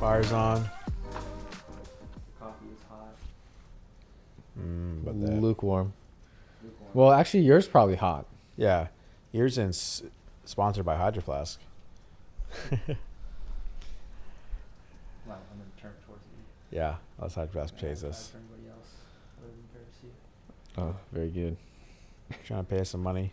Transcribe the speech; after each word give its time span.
Fire's 0.00 0.32
on. 0.32 0.68
Coffee 2.40 2.66
is 2.72 2.78
hot. 2.88 3.14
Mm, 4.58 5.04
but 5.04 5.20
that, 5.20 5.40
Lukewarm. 5.40 5.92
Well, 6.94 7.12
actually, 7.12 7.40
yours 7.40 7.68
probably 7.68 7.96
hot. 7.96 8.26
yeah, 8.56 8.88
yours 9.32 9.58
in 9.58 9.68
s- 9.68 10.02
sponsored 10.44 10.84
by 10.86 10.96
Hydro 10.96 11.22
Flask. 11.22 11.60
Well, 15.26 15.36
I'm 15.52 15.58
gonna 15.58 15.70
turn 15.78 15.92
towards 16.06 16.22
you. 16.32 16.78
Yeah, 16.78 16.94
that's 17.20 17.34
Hydro 17.34 17.52
Flask 17.52 17.76
pays 17.76 18.02
us. 18.02 18.28
For 18.28 18.38
anybody 18.38 18.70
else 18.70 18.88
other 19.38 19.50
than 19.52 19.68
Pharisee. 19.76 20.14
Oh, 20.78 20.94
very 21.12 21.28
good. 21.28 21.56
Trying 22.46 22.64
to 22.64 22.70
pay 22.70 22.78
us 22.80 22.90
some 22.90 23.02
money. 23.02 23.32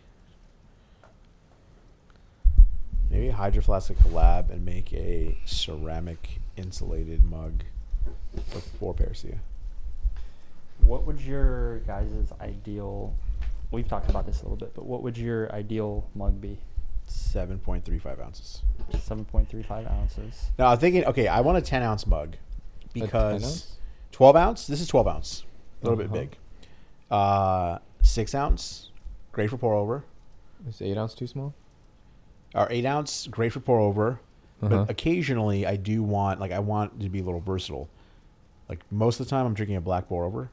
Maybe 3.10 3.28
Hydro 3.28 3.62
Flask 3.62 3.86
could 3.88 3.98
collab 3.98 4.50
and 4.50 4.64
make 4.64 4.92
a 4.92 5.38
ceramic 5.44 6.40
insulated 6.56 7.24
mug 7.24 7.62
for 8.48 8.60
for 8.60 8.94
Persia. 8.94 9.38
What 10.80 11.04
would 11.06 11.20
your 11.20 11.78
guys' 11.80 12.32
ideal? 12.40 13.14
We've 13.70 13.86
talked 13.88 14.10
about 14.10 14.26
this 14.26 14.40
a 14.40 14.42
little 14.42 14.56
bit, 14.56 14.74
but 14.74 14.86
what 14.86 15.02
would 15.02 15.16
your 15.16 15.52
ideal 15.52 16.08
mug 16.14 16.40
be? 16.40 16.58
Seven 17.06 17.58
point 17.60 17.84
three 17.84 17.98
five 18.00 18.18
ounces. 18.20 18.62
Seven 19.00 19.24
point 19.24 19.48
three 19.48 19.62
five 19.62 19.86
ounces. 19.86 20.50
Now 20.58 20.66
I'm 20.68 20.78
thinking, 20.78 21.04
okay, 21.04 21.28
I 21.28 21.40
want 21.42 21.58
a 21.58 21.62
ten 21.62 21.82
ounce 21.84 22.06
mug 22.06 22.34
A 22.34 22.98
10 22.98 23.06
because 23.06 23.44
ounce? 23.44 23.76
twelve 24.10 24.34
ounce. 24.34 24.66
This 24.66 24.80
is 24.80 24.88
twelve 24.88 25.06
ounce, 25.06 25.44
a 25.82 25.88
little 25.88 26.02
Uh-huh. 26.04 26.12
bit 26.12 26.30
big. 26.30 26.38
Uh, 27.10 27.78
six 28.02 28.34
ounce, 28.34 28.90
great 29.32 29.50
for 29.50 29.56
pour 29.56 29.74
over. 29.74 30.04
Is 30.68 30.82
eight 30.82 30.96
ounce 30.96 31.14
too 31.14 31.26
small? 31.26 31.54
Or 32.54 32.66
eight 32.70 32.84
ounce, 32.86 33.26
great 33.26 33.52
for 33.52 33.60
pour 33.60 33.78
over. 33.78 34.20
Uh-huh. 34.62 34.68
But 34.84 34.90
occasionally, 34.90 35.66
I 35.66 35.76
do 35.76 36.02
want 36.02 36.40
like 36.40 36.52
I 36.52 36.58
want 36.58 36.98
to 37.00 37.08
be 37.08 37.20
a 37.20 37.22
little 37.24 37.40
versatile. 37.40 37.88
Like 38.68 38.80
most 38.90 39.20
of 39.20 39.26
the 39.26 39.30
time, 39.30 39.46
I'm 39.46 39.54
drinking 39.54 39.76
a 39.76 39.80
black 39.80 40.08
pour 40.08 40.24
over. 40.24 40.50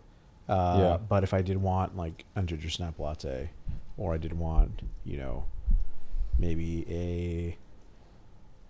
Uh, 0.47 0.77
Yeah. 0.79 0.97
But 0.97 1.23
if 1.23 1.33
I 1.33 1.41
did 1.41 1.57
want 1.57 1.95
like 1.95 2.25
a 2.35 2.43
ginger 2.43 2.69
snap 2.69 2.99
latte, 2.99 3.49
or 3.97 4.13
I 4.13 4.17
did 4.17 4.33
want 4.33 4.81
you 5.05 5.17
know, 5.17 5.45
maybe 6.37 6.85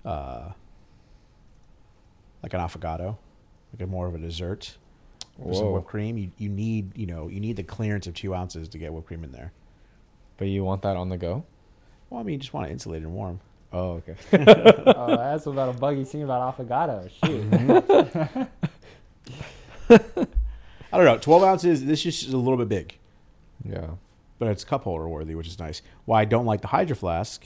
a 0.05 0.07
uh, 0.07 0.51
like 2.43 2.53
an 2.53 2.59
affogato, 2.59 3.17
like 3.73 3.81
a 3.81 3.87
more 3.87 4.07
of 4.07 4.15
a 4.15 4.19
dessert 4.19 4.77
with 5.37 5.57
some 5.57 5.71
whipped 5.71 5.87
cream. 5.87 6.17
You 6.17 6.31
you 6.37 6.49
need 6.49 6.97
you 6.97 7.05
know 7.05 7.27
you 7.27 7.39
need 7.39 7.55
the 7.55 7.63
clearance 7.63 8.07
of 8.07 8.13
two 8.13 8.33
ounces 8.33 8.67
to 8.69 8.77
get 8.77 8.93
whipped 8.93 9.07
cream 9.07 9.23
in 9.23 9.31
there. 9.31 9.51
But 10.37 10.47
you 10.47 10.63
want 10.63 10.81
that 10.83 10.97
on 10.97 11.09
the 11.09 11.17
go? 11.17 11.45
Well, 12.09 12.19
I 12.19 12.23
mean, 12.23 12.33
you 12.33 12.39
just 12.39 12.53
want 12.53 12.67
it 12.67 12.71
insulated 12.71 13.05
and 13.05 13.13
warm. 13.13 13.39
Oh, 13.71 14.01
okay. 14.07 14.15
oh, 14.95 15.17
that's 15.17 15.45
about 15.45 15.69
a 15.69 15.73
buggy 15.73 16.03
thing 16.03 16.23
about 16.23 16.57
affogato. 16.57 17.09
Shoot. 17.23 18.47
I 20.91 20.97
don't 20.97 21.05
know. 21.05 21.17
Twelve 21.17 21.43
ounces. 21.43 21.85
This 21.85 22.05
is 22.05 22.19
just 22.21 22.33
a 22.33 22.37
little 22.37 22.57
bit 22.57 22.69
big. 22.69 22.97
yeah. 23.65 23.91
but 24.37 24.47
it's 24.49 24.63
cup 24.63 24.83
holder 24.83 25.07
worthy, 25.07 25.33
which 25.35 25.47
is 25.47 25.57
nice. 25.59 25.81
Why 26.05 26.21
I 26.21 26.25
don't 26.25 26.45
like 26.45 26.61
the 26.61 26.67
Hydro 26.67 26.95
Flask 26.95 27.45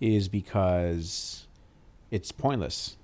is 0.00 0.28
because 0.28 1.46
it's 2.10 2.30
pointless. 2.32 2.96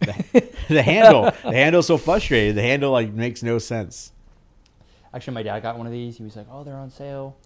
The, 0.00 0.48
the 0.68 0.82
handle, 0.82 1.22
the 1.42 1.52
handle's 1.52 1.86
so 1.86 1.96
frustrated. 1.98 2.54
The 2.56 2.62
handle 2.62 2.92
like 2.92 3.12
makes 3.12 3.42
no 3.42 3.58
sense. 3.58 4.12
Actually, 5.12 5.34
my 5.34 5.42
dad 5.42 5.60
got 5.60 5.76
one 5.78 5.86
of 5.86 5.92
these. 5.92 6.16
He 6.18 6.24
was 6.24 6.36
like, 6.36 6.46
"Oh, 6.50 6.62
they're 6.64 6.76
on 6.76 6.90
sale. 6.90 7.36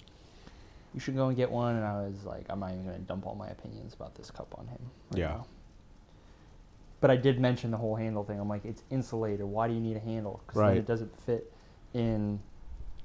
You 0.95 1.00
should 1.00 1.14
go 1.17 1.28
and 1.28 1.36
get 1.36 1.50
one." 1.50 1.77
And 1.77 1.84
I 1.84 2.03
was 2.03 2.25
like, 2.25 2.45
"I'm 2.50 2.61
not 2.61 2.70
even 2.73 2.84
going 2.84 2.97
to 2.98 3.03
dump 3.03 3.27
all 3.27 3.34
my 3.34 3.48
opinions 3.48 3.95
about 3.95 4.14
this 4.17 4.30
cup 4.30 4.55
on 4.58 4.67
him." 4.67 4.79
right 5.13 5.18
Yeah. 5.20 5.29
now." 5.29 5.46
But 7.01 7.11
I 7.11 7.17
did 7.17 7.40
mention 7.40 7.70
the 7.70 7.77
whole 7.77 7.96
handle 7.96 8.23
thing. 8.24 8.39
I'm 8.39 8.48
like, 8.48 8.64
"It's 8.64 8.83
insulated. 8.90 9.46
Why 9.46 9.67
do 9.69 9.74
you 9.74 9.80
need 9.80 9.96
a 9.96 10.01
handle? 10.01 10.40
Because 10.46 10.61
Right. 10.61 10.77
it 10.77 10.86
doesn't 10.86 11.19
fit 11.20 11.52
in 11.95 12.40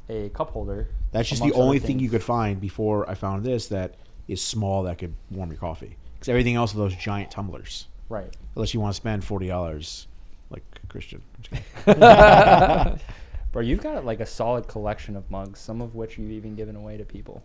a 0.09 0.29
cup 0.29 0.49
holder." 0.51 0.89
That's 1.11 1.29
just 1.29 1.39
the 1.39 1.45
amongst 1.45 1.55
other 1.57 1.63
only 1.65 1.79
thing 1.79 1.99
you 1.99 2.09
things. 2.09 2.11
could 2.11 2.23
find 2.23 2.59
before 2.59 3.09
I 3.09 3.13
found 3.13 3.43
this 3.45 3.67
that 3.69 3.95
is 4.27 4.41
small 4.43 4.83
that 4.83 4.97
could 4.97 5.13
warm 5.31 5.51
your 5.51 5.59
coffee. 5.59 5.95
Because 6.15 6.29
everything 6.29 6.55
else 6.55 6.73
are 6.73 6.77
those 6.77 6.95
giant 6.95 7.31
tumblers. 7.31 7.87
Right. 8.09 8.33
Unless 8.55 8.73
you 8.73 8.79
want 8.79 8.93
to 8.93 8.97
spend 8.97 9.23
forty 9.23 9.47
dollars, 9.47 10.07
like 10.49 10.63
Christian. 10.89 11.21
I'm 11.35 11.43
just 11.43 11.85
kidding. 11.85 12.99
Bro, 13.51 13.61
you've 13.63 13.81
got 13.81 14.05
like 14.05 14.19
a 14.19 14.25
solid 14.25 14.67
collection 14.67 15.15
of 15.15 15.29
mugs, 15.31 15.59
some 15.59 15.81
of 15.81 15.95
which 15.95 16.17
you've 16.17 16.31
even 16.31 16.55
given 16.55 16.75
away 16.75 16.97
to 16.97 17.05
people. 17.05 17.43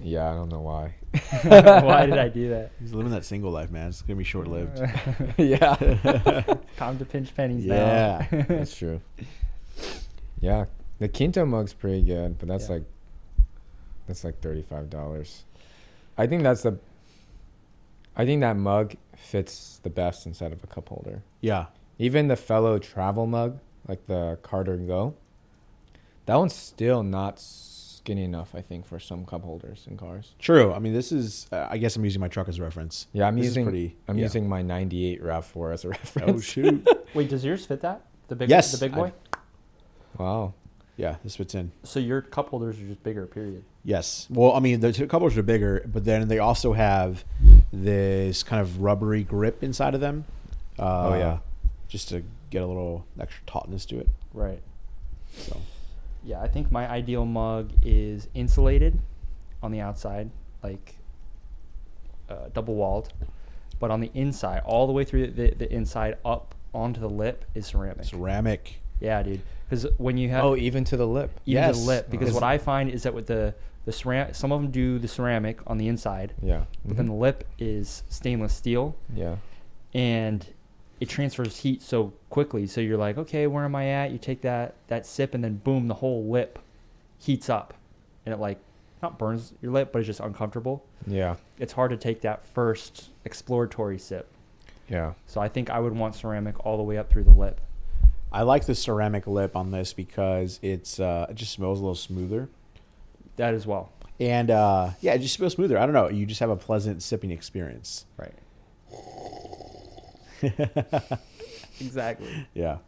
Yeah, 0.00 0.28
I 0.30 0.34
don't 0.34 0.48
know 0.48 0.60
why. 0.60 0.94
Why 1.44 2.04
did 2.06 2.18
I 2.18 2.28
do 2.28 2.48
that? 2.50 2.72
He's 2.80 2.92
living 2.92 3.12
that 3.12 3.24
single 3.24 3.52
life, 3.52 3.70
man. 3.70 3.88
It's 3.88 4.02
gonna 4.02 4.16
be 4.16 4.24
short 4.24 4.48
lived. 4.48 4.80
yeah. 5.38 5.76
Time 6.76 6.98
to 6.98 7.04
pinch 7.04 7.32
pennies 7.34 7.64
Yeah. 7.64 8.26
now. 8.32 8.44
That's 8.48 8.76
true. 8.76 9.00
Yeah. 10.40 10.64
The 10.98 11.08
Quinto 11.08 11.44
mug's 11.46 11.72
pretty 11.72 12.02
good, 12.02 12.38
but 12.38 12.48
that's 12.48 12.68
Yeah. 12.68 12.74
like 12.76 12.84
that's 14.08 14.24
like 14.24 14.40
thirty 14.40 14.62
five 14.62 14.90
dollars. 14.90 15.44
I 16.18 16.26
think 16.26 16.42
that's 16.42 16.62
the 16.62 16.76
I 18.16 18.24
think 18.26 18.40
that 18.40 18.56
mug 18.56 18.94
fits 19.24 19.80
the 19.82 19.90
best 19.90 20.26
inside 20.26 20.52
of 20.52 20.62
a 20.62 20.66
cup 20.66 20.88
holder. 20.88 21.22
yeah. 21.40 21.66
Even 21.98 22.26
the 22.26 22.34
fellow 22.36 22.78
travel 22.80 23.24
mug, 23.26 23.60
like 23.86 24.06
the 24.08 24.36
Carter 24.42 24.76
Go, 24.76 25.14
that 26.26 26.34
one's 26.34 26.52
still 26.52 27.04
not 27.04 27.38
skinny 27.38 28.24
enough, 28.24 28.52
I 28.52 28.62
think, 28.62 28.84
for 28.84 28.98
some 28.98 29.24
cup 29.24 29.42
holders 29.44 29.86
in 29.88 29.96
cars. 29.96 30.34
True. 30.40 30.72
I 30.72 30.80
mean, 30.80 30.92
this 30.92 31.12
is. 31.12 31.46
Uh, 31.52 31.68
I 31.70 31.78
guess 31.78 31.94
I'm 31.94 32.04
using 32.04 32.20
my 32.20 32.26
truck 32.26 32.48
as 32.48 32.58
reference. 32.58 33.06
Yeah, 33.12 33.28
I'm 33.28 33.36
This 33.36 33.44
using 33.44 33.64
pretty- 33.64 33.96
I'm 34.08 34.18
yeah. 34.18 34.24
using 34.24 34.48
my 34.48 34.60
'98 34.62 35.22
Rav4 35.22 35.72
as 35.72 35.84
a 35.84 35.88
reference. 35.96 36.30
Oh 36.36 36.40
shoot! 36.40 36.84
Wait, 37.14 37.28
does 37.28 37.44
yours 37.44 37.64
fit 37.64 37.80
that? 37.82 38.02
The 38.26 38.34
big 38.34 38.50
Yes, 38.50 38.72
the 38.72 38.78
big 38.88 38.92
I- 38.94 39.00
boy? 39.00 39.12
wow. 40.18 40.52
Yeah, 40.96 41.16
this 41.24 41.36
fits 41.36 41.54
in. 41.54 41.72
So 41.82 41.98
your 42.00 42.22
cup 42.22 42.50
holders 42.50 42.78
are 42.78 42.86
just 42.86 43.02
bigger, 43.02 43.26
period. 43.26 43.64
Yes. 43.84 44.26
Well, 44.30 44.52
I 44.52 44.60
mean, 44.60 44.80
the 44.80 44.92
two 44.92 45.08
holders 45.10 45.36
are 45.36 45.42
bigger, 45.42 45.82
but 45.86 46.04
then 46.04 46.28
they 46.28 46.38
also 46.38 46.72
have 46.72 47.24
this 47.72 48.42
kind 48.42 48.62
of 48.62 48.80
rubbery 48.80 49.24
grip 49.24 49.62
inside 49.62 49.94
of 49.94 50.00
them. 50.00 50.24
Uh, 50.78 51.08
Oh, 51.08 51.14
yeah. 51.18 51.38
Just 51.88 52.08
to 52.10 52.22
get 52.50 52.62
a 52.62 52.66
little 52.66 53.04
extra 53.18 53.42
tautness 53.46 53.84
to 53.86 53.98
it. 53.98 54.08
Right. 54.32 54.60
So 55.36 55.60
Yeah, 56.24 56.40
I 56.40 56.48
think 56.48 56.70
my 56.70 56.88
ideal 56.88 57.24
mug 57.26 57.70
is 57.82 58.28
insulated 58.34 58.98
on 59.62 59.70
the 59.72 59.80
outside, 59.80 60.30
like 60.62 60.94
uh, 62.30 62.48
double 62.54 62.74
walled, 62.74 63.12
but 63.78 63.90
on 63.90 64.00
the 64.00 64.10
inside, 64.14 64.62
all 64.64 64.86
the 64.86 64.92
way 64.92 65.04
through 65.04 65.32
the, 65.32 65.50
the 65.50 65.70
inside 65.72 66.16
up 66.24 66.54
onto 66.72 67.00
the 67.00 67.08
lip 67.08 67.44
is 67.54 67.66
ceramic. 67.66 68.04
ceramic. 68.04 68.80
Yeah, 69.00 69.22
dude. 69.22 69.40
Because 69.68 69.86
when 69.98 70.16
you 70.18 70.28
have 70.30 70.44
Oh, 70.44 70.56
even 70.56 70.84
to 70.84 70.96
the 70.96 71.06
lip. 71.06 71.30
even 71.46 71.62
to 71.62 71.68
yes. 71.68 71.80
the 71.80 71.86
lip, 71.86 72.10
because 72.10 72.32
what 72.32 72.42
I 72.42 72.58
find 72.58 72.90
is 72.90 73.02
that 73.04 73.14
with 73.14 73.26
the 73.26 73.54
the 73.84 73.92
ceramic, 73.92 74.34
some 74.34 74.50
of 74.50 74.62
them 74.62 74.70
do 74.70 74.98
the 74.98 75.08
ceramic 75.08 75.60
on 75.66 75.76
the 75.76 75.88
inside, 75.88 76.32
Yeah. 76.42 76.64
but 76.86 76.96
then 76.96 77.04
mm-hmm. 77.06 77.14
the 77.14 77.20
lip 77.20 77.46
is 77.58 78.02
stainless 78.08 78.54
steel, 78.54 78.96
yeah. 79.14 79.36
and 79.92 80.46
it 81.00 81.08
transfers 81.10 81.58
heat 81.58 81.82
so 81.82 82.14
quickly. 82.30 82.66
So 82.66 82.80
you're 82.80 82.96
like, 82.96 83.18
okay, 83.18 83.46
where 83.46 83.62
am 83.64 83.74
I 83.74 83.88
at? 83.88 84.10
You 84.10 84.16
take 84.18 84.40
that 84.40 84.74
that 84.86 85.04
sip, 85.06 85.34
and 85.34 85.44
then 85.44 85.56
boom, 85.56 85.88
the 85.88 85.94
whole 85.94 86.24
lip 86.30 86.58
heats 87.18 87.50
up, 87.50 87.74
and 88.24 88.32
it 88.32 88.38
like 88.38 88.58
not 89.02 89.18
burns 89.18 89.52
your 89.60 89.70
lip, 89.72 89.92
but 89.92 89.98
it's 89.98 90.06
just 90.06 90.20
uncomfortable. 90.20 90.84
Yeah. 91.06 91.36
It's 91.58 91.74
hard 91.74 91.90
to 91.90 91.96
take 91.98 92.22
that 92.22 92.46
first 92.46 93.10
exploratory 93.26 93.98
sip. 93.98 94.30
Yeah. 94.88 95.12
So 95.26 95.40
I 95.42 95.48
think 95.48 95.68
I 95.68 95.78
would 95.78 95.94
want 95.94 96.14
ceramic 96.14 96.64
all 96.64 96.78
the 96.78 96.82
way 96.82 96.96
up 96.96 97.10
through 97.10 97.24
the 97.24 97.30
lip. 97.30 97.60
I 98.34 98.42
like 98.42 98.66
the 98.66 98.74
ceramic 98.74 99.28
lip 99.28 99.54
on 99.54 99.70
this 99.70 99.92
because 99.92 100.58
it's 100.60 100.98
uh, 100.98 101.26
it 101.30 101.36
just 101.36 101.52
smells 101.52 101.78
a 101.78 101.82
little 101.82 101.94
smoother. 101.94 102.48
That 103.36 103.54
as 103.54 103.64
well. 103.64 103.92
And 104.18 104.50
uh, 104.50 104.90
yeah, 105.00 105.14
it 105.14 105.20
just 105.20 105.34
smells 105.34 105.52
smoother. 105.54 105.78
I 105.78 105.86
don't 105.86 105.92
know. 105.94 106.08
You 106.08 106.26
just 106.26 106.40
have 106.40 106.50
a 106.50 106.56
pleasant 106.56 107.00
sipping 107.02 107.30
experience. 107.30 108.06
Right. 108.16 108.34
exactly. 111.80 112.46
Yeah. 112.54 112.78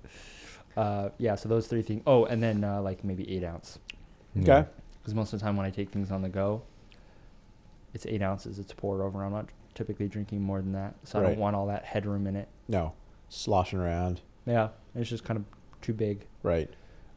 Uh, 0.76 1.10
yeah. 1.18 1.36
So 1.36 1.48
those 1.48 1.66
three 1.68 1.82
things. 1.82 2.02
Oh, 2.06 2.24
and 2.24 2.42
then 2.42 2.64
uh, 2.64 2.82
like 2.82 3.04
maybe 3.04 3.30
eight 3.30 3.44
ounce. 3.44 3.78
Okay. 4.38 4.64
because 5.00 5.14
most 5.14 5.32
of 5.32 5.38
the 5.38 5.44
time 5.44 5.56
when 5.56 5.64
I 5.64 5.70
take 5.70 5.90
things 5.90 6.10
on 6.10 6.22
the 6.22 6.28
go, 6.28 6.62
it's 7.94 8.04
eight 8.06 8.20
ounces. 8.20 8.58
It's 8.58 8.72
poured 8.72 9.00
over. 9.00 9.24
I'm 9.24 9.32
not 9.32 9.48
typically 9.74 10.08
drinking 10.08 10.42
more 10.42 10.60
than 10.60 10.72
that, 10.72 10.94
so 11.04 11.18
I 11.18 11.22
Right. 11.22 11.28
don't 11.30 11.38
want 11.38 11.56
all 11.56 11.66
that 11.68 11.84
headroom 11.84 12.26
in 12.26 12.34
it. 12.36 12.48
No, 12.68 12.92
sloshing 13.28 13.78
around. 13.78 14.20
Yeah, 14.46 14.68
it's 14.94 15.10
just 15.10 15.24
kind 15.24 15.38
of 15.38 15.44
too 15.82 15.92
big. 15.92 16.26
Right. 16.42 16.70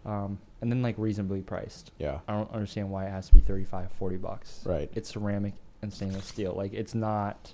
Um, 0.06 0.40
and 0.62 0.72
then 0.72 0.82
like 0.82 0.96
reasonably 0.98 1.42
priced. 1.42 1.92
Yeah. 1.98 2.20
I 2.28 2.34
don't 2.34 2.52
understand 2.52 2.90
why 2.90 3.06
it 3.06 3.12
has 3.12 3.28
to 3.28 3.34
be 3.34 3.40
35, 3.40 3.92
40 3.94 4.18
bucks. 4.18 4.62
Right. 4.66 4.90
It's 4.94 5.10
ceramic 5.10 5.54
and 5.82 5.94
stainless 5.94 6.26
steel. 6.26 6.54
Like 6.54 6.74
it's 6.74 6.96
not. 6.96 7.54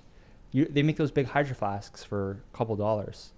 You 0.52 0.64
they 0.64 0.82
make 0.82 0.96
those 0.96 1.10
big 1.10 1.26
hydro 1.26 1.54
flasks 1.54 2.02
for 2.04 2.38
a 2.52 2.56
couple 2.56 2.74
dollars, 2.76 3.32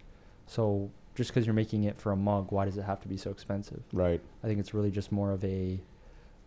so 0.46 0.90
just 1.14 1.30
because 1.30 1.46
you're 1.46 1.54
making 1.54 1.84
it 1.84 1.98
for 2.00 2.12
a 2.12 2.16
mug, 2.16 2.52
why 2.52 2.64
does 2.64 2.76
it 2.78 2.82
have 2.82 3.00
to 3.00 3.08
be 3.08 3.16
so 3.16 3.30
expensive? 3.30 3.82
Right. 3.92 4.20
I 4.44 4.46
think 4.46 4.60
it's 4.60 4.72
really 4.72 4.90
just 4.92 5.10
more 5.10 5.32
of 5.32 5.42
a, 5.44 5.80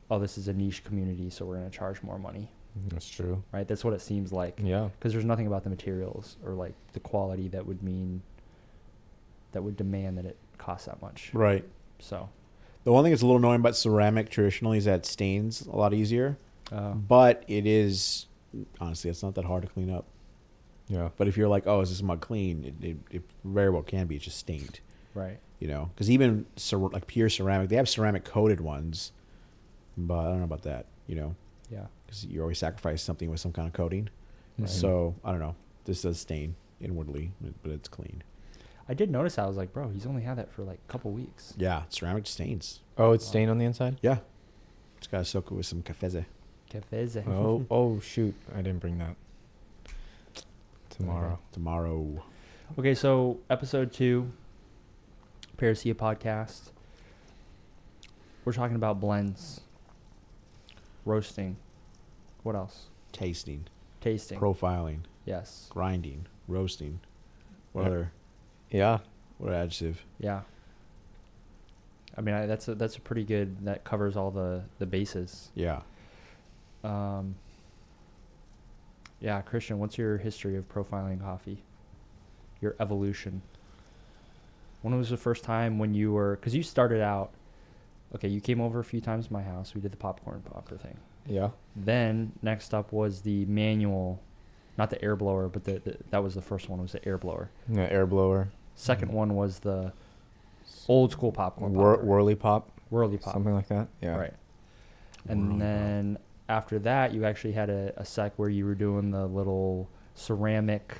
oh, 0.09 0.17
this 0.19 0.37
is 0.37 0.47
a 0.47 0.53
niche 0.53 0.83
community, 0.85 1.29
so 1.29 1.45
we're 1.45 1.55
gonna 1.57 1.69
charge 1.69 2.01
more 2.03 2.17
money, 2.17 2.49
That's 2.87 3.09
true. 3.09 3.43
right? 3.51 3.67
That's 3.67 3.83
what 3.83 3.93
it 3.93 3.99
seems 4.01 4.31
like. 4.31 4.61
Yeah. 4.63 4.87
Because 4.97 5.11
there's 5.11 5.25
nothing 5.25 5.45
about 5.45 5.63
the 5.65 5.69
materials 5.69 6.37
or 6.45 6.53
like 6.53 6.73
the 6.93 7.01
quality 7.01 7.49
that 7.49 7.65
would 7.65 7.83
mean, 7.83 8.21
that 9.51 9.61
would 9.63 9.75
demand 9.77 10.17
that 10.17 10.25
it 10.25 10.37
costs 10.57 10.85
that 10.87 11.01
much. 11.01 11.31
Right. 11.33 11.65
So, 11.99 12.29
The 12.83 12.91
one 12.91 13.03
thing 13.03 13.11
that's 13.11 13.21
a 13.21 13.25
little 13.25 13.37
annoying 13.39 13.59
about 13.59 13.75
ceramic 13.75 14.29
traditionally 14.29 14.77
is 14.77 14.85
that 14.85 14.99
it 14.99 15.05
stains 15.05 15.61
a 15.67 15.75
lot 15.75 15.93
easier, 15.93 16.37
uh, 16.71 16.93
but 16.93 17.43
it 17.47 17.65
is 17.67 18.27
honestly 18.79 19.09
it's 19.09 19.23
not 19.23 19.35
that 19.35 19.45
hard 19.45 19.61
to 19.63 19.67
clean 19.69 19.89
up. 19.91 20.05
Yeah. 20.87 21.09
But 21.17 21.27
if 21.27 21.37
you're 21.37 21.47
like, 21.47 21.67
oh, 21.67 21.81
is 21.81 21.89
this 21.89 22.01
mug 22.01 22.21
clean? 22.21 22.65
It, 22.81 22.85
it, 22.85 22.97
it 23.11 23.23
very 23.45 23.69
well 23.69 23.83
can 23.83 24.07
be. 24.07 24.15
It's 24.15 24.25
just 24.25 24.37
stained. 24.39 24.79
right. 25.13 25.39
You 25.59 25.67
know, 25.67 25.91
because 25.93 26.09
even 26.09 26.47
cer- 26.55 26.77
like 26.77 27.05
pure 27.05 27.29
ceramic, 27.29 27.69
they 27.69 27.75
have 27.75 27.87
ceramic 27.87 28.25
coated 28.25 28.59
ones, 28.61 29.11
but 29.95 30.17
I 30.19 30.23
don't 30.29 30.39
know 30.39 30.45
about 30.45 30.63
that. 30.63 30.87
You 31.05 31.15
know, 31.15 31.35
Yeah. 31.69 31.85
because 32.05 32.25
you 32.25 32.41
always 32.41 32.57
sacrifice 32.57 33.03
something 33.03 33.29
with 33.29 33.39
some 33.39 33.51
kind 33.51 33.67
of 33.67 33.73
coating. 33.73 34.09
Right. 34.57 34.67
So 34.67 35.13
I 35.23 35.29
don't 35.29 35.39
know. 35.39 35.55
This 35.85 36.01
does 36.01 36.19
stain 36.19 36.55
inwardly, 36.81 37.31
but 37.61 37.71
it's 37.71 37.87
clean. 37.87 38.23
I 38.91 38.93
did 38.93 39.09
notice. 39.09 39.37
I 39.37 39.45
was 39.45 39.55
like, 39.55 39.71
bro, 39.71 39.87
he's 39.87 40.05
only 40.05 40.21
had 40.21 40.37
that 40.37 40.51
for 40.51 40.63
like 40.63 40.79
a 40.85 40.91
couple 40.91 41.11
weeks. 41.11 41.53
Yeah, 41.55 41.83
ceramic 41.87 42.27
stains. 42.27 42.81
Oh, 42.97 43.13
it's 43.13 43.25
stained 43.25 43.49
on 43.49 43.57
the 43.57 43.63
inside. 43.63 43.97
Yeah, 44.01 44.17
just 44.99 45.09
gotta 45.09 45.23
soak 45.23 45.49
it 45.49 45.53
with 45.53 45.65
some 45.65 45.81
Cafiza. 45.81 46.25
Cafiza. 46.69 47.25
Oh, 47.25 47.65
oh 47.71 47.99
shoot! 48.01 48.35
I 48.53 48.57
didn't 48.57 48.79
bring 48.79 48.97
that. 48.97 49.15
Tomorrow. 50.89 51.35
Mm-hmm. 51.35 51.53
Tomorrow. 51.53 52.23
Okay, 52.77 52.93
so 52.93 53.39
episode 53.49 53.93
two, 53.93 54.29
Paracia 55.55 55.93
podcast. 55.93 56.71
We're 58.43 58.51
talking 58.51 58.75
about 58.75 58.99
blends, 58.99 59.61
roasting. 61.05 61.55
What 62.43 62.55
else? 62.55 62.87
Tasting, 63.13 63.67
Tasting. 64.01 64.37
profiling, 64.37 65.03
yes. 65.23 65.67
grinding, 65.69 66.25
roasting. 66.49 66.99
What 67.71 67.83
Yeah. 67.83 67.87
other? 67.87 68.11
Yeah. 68.71 68.99
What 69.37 69.53
adjective? 69.53 70.03
Yeah. 70.19 70.41
I 72.17 72.21
mean, 72.21 72.35
I, 72.35 72.45
that's 72.45 72.67
a, 72.67 72.75
that's 72.75 72.97
a 72.97 73.01
pretty 73.01 73.23
good. 73.23 73.65
That 73.65 73.83
covers 73.83 74.17
all 74.17 74.31
the 74.31 74.63
the 74.79 74.85
bases. 74.85 75.49
Yeah. 75.55 75.81
Um. 76.83 77.35
Yeah, 79.19 79.39
Christian, 79.41 79.77
what's 79.79 79.97
your 79.99 80.17
history 80.17 80.57
of 80.57 80.67
profiling 80.67 81.21
coffee? 81.21 81.61
Your 82.59 82.75
evolution. 82.79 83.43
When 84.81 84.97
was 84.97 85.09
the 85.09 85.17
first 85.17 85.43
time 85.43 85.77
when 85.77 85.93
you 85.93 86.11
were? 86.11 86.35
Because 86.35 86.55
you 86.55 86.63
started 86.63 87.01
out. 87.01 87.31
Okay, 88.15 88.27
you 88.27 88.41
came 88.41 88.59
over 88.59 88.79
a 88.79 88.83
few 88.83 88.99
times 88.99 89.27
to 89.27 89.33
my 89.33 89.43
house. 89.43 89.73
We 89.73 89.81
did 89.81 89.91
the 89.91 89.97
popcorn 89.97 90.41
popper 90.41 90.75
thing. 90.75 90.97
Yeah. 91.27 91.51
Then 91.75 92.33
next 92.41 92.73
up 92.73 92.91
was 92.91 93.21
the 93.21 93.45
manual, 93.45 94.19
not 94.77 94.89
the 94.89 95.01
air 95.03 95.15
blower, 95.15 95.47
but 95.47 95.63
the, 95.63 95.79
the 95.79 95.97
that 96.09 96.21
was 96.23 96.35
the 96.35 96.41
first 96.41 96.67
one. 96.67 96.81
Was 96.81 96.91
the 96.91 97.07
air 97.07 97.17
blower. 97.17 97.49
Yeah. 97.69 97.87
Air 97.89 98.05
blower. 98.05 98.49
2nd 98.75 99.09
Mhm. 99.09 99.13
one 99.13 99.35
was 99.35 99.59
the 99.59 99.91
old 100.87 101.11
school 101.11 101.31
popcorn 101.31 101.73
Whir- 101.73 101.95
popper. 101.95 102.05
whirly 102.05 102.35
pop. 102.35 102.69
whirly 102.89 103.17
pop. 103.17 103.33
Something 103.33 103.53
like 103.53 103.67
that. 103.69 103.87
Yeah. 104.01 104.17
Right. 104.17 104.33
And 105.29 105.39
Whirly 105.41 105.51
pop. 105.53 105.59
then 105.59 106.17
after 106.49 106.79
that, 106.79 107.13
you 107.13 107.23
actually 107.25 107.53
had 107.53 107.69
a, 107.69 107.93
a 107.97 108.03
sec 108.05 108.33
where 108.37 108.49
you 108.49 108.65
were 108.65 108.75
doing 108.75 109.11
the 109.11 109.25
little 109.27 109.87
ceramic 110.15 110.97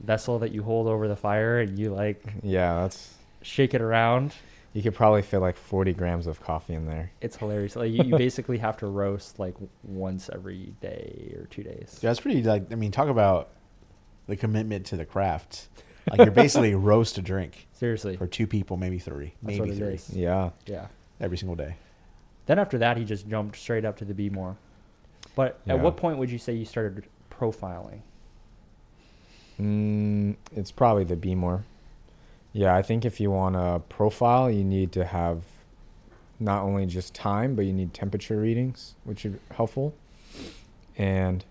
vessel 0.00 0.38
that 0.38 0.52
you 0.52 0.62
hold 0.62 0.86
over 0.86 1.08
the 1.08 1.16
fire 1.16 1.58
and 1.60 1.78
you 1.78 1.90
like 1.92 2.22
Yeah. 2.42 2.74
That's. 2.82 3.14
shake 3.42 3.74
it 3.74 3.80
around. 3.80 4.34
You 4.72 4.82
could 4.82 4.94
probably 4.94 5.22
fit 5.22 5.38
like 5.40 5.56
40 5.56 5.92
grams 5.94 6.28
of 6.28 6.40
coffee 6.40 6.74
in 6.74 6.86
there. 6.86 7.10
It's 7.20 7.34
hilarious. 7.36 7.74
Like 7.74 7.90
you, 7.90 8.04
you 8.04 8.16
basically 8.18 8.58
have 8.58 8.76
to 8.78 8.86
roast 8.86 9.40
like 9.40 9.56
once 9.82 10.30
every 10.32 10.74
day 10.80 11.34
or 11.36 11.46
two 11.46 11.64
days. 11.64 11.98
Yeah, 12.02 12.12
it's 12.12 12.20
pretty. 12.20 12.40
Like 12.44 12.70
I 12.70 12.76
mean, 12.76 12.92
talk 12.92 13.08
about 13.08 13.48
the 14.28 14.36
commitment 14.36 14.86
to 14.86 14.96
the 14.96 15.04
craft. 15.04 15.68
Like 16.10 16.18
you're 16.20 16.30
basically 16.30 16.74
roast 16.74 17.16
a 17.18 17.22
drink 17.22 17.68
Seriously. 17.72 18.16
for 18.16 18.26
two 18.26 18.46
people, 18.46 18.76
maybe 18.76 18.98
three, 18.98 19.32
That's 19.42 19.58
maybe 19.58 19.60
what 19.60 19.68
it 19.70 19.76
three, 19.76 19.94
is. 19.94 20.10
Yeah. 20.10 20.50
Yeah. 20.66 20.86
every 21.20 21.38
single 21.38 21.56
day. 21.56 21.76
Then 22.46 22.58
after 22.58 22.78
that, 22.78 22.96
he 22.96 23.04
just 23.04 23.28
jumped 23.28 23.56
straight 23.56 23.84
up 23.84 23.96
to 23.98 24.04
the 24.04 24.14
Behmor. 24.14 24.56
But 25.36 25.60
at 25.66 25.76
Yeah. 25.76 25.82
what 25.82 25.96
point 25.96 26.18
would 26.18 26.30
you 26.30 26.38
say 26.38 26.52
you 26.54 26.64
started 26.64 27.04
profiling? 27.30 28.00
Mm, 29.60 30.36
it's 30.56 30.70
probably 30.70 31.04
the 31.04 31.16
Behmor. 31.16 31.62
Yeah, 32.52 32.74
I 32.74 32.82
think 32.82 33.04
if 33.04 33.20
you 33.20 33.30
want 33.30 33.54
a 33.56 33.80
profile, 33.88 34.50
you 34.50 34.64
need 34.64 34.90
to 34.92 35.04
have 35.04 35.42
not 36.40 36.62
only 36.62 36.86
just 36.86 37.14
time, 37.14 37.54
but 37.54 37.66
you 37.66 37.72
need 37.72 37.92
temperature 37.94 38.40
readings, 38.40 38.94
which 39.04 39.24
are 39.26 39.38
helpful. 39.54 39.94
And 40.96 41.44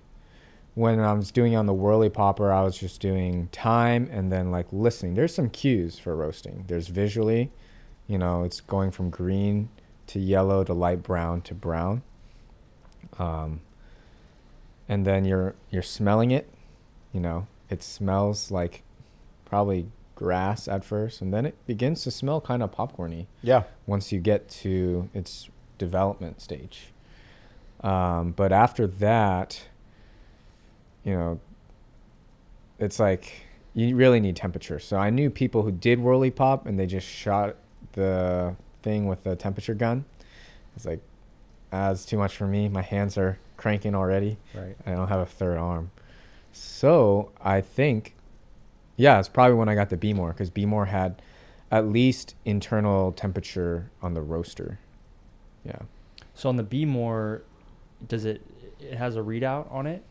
when 0.80 1.02
I 1.02 1.12
was 1.12 1.30
doing 1.30 1.52
it 1.52 1.56
on 1.58 1.66
the 1.66 1.74
whirly 1.74 2.10
popper, 2.10 2.54
I 2.54 2.62
was 2.62 2.78
just 2.78 3.02
doing 3.02 3.50
time 3.52 4.08
and 4.14 4.32
then 4.32 4.50
like 4.50 4.68
listening. 4.72 5.14
There's 5.14 5.36
some 5.36 5.50
cues 5.50 6.00
for 6.00 6.16
roasting. 6.16 6.64
There's 6.68 6.88
visually, 6.88 7.52
you 8.08 8.18
know, 8.18 8.44
it's 8.44 8.62
going 8.62 8.92
from 8.92 9.10
green 9.10 9.68
to 10.08 10.22
yellow 10.22 10.64
to 10.64 10.74
light 10.74 11.04
brown 11.04 11.42
to 11.42 11.54
brown. 11.54 12.02
Um, 13.18 13.60
and 14.88 15.06
then 15.06 15.26
you're 15.26 15.54
you're 15.70 15.84
smelling 15.84 16.32
it, 16.32 16.48
you 17.12 17.20
know, 17.20 17.48
it 17.70 17.84
smells 17.84 18.50
like 18.50 18.84
probably 19.44 19.88
grass 20.16 20.70
at 20.70 20.86
first, 20.86 21.20
and 21.20 21.34
then 21.34 21.46
it 21.46 21.56
begins 21.68 22.04
to 22.04 22.12
smell 22.12 22.40
kind 22.40 22.64
of 22.64 22.72
popcorny 22.72 23.26
Yeah, 23.42 23.64
once 23.86 24.14
you 24.14 24.22
get 24.22 24.48
to 24.62 25.10
its 25.14 25.50
development 25.78 26.40
stage. 26.40 26.94
Um, 27.82 28.32
but 28.32 28.54
after 28.54 28.88
that, 28.88 29.64
you 31.04 31.14
know, 31.14 31.40
it's 32.78 33.00
like 33.00 33.32
you 33.74 33.96
really 33.96 34.20
need 34.20 34.36
temperature. 34.36 34.80
So 34.80 34.98
I 34.98 35.10
knew 35.10 35.30
people 35.30 35.64
who 35.64 35.72
did 35.72 36.00
whirly 36.00 36.32
pop 36.32 36.66
and 36.66 36.80
they 36.80 36.86
just 36.86 37.08
shot 37.08 37.56
the 37.94 38.56
thing 38.82 39.08
with 39.08 39.24
the 39.24 39.36
temperature 39.36 39.74
gun. 39.74 40.06
It's 40.76 40.86
like, 40.86 41.02
ah, 41.72 41.92
it's 41.92 42.06
too 42.06 42.18
much 42.18 42.36
for 42.36 42.48
me. 42.48 42.70
My 42.70 42.82
hands 42.82 43.18
are 43.18 43.40
cranking 43.58 43.96
already. 43.96 44.38
Right. 44.54 44.76
I 44.86 44.92
don't 44.92 45.08
have 45.08 45.20
a 45.20 45.26
third 45.26 45.58
arm. 45.58 45.92
So 46.52 47.32
I 47.42 47.62
think, 47.62 48.16
yeah, 48.96 49.20
it's 49.20 49.30
probably 49.30 49.56
when 49.56 49.70
I 49.70 49.76
got 49.76 49.90
the 49.90 49.98
Behmor 49.98 50.30
because 50.30 50.50
Behmor 50.50 50.88
had 50.88 51.22
at 51.72 51.88
least 51.88 52.36
internal 52.46 53.12
temperature 53.12 53.92
on 54.02 54.14
the 54.14 54.22
roaster. 54.22 54.80
Yeah. 55.66 55.80
So 56.34 56.50
on 56.50 56.56
the 56.56 56.64
Behmor, 56.64 57.42
does 58.08 58.26
it? 58.26 58.42
It 58.80 58.96
has 58.96 59.18
a 59.18 59.20
readout 59.20 59.72
on 59.72 59.86
it. 59.86 60.04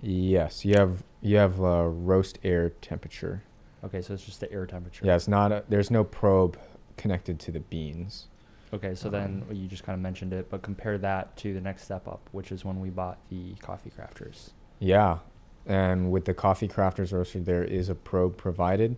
Yes, 0.00 0.64
you 0.64 0.74
have 0.74 1.04
you 1.20 1.36
have 1.36 1.60
uh, 1.60 1.84
roast 1.84 2.38
air 2.42 2.70
temperature. 2.80 3.42
Okay, 3.84 4.00
so 4.00 4.14
it's 4.14 4.24
just 4.24 4.40
the 4.40 4.50
air 4.52 4.66
temperature. 4.66 5.04
Yeah, 5.04 5.16
it's 5.16 5.28
not. 5.28 5.52
A, 5.52 5.64
there's 5.68 5.90
no 5.90 6.04
probe 6.04 6.58
connected 6.96 7.38
to 7.40 7.50
the 7.52 7.60
beans. 7.60 8.26
Okay, 8.74 8.94
so 8.94 9.10
then 9.10 9.24
Um, 9.24 9.48
well, 9.48 9.56
you 9.56 9.68
just 9.68 9.84
kind 9.84 9.94
of 9.94 10.00
mentioned 10.00 10.32
it, 10.32 10.48
but 10.48 10.62
compare 10.62 10.96
that 10.98 11.36
to 11.38 11.52
the 11.52 11.60
next 11.60 11.84
step 11.84 12.08
up, 12.08 12.28
which 12.32 12.50
is 12.50 12.64
when 12.64 12.80
we 12.80 12.88
bought 12.90 13.18
the 13.28 13.54
coffee 13.60 13.90
crafters. 13.90 14.50
Yeah, 14.78 15.18
and 15.66 16.10
with 16.10 16.24
the 16.24 16.34
coffee 16.34 16.68
crafters 16.68 17.12
roaster, 17.12 17.40
there 17.40 17.64
is 17.64 17.88
a 17.88 17.94
probe 17.94 18.36
provided. 18.36 18.96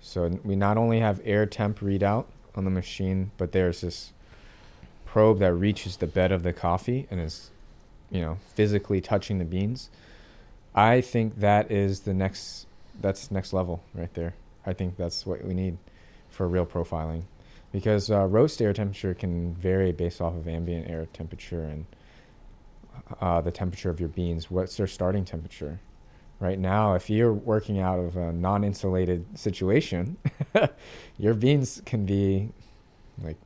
So 0.00 0.28
we 0.42 0.56
not 0.56 0.78
only 0.78 1.00
have 1.00 1.20
air 1.24 1.44
temp 1.44 1.80
readout 1.80 2.24
on 2.54 2.64
the 2.64 2.70
machine, 2.70 3.30
but 3.36 3.52
there's 3.52 3.82
this 3.82 4.12
probe 5.04 5.38
that 5.40 5.52
reaches 5.52 5.98
the 5.98 6.06
bed 6.06 6.32
of 6.32 6.42
the 6.42 6.52
coffee 6.52 7.06
and 7.10 7.20
is, 7.20 7.50
you 8.10 8.20
know, 8.22 8.38
physically 8.54 9.00
touching 9.00 9.38
the 9.38 9.44
beans. 9.44 9.90
I 10.74 11.00
think 11.00 11.40
that 11.40 11.70
is 11.70 12.00
the 12.00 12.14
next. 12.14 12.66
That's 13.00 13.30
next 13.30 13.52
level 13.52 13.82
right 13.94 14.12
there. 14.14 14.34
I 14.66 14.72
think 14.72 14.96
that's 14.96 15.24
what 15.24 15.42
we 15.44 15.54
need 15.54 15.78
for 16.28 16.46
real 16.46 16.66
profiling, 16.66 17.22
because 17.72 18.10
uh, 18.10 18.26
roast 18.26 18.60
air 18.60 18.72
temperature 18.72 19.14
can 19.14 19.54
vary 19.54 19.90
based 19.90 20.20
off 20.20 20.34
of 20.34 20.46
ambient 20.46 20.88
air 20.88 21.06
temperature 21.12 21.64
and 21.64 21.86
uh, 23.20 23.40
the 23.40 23.50
temperature 23.50 23.90
of 23.90 24.00
your 24.00 24.08
beans. 24.10 24.50
What's 24.50 24.76
their 24.76 24.86
starting 24.86 25.24
temperature? 25.24 25.80
Right 26.38 26.58
now, 26.58 26.94
if 26.94 27.10
you're 27.10 27.32
working 27.32 27.80
out 27.80 27.98
of 27.98 28.16
a 28.16 28.32
non-insulated 28.32 29.38
situation, 29.38 30.16
your 31.18 31.34
beans 31.34 31.82
can 31.84 32.06
be 32.06 32.50
like 33.22 33.36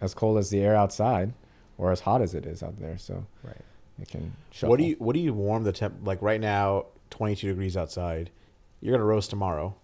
as 0.00 0.12
cold 0.12 0.38
as 0.38 0.50
the 0.50 0.60
air 0.60 0.74
outside, 0.74 1.32
or 1.78 1.92
as 1.92 2.00
hot 2.00 2.20
as 2.20 2.34
it 2.34 2.46
is 2.46 2.62
out 2.62 2.78
there. 2.80 2.98
So 2.98 3.26
Right. 3.42 3.60
Can. 4.04 4.34
Shuffle. 4.50 4.70
What 4.70 4.78
do 4.78 4.84
you 4.84 4.96
what 4.98 5.14
do 5.14 5.20
you 5.20 5.32
warm 5.34 5.64
the 5.64 5.72
temp? 5.72 6.06
Like 6.06 6.20
right 6.22 6.40
now, 6.40 6.86
twenty 7.10 7.34
two 7.36 7.48
degrees 7.48 7.76
outside. 7.76 8.30
You're 8.80 8.92
gonna 8.92 9.04
roast 9.04 9.30
tomorrow. 9.30 9.74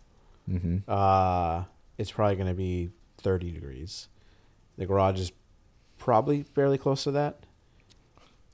Mm-hmm. 0.48 0.78
Uh 0.88 1.64
it's 1.98 2.10
probably 2.10 2.37
gonna 2.37 2.54
be 2.54 2.90
thirty 3.18 3.50
degrees. 3.50 4.08
The 4.76 4.87
garage 4.87 5.18
is 5.20 5.32
probably 5.98 6.42
fairly 6.42 6.78
close 6.78 7.04
to 7.04 7.10
that. 7.12 7.40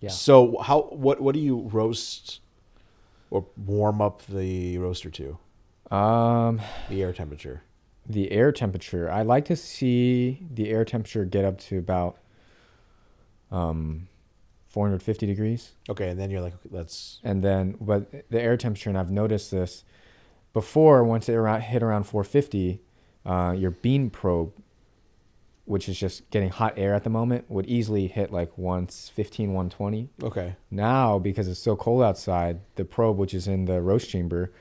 Yeah. 0.01 0.11
So 0.11 0.59
how 0.59 0.83
what 0.93 1.21
what 1.21 1.35
do 1.35 1.41
you 1.41 1.69
roast 1.73 2.41
or 3.31 3.47
warm 3.57 4.01
up 4.03 4.25
the 4.27 4.79
roaster 4.79 5.11
to? 5.11 5.39
Um, 5.95 6.61
The 6.89 7.03
air 7.03 7.13
temperature. 7.13 7.63
the 8.07 8.31
air 8.33 8.53
temperature, 8.53 9.11
I 9.11 9.23
like 9.23 9.45
to 9.47 9.57
see 9.57 10.41
the 10.53 10.71
air 10.71 10.85
temperature 10.85 11.25
get 11.25 11.45
up 11.45 11.59
to 11.61 11.79
about 11.79 12.19
um, 13.51 14.09
450 14.75 15.27
degrees. 15.27 15.73
Okay, 15.89 16.09
and 16.09 16.19
then 16.19 16.31
you're 16.33 16.41
like, 16.41 16.55
okay, 16.55 16.69
that's 16.73 17.21
and 17.23 17.45
then 17.45 17.77
but 17.81 18.11
the 18.29 18.43
air 18.43 18.57
temperature 18.57 18.91
and 18.91 18.99
i've 18.99 19.11
noticed 19.11 19.53
this 19.53 19.85
before 20.53 21.05
once 21.05 21.29
it 21.29 21.35
around, 21.35 21.61
hit 21.61 21.81
around 21.83 22.05
450 22.05 22.81
uh, 23.25 23.55
your 23.57 23.71
bean 23.71 24.11
probe 24.11 24.53
which 25.65 25.89
is 25.89 25.99
just 25.99 26.29
getting 26.31 26.51
hot 26.51 26.75
air 26.77 26.93
at 26.93 27.05
the 27.05 27.11
moment 27.11 27.49
would 27.49 27.67
easily 27.67 28.09
hit 28.09 28.33
like 28.33 28.59
115 28.59 29.53
120 29.53 30.09
okay. 30.25 30.57
now 30.73 31.19
because 31.21 31.47
it's 31.47 31.61
so 31.61 31.77
cold 31.77 32.03
outside 32.03 32.59
the 32.75 32.85
probe 32.85 33.17
which 33.17 33.33
is 33.33 33.47
in 33.47 33.67
the 33.67 33.81
roast 33.81 34.11
chamber 34.11 34.53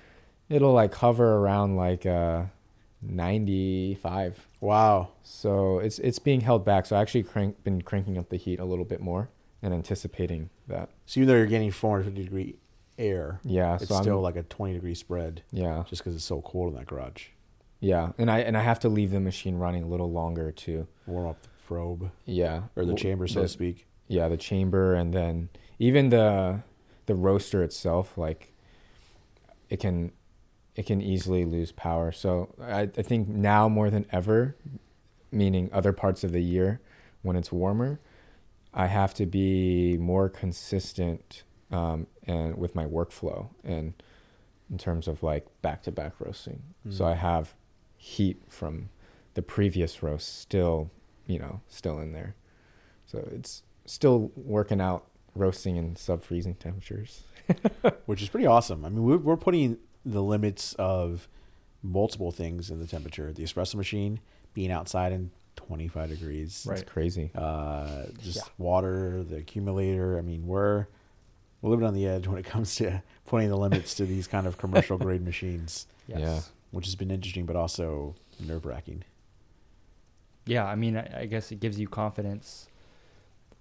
it'll 0.48 0.74
like 0.74 0.94
hover 0.94 1.38
around 1.38 1.76
like 1.76 2.06
uh, 2.06 2.44
95 3.02 4.48
Wow. 4.62 5.10
so 5.24 5.80
it's 5.80 5.98
it's 6.00 6.20
being 6.20 6.42
held 6.42 6.64
back 6.64 6.86
so 6.86 6.96
i 6.96 7.02
actually 7.02 7.24
crank, 7.24 7.64
been 7.64 7.82
cranking 7.82 8.18
up 8.18 8.30
the 8.30 8.38
heat 8.38 8.60
a 8.60 8.66
little 8.66 8.86
bit 8.86 9.02
more 9.02 9.30
and 9.64 9.74
anticipating 9.74 10.50
that 10.68 10.90
So 11.08 11.20
even 11.20 11.28
though 11.30 11.36
you're 11.38 11.48
getting 11.48 11.72
450 11.72 12.24
degree 12.24 12.56
air, 13.00 13.40
yeah 13.44 13.76
it's 13.76 13.88
so 13.88 13.96
I'm- 13.96 14.04
still 14.04 14.22
like 14.22 14.36
a 14.36 14.44
20 14.44 14.74
degree 14.74 14.94
spread 14.94 15.42
yeah 15.52 15.84
just 15.90 16.04
because 16.04 16.14
it's 16.16 16.24
so 16.26 16.42
cold 16.42 16.74
in 16.74 16.80
that 16.80 16.86
garage. 16.86 17.28
Yeah, 17.80 18.12
and 18.18 18.32
I 18.32 18.40
and 18.40 18.56
I 18.58 18.62
have 18.62 18.80
to 18.82 18.90
leave 18.90 19.12
the 19.12 19.20
machine 19.20 19.56
running 19.58 19.84
a 19.84 19.88
little 19.88 20.10
longer 20.12 20.52
to 20.54 20.88
Warm 21.08 21.28
up 21.28 21.42
the 21.42 21.50
probe 21.68 22.12
yeah 22.26 22.64
or 22.78 22.86
the 22.86 22.94
chamber, 22.96 23.28
so 23.28 23.40
the- 23.42 23.46
to 23.48 23.50
speak. 23.50 23.88
Yeah, 24.08 24.28
the 24.28 24.38
chamber 24.38 24.94
and 24.94 25.14
then 25.14 25.50
even 25.80 26.10
the 26.10 26.62
the 27.08 27.16
roaster 27.16 27.62
itself, 27.64 28.18
like 28.18 28.54
it 29.70 29.80
can 29.80 30.12
it 30.76 30.86
can 30.86 31.02
easily 31.02 31.46
lose 31.46 31.72
power. 31.72 32.12
So 32.12 32.54
I, 32.62 32.82
I 32.82 32.88
think 32.88 33.28
now 33.28 33.68
more 33.70 33.90
than 33.90 34.06
ever, 34.12 34.56
meaning 35.32 35.70
other 35.74 35.94
parts 35.94 36.24
of 36.24 36.32
the 36.32 36.42
year 36.42 36.80
when 37.22 37.36
it's 37.36 37.52
warmer, 37.52 38.00
I 38.74 38.88
have 38.88 39.14
to 39.16 39.26
be 39.26 39.98
more 39.98 40.30
consistent 40.30 41.44
um, 41.72 42.08
and 42.26 42.58
with 42.58 42.76
my 42.76 42.86
workflow 42.86 43.50
and 43.64 43.94
in 44.72 44.78
terms 44.78 45.08
of 45.08 45.22
like 45.24 45.46
back 45.62 45.84
to 45.84 45.92
back 45.92 46.14
roasting. 46.20 46.62
So 46.90 47.04
Mm. 47.04 47.12
I 47.12 47.16
have 47.16 47.54
heat 47.98 48.42
from 48.50 48.90
the 49.36 49.42
previous 49.42 50.02
roast 50.04 50.40
still, 50.40 50.90
you 51.28 51.40
know, 51.40 51.62
still 51.68 52.00
in 52.00 52.14
there. 52.14 52.36
So 53.06 53.28
it's 53.32 53.64
still 53.86 54.32
working 54.36 54.82
out 54.82 55.06
roasting 55.36 55.76
in 55.76 55.96
sub 55.96 56.24
freezing 56.24 56.56
temperatures. 56.56 57.24
which 58.06 58.22
is 58.22 58.30
pretty 58.30 58.48
awesome. 58.48 58.86
I 58.86 58.90
mean, 58.90 59.04
we're, 59.04 59.18
we're 59.18 59.38
putting 59.38 59.78
the 60.06 60.24
limits 60.24 60.74
of 60.76 61.28
multiple 61.82 62.32
things 62.32 62.70
in 62.70 62.80
the 62.80 62.88
temperature. 62.88 63.34
The 63.34 63.44
espresso 63.44 63.76
machine 63.76 64.20
being 64.54 64.72
outside 64.72 65.12
in 65.12 65.32
25 65.56 66.10
degrees, 66.10 66.66
Right. 66.68 66.80
It's 66.80 66.90
crazy. 66.92 67.32
uh, 67.36 68.04
just 68.22 68.38
Yeah. 68.38 68.44
water, 68.58 69.24
the 69.24 69.38
accumulator. 69.38 70.18
I 70.18 70.22
mean, 70.22 70.48
we're 70.48 70.88
we're 71.62 71.70
living 71.70 71.86
on 71.86 71.94
the 71.94 72.06
edge 72.06 72.28
when 72.28 72.38
it 72.38 72.46
comes 72.46 72.76
to 72.76 73.02
putting 73.26 73.48
the 73.50 73.56
limits 73.58 73.96
to 73.96 74.06
these 74.06 74.28
kind 74.28 74.46
of 74.48 74.58
commercial 74.58 74.98
grade 75.06 75.24
machines, 75.24 75.88
Yes. 76.08 76.20
Yeah. 76.20 76.40
which 76.72 76.86
has 76.86 76.96
been 76.96 77.10
interesting, 77.12 77.46
but 77.46 77.56
also 77.56 78.16
nerve 78.40 78.66
wracking. 78.66 79.04
Yeah, 80.46 80.66
I 80.66 80.76
mean, 80.76 80.98
I, 80.98 81.22
I 81.22 81.26
guess 81.26 81.52
it 81.54 81.62
gives 81.62 81.80
you 81.80 81.88
confidence 81.88 82.68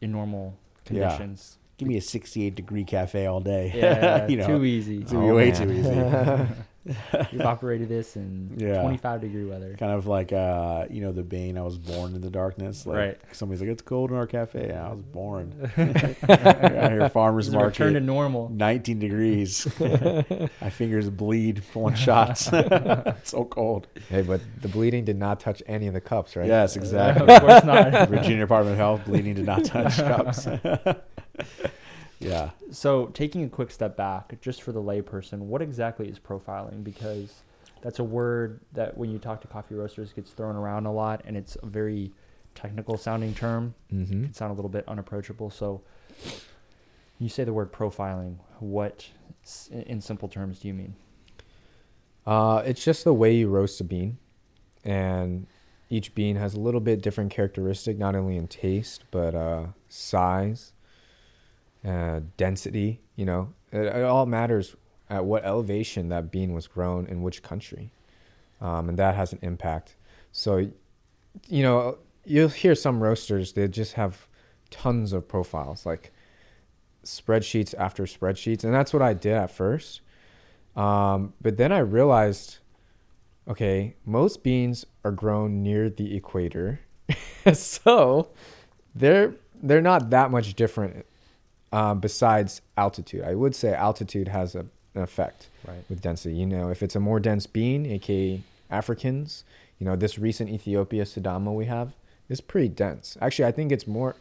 in 0.01 0.11
normal 0.11 0.57
Yeah. 0.91 1.11
conditions. 1.11 1.59
Give 1.79 1.87
me 1.89 1.97
a 1.97 2.01
68 2.01 2.55
degree 2.57 2.83
cafe 2.85 3.27
all 3.27 3.41
day. 3.41 3.71
Yeah, 3.75 4.27
you 4.29 4.37
know, 4.37 4.47
too 4.49 4.65
easy. 4.65 4.99
it's 5.03 5.13
Oh, 5.13 5.35
way 5.35 5.51
man. 5.53 5.67
too 5.69 5.73
easy. 5.73 6.65
You've 6.85 7.43
operated 7.47 7.89
this 7.89 8.17
in 8.17 8.55
Yeah. 8.57 8.83
25 8.83 9.21
degree 9.21 9.45
weather. 9.45 9.77
kind 9.79 9.93
of 9.93 10.07
like 10.09 10.33
uh, 10.33 10.87
you 10.91 11.01
know 11.01 11.13
the 11.13 11.23
Bane. 11.23 11.57
I 11.57 11.63
was 11.63 11.79
born 11.79 12.15
in 12.15 12.21
the 12.21 12.31
darkness. 12.31 12.87
Like, 12.87 12.97
Right. 12.97 13.21
Somebody's 13.33 13.61
like, 13.61 13.71
it's 13.71 13.83
cold 13.83 14.11
in 14.11 14.17
our 14.17 14.27
cafe. 14.27 14.73
I 14.73 14.91
was 14.91 15.03
born. 15.03 15.53
I 15.77 16.89
hear 16.91 17.09
farmers 17.09 17.51
market. 17.51 17.75
is 17.75 17.81
a 17.81 17.85
return 17.85 17.95
to 17.95 18.01
normal. 18.01 18.49
19 18.49 18.99
degrees. 18.99 19.67
My 19.81 20.71
fingers 20.71 21.09
bleed 21.09 21.63
pulling 21.73 21.95
shots. 21.95 22.49
It's 22.53 23.31
so 23.31 23.45
cold. 23.45 23.87
Hey, 24.09 24.23
but 24.23 24.41
the 24.61 24.69
bleeding 24.69 25.05
did 25.05 25.17
not 25.19 25.39
touch 25.41 25.63
any 25.67 25.87
of 25.87 25.95
the 25.95 26.01
cups, 26.01 26.35
right? 26.37 26.47
Yes, 26.49 26.77
exactly. 26.77 27.33
of 27.33 27.41
course 27.43 27.65
not. 27.65 28.09
Virginia 28.09 28.41
Department 28.41 28.73
of 28.73 28.79
Health 28.79 29.05
bleeding 29.05 29.35
did 29.35 29.47
not 29.47 29.65
touch 29.65 29.97
cups. 29.99 30.47
Yeah. 32.23 32.51
So, 32.71 33.07
taking 33.07 33.45
a 33.45 33.49
quick 33.49 33.71
step 33.71 33.97
back, 33.97 34.41
just 34.41 34.63
for 34.63 34.73
the 34.73 34.83
layperson, 34.83 35.41
what 35.41 35.63
exactly 35.63 36.09
is 36.09 36.19
profiling? 36.19 36.83
Because 36.85 37.43
that's 37.83 37.99
a 37.99 38.05
word 38.05 38.61
that 38.73 38.97
when 38.97 39.11
you 39.11 39.19
talk 39.19 39.41
to 39.43 39.49
coffee 39.49 39.75
roasters 39.75 40.13
gets 40.13 40.31
thrown 40.31 40.57
around 40.57 40.87
a 40.87 40.93
lot, 40.93 41.23
and 41.27 41.37
it's 41.37 41.57
a 41.63 41.67
very 41.67 42.13
technical 42.55 42.97
sounding 42.97 43.35
term. 43.35 43.75
Mm-hmm. 43.93 44.03
It 44.03 44.25
can 44.25 44.35
sound 44.35 44.53
a 44.53 44.55
little 44.55 44.71
bit 44.71 44.85
unapproachable. 44.89 45.51
So, 45.51 45.83
you 47.19 47.29
say 47.29 47.45
the 47.45 47.53
word 47.53 47.73
profiling. 47.73 48.37
What, 48.61 49.09
in 49.71 50.01
simple 50.01 50.29
terms, 50.29 50.61
do 50.61 50.69
you 50.69 50.75
mean? 50.75 50.95
Uh, 52.27 52.63
it's 52.65 52.85
just 52.85 53.05
the 53.05 53.13
way 53.13 53.35
you 53.35 53.49
roast 53.49 53.81
a 53.81 53.85
bean, 53.85 54.19
and 54.85 55.47
each 55.91 56.15
bean 56.15 56.37
has 56.37 56.55
a 56.55 56.61
little 56.61 56.81
bit 56.81 57.03
different 57.03 57.31
characteristic, 57.31 57.99
not 57.99 58.15
only 58.15 58.37
in 58.37 58.49
taste 58.49 59.05
but 59.11 59.35
uh, 59.35 59.67
size, 59.89 60.73
uh, 61.87 62.21
density. 62.37 63.01
You 63.17 63.27
know, 63.27 63.53
it, 63.73 63.85
it 63.85 64.05
all 64.05 64.27
matters 64.27 64.77
at 65.11 65.25
what 65.25 65.45
elevation 65.45 66.09
that 66.09 66.31
bean 66.31 66.53
was 66.55 66.67
grown 66.67 67.07
in 67.07 67.23
which 67.23 67.43
country, 67.43 67.93
um, 68.61 68.89
and 68.89 68.99
that 68.99 69.15
has 69.15 69.33
an 69.33 69.39
impact. 69.43 69.97
So, 70.33 70.71
you 71.49 71.63
know, 71.63 71.99
you'll 72.25 72.49
hear 72.49 72.75
some 72.75 73.03
roasters 73.03 73.53
they 73.53 73.69
just 73.69 73.95
have 73.95 74.27
tons 74.71 75.13
of 75.13 75.29
profiles, 75.29 75.85
like 75.85 76.13
spreadsheets 77.05 77.75
after 77.79 78.05
spreadsheets, 78.05 78.65
and 78.65 78.73
that's 78.73 78.93
what 78.93 79.03
I 79.03 79.15
did 79.15 79.35
at 79.35 79.51
first. 79.51 80.01
Um, 80.75 81.35
but 81.41 81.59
then 81.59 81.73
I 81.73 81.79
realized, 81.79 82.59
okay, 83.47 83.95
most 84.07 84.43
beans 84.43 84.87
are 85.05 85.13
grown 85.13 85.63
near 85.63 85.91
the 85.91 86.17
equator, 86.17 86.81
so 87.53 88.31
they're 88.95 89.35
they're 89.63 89.83
not 89.83 90.11
that 90.11 90.31
much 90.31 90.55
different. 90.55 91.07
Um, 91.73 92.01
besides 92.01 92.61
altitude, 92.77 93.25
I 93.25 93.35
would 93.35 93.55
say 93.55 93.73
altitude 93.73 94.29
has 94.29 94.55
a, 94.55 94.61
an 94.95 95.03
effect 95.03 95.49
Right. 95.67 95.85
with 95.89 96.03
density. 96.03 96.35
You 96.35 96.47
know, 96.47 96.71
if 96.71 96.83
it's 96.83 96.97
a 96.97 97.01
more 97.01 97.19
dense 97.21 97.47
bean, 97.47 97.87
aka 97.87 98.41
Africans, 98.71 99.45
you 99.79 99.87
know, 99.87 99.97
this 99.97 100.19
recent 100.19 100.51
Ethiopia 100.51 101.05
Sidama 101.05 101.55
we 101.55 101.67
have 101.67 101.93
is 102.29 102.41
pretty 102.41 102.69
dense. 102.69 103.17
Actually, 103.21 103.47
I 103.47 103.53
think 103.53 103.71
it's 103.73 103.87
more. 103.87 104.17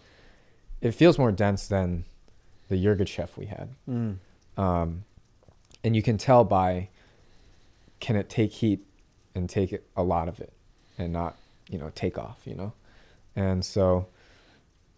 It 0.81 0.91
feels 0.91 1.17
more 1.17 1.31
dense 1.31 1.67
than 1.67 2.05
the 2.69 2.75
Yirgacheffe 2.83 3.35
we 3.37 3.47
had 3.47 3.69
Mm. 3.89 4.15
um, 4.57 5.03
and 5.83 5.95
you 5.95 6.01
can 6.01 6.17
tell 6.17 6.43
by 6.45 6.87
can 7.99 8.15
it 8.15 8.29
take 8.29 8.51
heat 8.53 8.79
and 9.35 9.49
take 9.49 9.73
it, 9.73 9.83
a 9.97 10.03
lot 10.03 10.27
of 10.29 10.39
it 10.39 10.53
and 10.97 11.11
not 11.11 11.35
you 11.69 11.77
know 11.77 11.91
take 11.95 12.17
off 12.17 12.39
you 12.45 12.55
know 12.55 12.71
and 13.35 13.63
so 13.65 14.05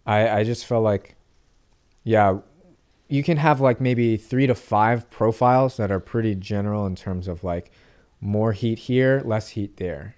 i 0.06 0.28
i 0.38 0.44
just 0.44 0.64
felt 0.66 0.84
like 0.84 1.14
yeah 2.04 2.38
you 3.08 3.22
can 3.22 3.36
have 3.36 3.60
like 3.60 3.80
maybe 3.80 4.16
three 4.16 4.46
to 4.46 4.54
five 4.54 5.10
profiles 5.10 5.76
that 5.76 5.90
are 5.90 6.00
pretty 6.00 6.34
general 6.34 6.86
in 6.86 6.96
terms 6.96 7.28
of 7.28 7.44
like 7.44 7.70
more 8.20 8.52
heat 8.52 8.78
here 8.78 9.22
less 9.24 9.50
heat 9.50 9.76
there 9.76 10.16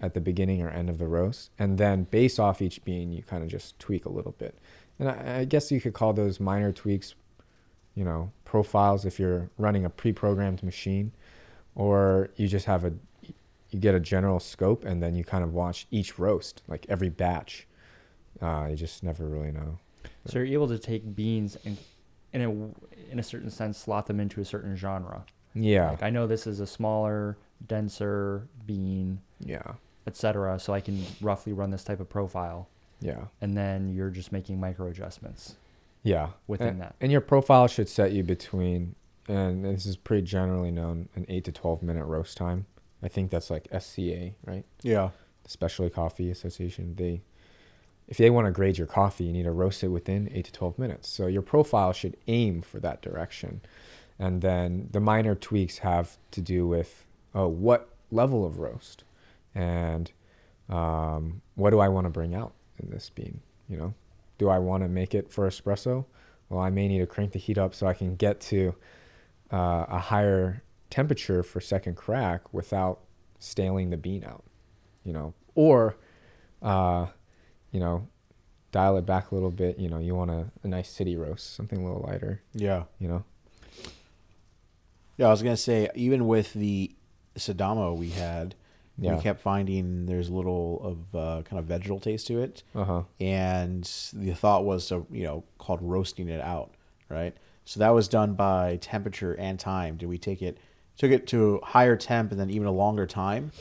at 0.00 0.14
the 0.14 0.20
beginning 0.20 0.62
or 0.62 0.70
end 0.70 0.88
of 0.88 0.98
the 0.98 1.08
roast. 1.08 1.50
And 1.58 1.76
then 1.78 2.04
base 2.04 2.38
off 2.38 2.62
each 2.62 2.84
bean 2.84 3.12
you 3.12 3.22
kind 3.22 3.42
of 3.42 3.48
just 3.48 3.78
tweak 3.78 4.04
a 4.04 4.10
little 4.10 4.32
bit. 4.32 4.58
And 4.98 5.08
I, 5.08 5.40
I 5.40 5.44
guess 5.44 5.70
you 5.70 5.80
could 5.80 5.94
call 5.94 6.12
those 6.12 6.40
minor 6.40 6.72
tweaks 6.72 7.14
you 7.94 8.04
know 8.04 8.30
profiles 8.44 9.04
if 9.04 9.18
you're 9.18 9.50
running 9.58 9.84
a 9.84 9.90
pre-programmed 9.90 10.62
machine 10.62 11.10
or 11.74 12.30
you 12.36 12.46
just 12.46 12.66
have 12.66 12.84
a 12.84 12.92
you 13.70 13.80
get 13.80 13.94
a 13.94 14.00
general 14.00 14.40
scope 14.40 14.84
and 14.84 15.02
then 15.02 15.14
you 15.14 15.24
kind 15.24 15.42
of 15.44 15.52
watch 15.52 15.86
each 15.90 16.18
roast 16.18 16.62
like 16.68 16.86
every 16.88 17.10
batch. 17.10 17.66
Uh, 18.40 18.68
you 18.70 18.76
just 18.76 19.02
never 19.02 19.28
really 19.28 19.50
know 19.50 19.78
So 20.26 20.38
you're 20.38 20.46
able 20.48 20.68
to 20.68 20.78
take 20.78 21.14
beans 21.16 21.56
and, 21.64 21.76
in 22.32 22.42
a 22.42 22.50
in 23.10 23.18
a 23.18 23.22
certain 23.22 23.50
sense, 23.50 23.78
slot 23.78 24.06
them 24.06 24.20
into 24.20 24.40
a 24.40 24.44
certain 24.44 24.76
genre. 24.76 25.24
yeah 25.54 25.90
Like 25.90 26.02
I 26.02 26.10
know 26.10 26.26
this 26.26 26.46
is 26.46 26.60
a 26.60 26.66
smaller, 26.66 27.36
denser 27.66 28.46
bean, 28.66 29.20
yeah 29.40 29.72
etc. 30.06 30.58
So 30.58 30.72
I 30.72 30.80
can 30.80 31.04
roughly 31.20 31.52
run 31.52 31.70
this 31.70 31.84
type 31.84 32.00
of 32.00 32.08
profile, 32.08 32.68
yeah 33.00 33.24
and 33.40 33.56
then 33.56 33.88
you're 33.88 34.10
just 34.10 34.32
making 34.32 34.58
micro 34.60 34.88
adjustments 34.88 35.56
yeah 36.02 36.30
within 36.46 36.68
and, 36.68 36.80
that. 36.80 36.94
and 37.00 37.10
your 37.12 37.20
profile 37.20 37.66
should 37.66 37.88
set 37.88 38.12
you 38.12 38.22
between 38.22 38.94
and 39.28 39.64
this 39.64 39.84
is 39.86 39.96
pretty 39.96 40.22
generally 40.22 40.70
known 40.70 41.08
an 41.16 41.26
8 41.28 41.44
to 41.44 41.52
12 41.52 41.82
minute 41.82 42.04
roast 42.04 42.36
time 42.36 42.66
i 43.02 43.08
think 43.08 43.30
that's 43.30 43.50
like 43.50 43.66
sca 43.80 44.32
right 44.46 44.64
Yeah. 44.82 45.10
Specialty 45.46 45.90
Coffee 45.94 46.30
Association, 46.30 46.94
they 46.96 47.22
if 48.08 48.16
they 48.16 48.30
want 48.30 48.46
to 48.46 48.50
grade 48.50 48.78
your 48.78 48.86
coffee, 48.86 49.24
you 49.24 49.32
need 49.32 49.44
to 49.44 49.52
roast 49.52 49.84
it 49.84 49.88
within 49.88 50.30
8 50.32 50.44
to 50.46 50.52
12 50.52 50.78
minutes. 50.78 51.08
So 51.08 51.26
your 51.26 51.42
profile 51.42 51.92
should 51.92 52.16
aim 52.26 52.62
for 52.62 52.80
that 52.80 53.02
direction. 53.02 53.60
And 54.18 54.42
then 54.42 54.88
the 54.90 55.00
minor 55.00 55.34
tweaks 55.34 55.78
have 55.78 56.16
to 56.32 56.40
do 56.40 56.66
with 56.66 57.04
oh, 57.34 57.46
what 57.46 57.88
level 58.10 58.44
of 58.44 58.58
roast? 58.58 59.04
and 59.58 60.12
um, 60.68 61.42
what 61.56 61.70
do 61.70 61.80
I 61.80 61.88
want 61.88 62.06
to 62.06 62.10
bring 62.10 62.34
out 62.34 62.52
in 62.78 62.90
this 62.90 63.10
bean? 63.10 63.40
You 63.68 63.76
know, 63.76 63.94
do 64.38 64.48
I 64.48 64.58
want 64.58 64.84
to 64.84 64.88
make 64.88 65.14
it 65.14 65.30
for 65.30 65.48
espresso? 65.48 66.04
Well, 66.48 66.60
I 66.60 66.70
may 66.70 66.88
need 66.88 67.00
to 67.00 67.06
crank 67.06 67.32
the 67.32 67.38
heat 67.38 67.58
up 67.58 67.74
so 67.74 67.86
I 67.86 67.92
can 67.92 68.14
get 68.14 68.40
to 68.42 68.74
uh, 69.52 69.86
a 69.88 69.98
higher 69.98 70.62
temperature 70.90 71.42
for 71.42 71.60
second 71.60 71.96
crack 71.96 72.54
without 72.54 73.00
staling 73.40 73.90
the 73.90 73.96
bean 73.96 74.24
out. 74.24 74.44
You 75.04 75.12
know, 75.12 75.34
or 75.54 75.96
uh, 76.62 77.06
you 77.72 77.80
know, 77.80 78.06
dial 78.72 78.96
it 78.96 79.06
back 79.06 79.30
a 79.30 79.34
little 79.34 79.50
bit. 79.50 79.78
You 79.78 79.88
know, 79.88 79.98
you 79.98 80.14
want 80.14 80.30
a, 80.30 80.46
a 80.62 80.68
nice 80.68 80.88
city 80.90 81.16
roast, 81.16 81.54
something 81.54 81.80
a 81.80 81.84
little 81.84 82.04
lighter. 82.06 82.42
Yeah. 82.54 82.84
You 82.98 83.08
know. 83.08 83.24
Yeah, 85.16 85.26
I 85.26 85.30
was 85.30 85.42
gonna 85.42 85.56
say 85.56 85.88
even 85.94 86.26
with 86.26 86.52
the 86.52 86.92
Sidamo 87.36 87.96
we 87.96 88.10
had, 88.10 88.54
Yeah. 88.98 89.16
we 89.16 89.22
kept 89.22 89.40
finding 89.40 90.06
there's 90.06 90.28
a 90.28 90.32
little 90.34 90.80
of 90.82 91.14
uh, 91.18 91.42
kind 91.42 91.58
of 91.58 91.66
vegetal 91.66 91.98
taste 92.00 92.26
to 92.28 92.40
it, 92.40 92.62
Uh 92.74 92.84
huh. 92.84 93.02
and 93.20 93.82
the 94.12 94.32
thought 94.34 94.64
was 94.64 94.88
to 94.88 95.06
you 95.10 95.24
know 95.24 95.44
called 95.58 95.80
roasting 95.82 96.28
it 96.28 96.40
out, 96.40 96.74
right? 97.08 97.36
So 97.64 97.80
that 97.80 97.90
was 97.90 98.08
done 98.08 98.34
by 98.34 98.76
temperature 98.80 99.34
and 99.34 99.58
time. 99.58 99.96
Did 99.96 100.08
we 100.08 100.18
take 100.18 100.40
it 100.42 100.58
took 100.96 101.10
it 101.12 101.26
to 101.28 101.60
higher 101.62 101.96
temp 101.96 102.32
and 102.32 102.40
then 102.40 102.50
even 102.50 102.66
a 102.66 102.72
longer 102.72 103.06
time, 103.06 103.52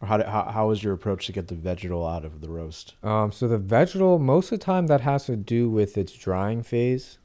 or 0.00 0.08
how 0.08 0.16
did, 0.18 0.26
how, 0.26 0.44
how 0.44 0.68
was 0.68 0.82
your 0.82 0.92
approach 0.92 1.26
to 1.26 1.32
get 1.32 1.48
the 1.48 1.54
vegetal 1.54 2.06
out 2.06 2.24
of 2.24 2.40
the 2.40 2.48
roast? 2.48 2.94
Um, 3.02 3.32
so 3.32 3.48
the 3.48 3.58
vegetal, 3.58 4.18
most 4.18 4.52
of 4.52 4.58
the 4.58 4.64
time, 4.64 4.86
that 4.86 5.00
has 5.02 5.26
to 5.26 5.36
do 5.36 5.68
with 5.68 5.98
its 5.98 6.12
drying 6.12 6.62
phase. 6.62 7.18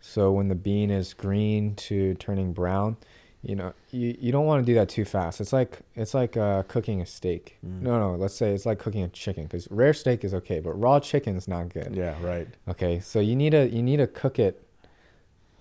So 0.00 0.32
when 0.32 0.48
the 0.48 0.54
bean 0.54 0.90
is 0.90 1.14
green 1.14 1.74
to 1.76 2.14
turning 2.14 2.52
brown, 2.52 2.96
you 3.42 3.54
know, 3.54 3.72
you, 3.90 4.16
you 4.20 4.32
don't 4.32 4.44
want 4.44 4.64
to 4.64 4.70
do 4.70 4.74
that 4.74 4.88
too 4.88 5.04
fast. 5.04 5.40
It's 5.40 5.52
like 5.52 5.80
it's 5.94 6.12
like 6.12 6.36
uh, 6.36 6.62
cooking 6.64 7.00
a 7.00 7.06
steak. 7.06 7.56
Mm. 7.66 7.82
No, 7.82 7.98
no, 7.98 8.14
let's 8.16 8.34
say 8.34 8.52
it's 8.52 8.66
like 8.66 8.78
cooking 8.78 9.02
a 9.02 9.08
chicken 9.08 9.44
because 9.44 9.66
rare 9.70 9.94
steak 9.94 10.24
is 10.24 10.34
okay, 10.34 10.60
but 10.60 10.72
raw 10.72 11.00
chicken 11.00 11.36
is 11.36 11.48
not 11.48 11.72
good. 11.72 11.94
Yeah, 11.94 12.16
right. 12.22 12.48
Okay, 12.68 13.00
so 13.00 13.18
you 13.18 13.34
need 13.36 13.50
to 13.50 13.68
you 13.68 13.82
need 13.82 13.96
to 13.96 14.06
cook 14.06 14.38
it 14.38 14.62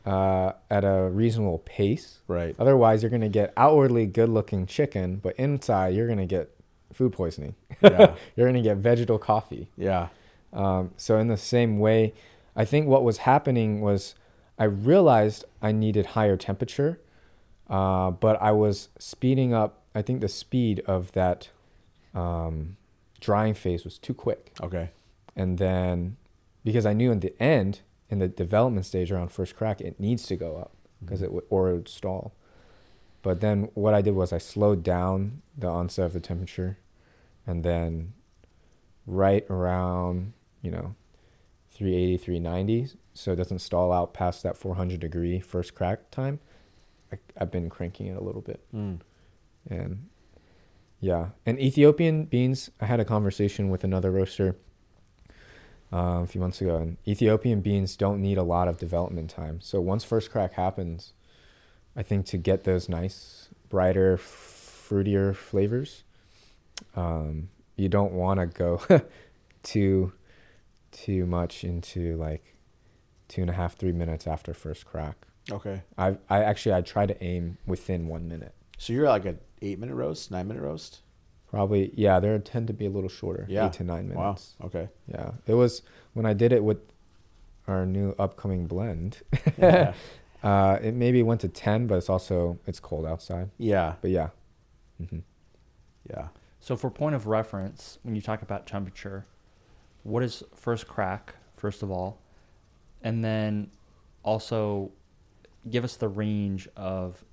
uh, 0.10 0.54
at 0.70 0.84
a 0.84 1.10
reasonable 1.12 1.60
pace. 1.60 2.20
Right. 2.28 2.56
Otherwise, 2.58 3.04
you're 3.04 3.10
gonna 3.12 3.30
get 3.30 3.54
outwardly 3.58 4.06
good-looking 4.06 4.66
chicken, 4.66 5.18
but 5.18 5.36
inside 5.38 5.90
you're 5.96 6.08
gonna 6.08 6.26
get 6.26 6.50
food 6.94 7.12
poisoning. 7.14 7.54
Yeah. 7.82 8.16
you're 8.36 8.48
gonna 8.48 8.62
get 8.62 8.78
vegetal 8.78 9.20
coffee. 9.20 9.70
yeah. 9.78 10.08
Um, 10.52 10.92
so 10.98 11.18
in 11.20 11.28
the 11.28 11.38
same 11.38 11.78
way, 11.80 12.14
I 12.56 12.66
think 12.66 12.88
what 12.88 13.04
was 13.04 13.18
happening 13.20 13.82
was 13.82 14.16
I 14.58 14.64
realized 14.64 15.46
I 15.62 15.72
needed 15.72 16.06
higher 16.18 16.38
temperature, 16.38 17.00
uh, 17.70 18.10
but 18.12 18.42
I 18.42 18.52
was 18.52 18.90
speeding 18.98 19.54
up. 19.54 19.72
I 19.94 20.02
think 20.02 20.22
the 20.22 20.28
speed 20.28 20.82
of 20.88 21.12
that 21.12 21.50
um, 22.16 22.78
drying 23.22 23.54
phase 23.54 23.84
was 23.84 23.98
too 24.00 24.14
quick, 24.16 24.52
Okay. 24.62 24.90
and 25.36 25.58
then 25.60 26.18
because 26.64 26.86
I 26.86 26.94
knew 26.94 27.12
in 27.12 27.20
the 27.20 27.34
end, 27.42 27.82
in 28.10 28.20
the 28.20 28.28
development 28.28 28.86
stage 28.86 29.12
around 29.12 29.30
first 29.32 29.56
crack, 29.56 29.82
it 29.82 30.00
needs 30.00 30.24
to 30.28 30.36
go 30.36 30.58
up 30.58 30.72
because 31.02 31.22
it 31.22 31.32
would 31.32 31.44
or 31.50 31.70
it 31.70 31.74
would 31.76 31.88
stall. 31.90 32.34
But 33.22 33.42
then 33.42 33.70
what 33.74 33.94
I 33.94 34.02
did 34.02 34.16
was 34.16 34.32
I 34.34 34.38
slowed 34.38 34.84
down 34.84 35.42
the 35.58 35.68
onset 35.68 36.06
of 36.06 36.14
the 36.14 36.20
temperature, 36.20 36.78
and 37.46 37.64
then 37.64 38.14
right 39.06 39.46
around 39.50 40.34
you 40.62 40.70
know 40.72 40.94
380 41.72 42.18
390 42.18 42.94
so 43.14 43.32
it 43.32 43.38
doesn't 43.38 43.60
stall 43.60 43.92
out 43.92 44.14
past 44.14 44.44
that 44.44 44.56
400 44.58 45.00
degree 45.00 45.40
first 45.40 45.74
crack 45.74 46.12
time 46.12 46.40
I, 47.12 47.18
i've 47.40 47.50
been 47.50 47.70
cranking 47.70 48.06
it 48.08 48.18
a 48.18 48.24
little 48.24 48.42
bit 48.42 48.60
Mm. 48.76 49.00
and 49.70 50.06
yeah 51.00 51.30
and 51.46 51.60
ethiopian 51.60 52.26
beans 52.26 52.70
i 52.80 52.86
had 52.86 53.00
a 53.00 53.06
conversation 53.06 53.70
with 53.70 53.84
another 53.84 54.12
roaster 54.12 54.58
uh, 55.92 56.22
a 56.24 56.28
few 56.28 56.40
months 56.42 56.62
ago 56.62 56.78
and 56.78 56.98
ethiopian 57.08 57.62
beans 57.62 57.96
don't 57.96 58.22
need 58.22 58.38
a 58.38 58.44
lot 58.44 58.68
of 58.68 58.78
development 58.78 59.30
time 59.30 59.60
so 59.62 59.80
once 59.82 60.04
first 60.04 60.32
crack 60.32 60.54
happens 60.54 61.14
i 61.96 62.04
think 62.04 62.26
to 62.26 62.38
get 62.38 62.64
those 62.64 62.88
nice 62.90 63.50
brighter 63.70 64.18
fruitier 64.18 65.36
flavors 65.36 66.04
um, 66.96 67.50
you 67.76 67.90
don't 67.90 68.14
want 68.14 68.40
to 68.40 68.46
go 68.46 68.82
too 69.64 70.12
too 70.92 71.26
much 71.26 71.64
into 71.64 72.16
like 72.18 72.56
two 73.28 73.42
and 73.42 73.50
a 73.50 73.54
half 73.54 73.76
three 73.76 73.92
minutes 73.92 74.26
after 74.28 74.54
first 74.54 74.86
crack 74.86 75.16
Okay. 75.52 75.82
i 75.98 76.16
i 76.30 76.44
actually 76.44 76.74
i 76.74 76.82
try 76.82 77.06
to 77.06 77.24
aim 77.24 77.58
within 77.66 78.08
one 78.08 78.28
minute 78.28 78.54
So 78.78 78.94
you're 78.94 79.10
like 79.10 79.26
a 79.26 79.36
eight 79.62 79.80
minute 79.80 79.96
roast, 79.96 80.32
nine 80.32 80.48
minute 80.48 80.62
roast. 80.64 81.02
Probably, 81.50 81.92
yeah. 81.96 82.20
They 82.20 82.38
tend 82.40 82.68
to 82.68 82.74
be 82.74 82.86
a 82.86 82.90
little 82.90 83.10
shorter, 83.10 83.46
Yeah. 83.50 83.68
eight 83.68 83.74
to 83.74 83.84
nine 83.84 84.04
minutes. 84.08 84.18
Wow. 84.18 84.24
minutes. 84.26 84.56
Okay. 84.66 84.88
Yeah, 85.08 85.32
it 85.48 85.54
was 85.56 85.82
when 86.14 86.26
I 86.26 86.34
did 86.34 86.52
it 86.54 86.64
with 86.64 86.78
our 87.68 87.86
new 87.86 88.14
upcoming 88.20 88.68
blend. 88.68 89.18
Yeah. 89.58 89.94
uh, 90.44 90.78
it 90.82 90.94
maybe 90.94 91.24
went 91.24 91.42
to 91.42 91.48
ten, 91.48 91.88
but 91.88 91.96
it's 91.98 92.10
also 92.10 92.60
it's 92.68 92.80
cold 92.80 93.06
outside. 93.06 93.50
yeah. 93.58 93.96
But 94.02 94.12
yeah, 94.12 94.30
hmm 94.98 95.20
Yeah. 96.10 96.28
So 96.60 96.76
for 96.76 96.90
point 96.90 97.16
of 97.16 97.26
reference, 97.28 98.00
when 98.04 98.16
you 98.16 98.22
talk 98.22 98.42
about 98.42 98.68
temperature, 98.68 99.26
what 100.04 100.24
is 100.24 100.44
first 100.56 100.88
crack, 100.88 101.36
first 101.58 101.82
of 101.84 101.90
all? 101.92 102.20
And 103.02 103.24
then 103.24 103.72
also 104.24 104.92
give 105.70 105.84
us 105.84 105.96
the 105.96 106.10
range 106.10 106.68
of 106.76 107.24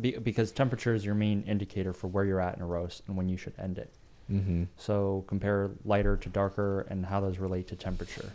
be, 0.00 0.12
because 0.18 0.50
temperature 0.52 0.94
is 0.94 1.04
your 1.04 1.14
main 1.14 1.42
indicator 1.44 1.92
for 1.92 2.06
where 2.08 2.24
you're 2.24 2.40
at 2.40 2.56
in 2.56 2.62
a 2.62 2.66
roast 2.66 3.02
and 3.06 3.16
when 3.16 3.28
you 3.28 3.36
should 3.36 3.54
end 3.58 3.78
it. 3.78 3.92
hmm 4.28 4.64
So 4.76 5.24
compare 5.26 5.70
lighter 5.84 6.16
to 6.16 6.28
darker 6.28 6.82
and 6.88 7.06
how 7.06 7.20
those 7.20 7.38
relate 7.38 7.66
to 7.68 7.76
temperature. 7.76 8.32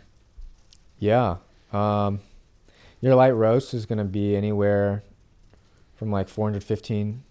yeah. 0.98 1.36
Um, 1.72 2.20
your 3.00 3.14
light 3.14 3.32
roast 3.32 3.74
is 3.74 3.86
gonna 3.86 4.04
be 4.04 4.36
anywhere 4.36 5.02
from 5.94 6.10
like 6.10 6.28
415. 6.28 7.22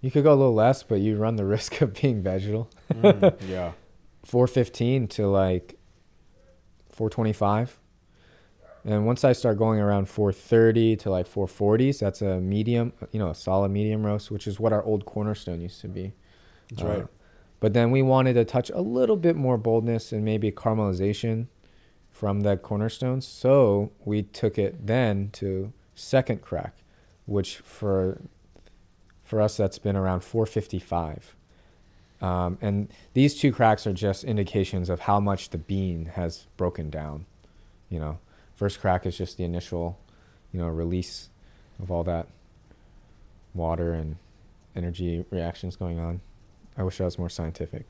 You 0.00 0.10
could 0.10 0.22
go 0.24 0.32
a 0.32 0.34
little 0.34 0.54
less, 0.54 0.82
but 0.82 1.00
you 1.00 1.16
run 1.16 1.36
the 1.36 1.44
risk 1.56 1.80
of 1.80 1.94
being 1.94 2.22
vegetal. 2.22 2.70
Mm, 2.92 3.34
yeah. 3.48 3.72
415 4.24 5.08
to 5.08 5.26
like 5.28 5.74
425 6.90 7.78
and 8.84 9.06
once 9.06 9.24
i 9.24 9.32
start 9.32 9.58
going 9.58 9.80
around 9.80 10.08
430 10.08 10.96
to 10.96 11.10
like 11.10 11.26
440s 11.28 11.98
that's 12.00 12.22
a 12.22 12.40
medium 12.40 12.92
you 13.12 13.18
know 13.18 13.30
a 13.30 13.34
solid 13.34 13.70
medium 13.70 14.04
roast 14.04 14.30
which 14.30 14.46
is 14.46 14.58
what 14.60 14.72
our 14.72 14.82
old 14.84 15.04
cornerstone 15.04 15.60
used 15.60 15.80
to 15.80 15.88
be. 15.88 16.12
That's 16.70 16.82
Uh, 16.82 16.86
right. 16.86 17.06
but 17.60 17.72
then 17.72 17.90
we 17.90 18.02
wanted 18.02 18.34
to 18.34 18.44
touch 18.44 18.70
a 18.70 18.80
little 18.80 19.16
bit 19.16 19.36
more 19.36 19.56
boldness 19.58 20.12
and 20.12 20.24
maybe 20.24 20.50
caramelization 20.52 21.46
from 22.10 22.40
that 22.40 22.62
cornerstone. 22.62 23.20
So 23.20 23.90
we 24.04 24.22
took 24.22 24.58
it 24.58 24.86
then 24.86 25.30
to 25.34 25.72
second 25.94 26.42
crack 26.42 26.74
which 27.26 27.56
for 27.58 28.20
for 29.24 29.40
us 29.40 29.56
that's 29.56 29.78
been 29.78 29.96
around 29.96 30.20
455 30.20 31.34
um, 32.20 32.58
and 32.60 32.92
these 33.14 33.34
two 33.38 33.52
cracks 33.52 33.86
are 33.86 33.92
just 33.92 34.24
indications 34.24 34.88
of 34.88 35.00
how 35.00 35.20
much 35.20 35.50
the 35.50 35.58
bean 35.58 36.06
has 36.14 36.46
broken 36.56 36.88
down 36.90 37.26
you 37.90 37.98
know 37.98 38.18
first 38.58 38.80
crack 38.80 39.06
is 39.06 39.16
just 39.16 39.36
the 39.38 39.44
initial 39.44 39.98
you 40.52 40.58
know 40.60 40.66
release 40.68 41.30
of 41.80 41.90
all 41.92 42.02
that 42.04 42.26
water 43.54 43.92
and 43.94 44.16
energy 44.76 45.24
reactions 45.30 45.76
going 45.76 45.98
on 45.98 46.20
i 46.76 46.82
wish 46.82 47.00
i 47.00 47.04
was 47.04 47.18
more 47.18 47.28
scientific 47.28 47.86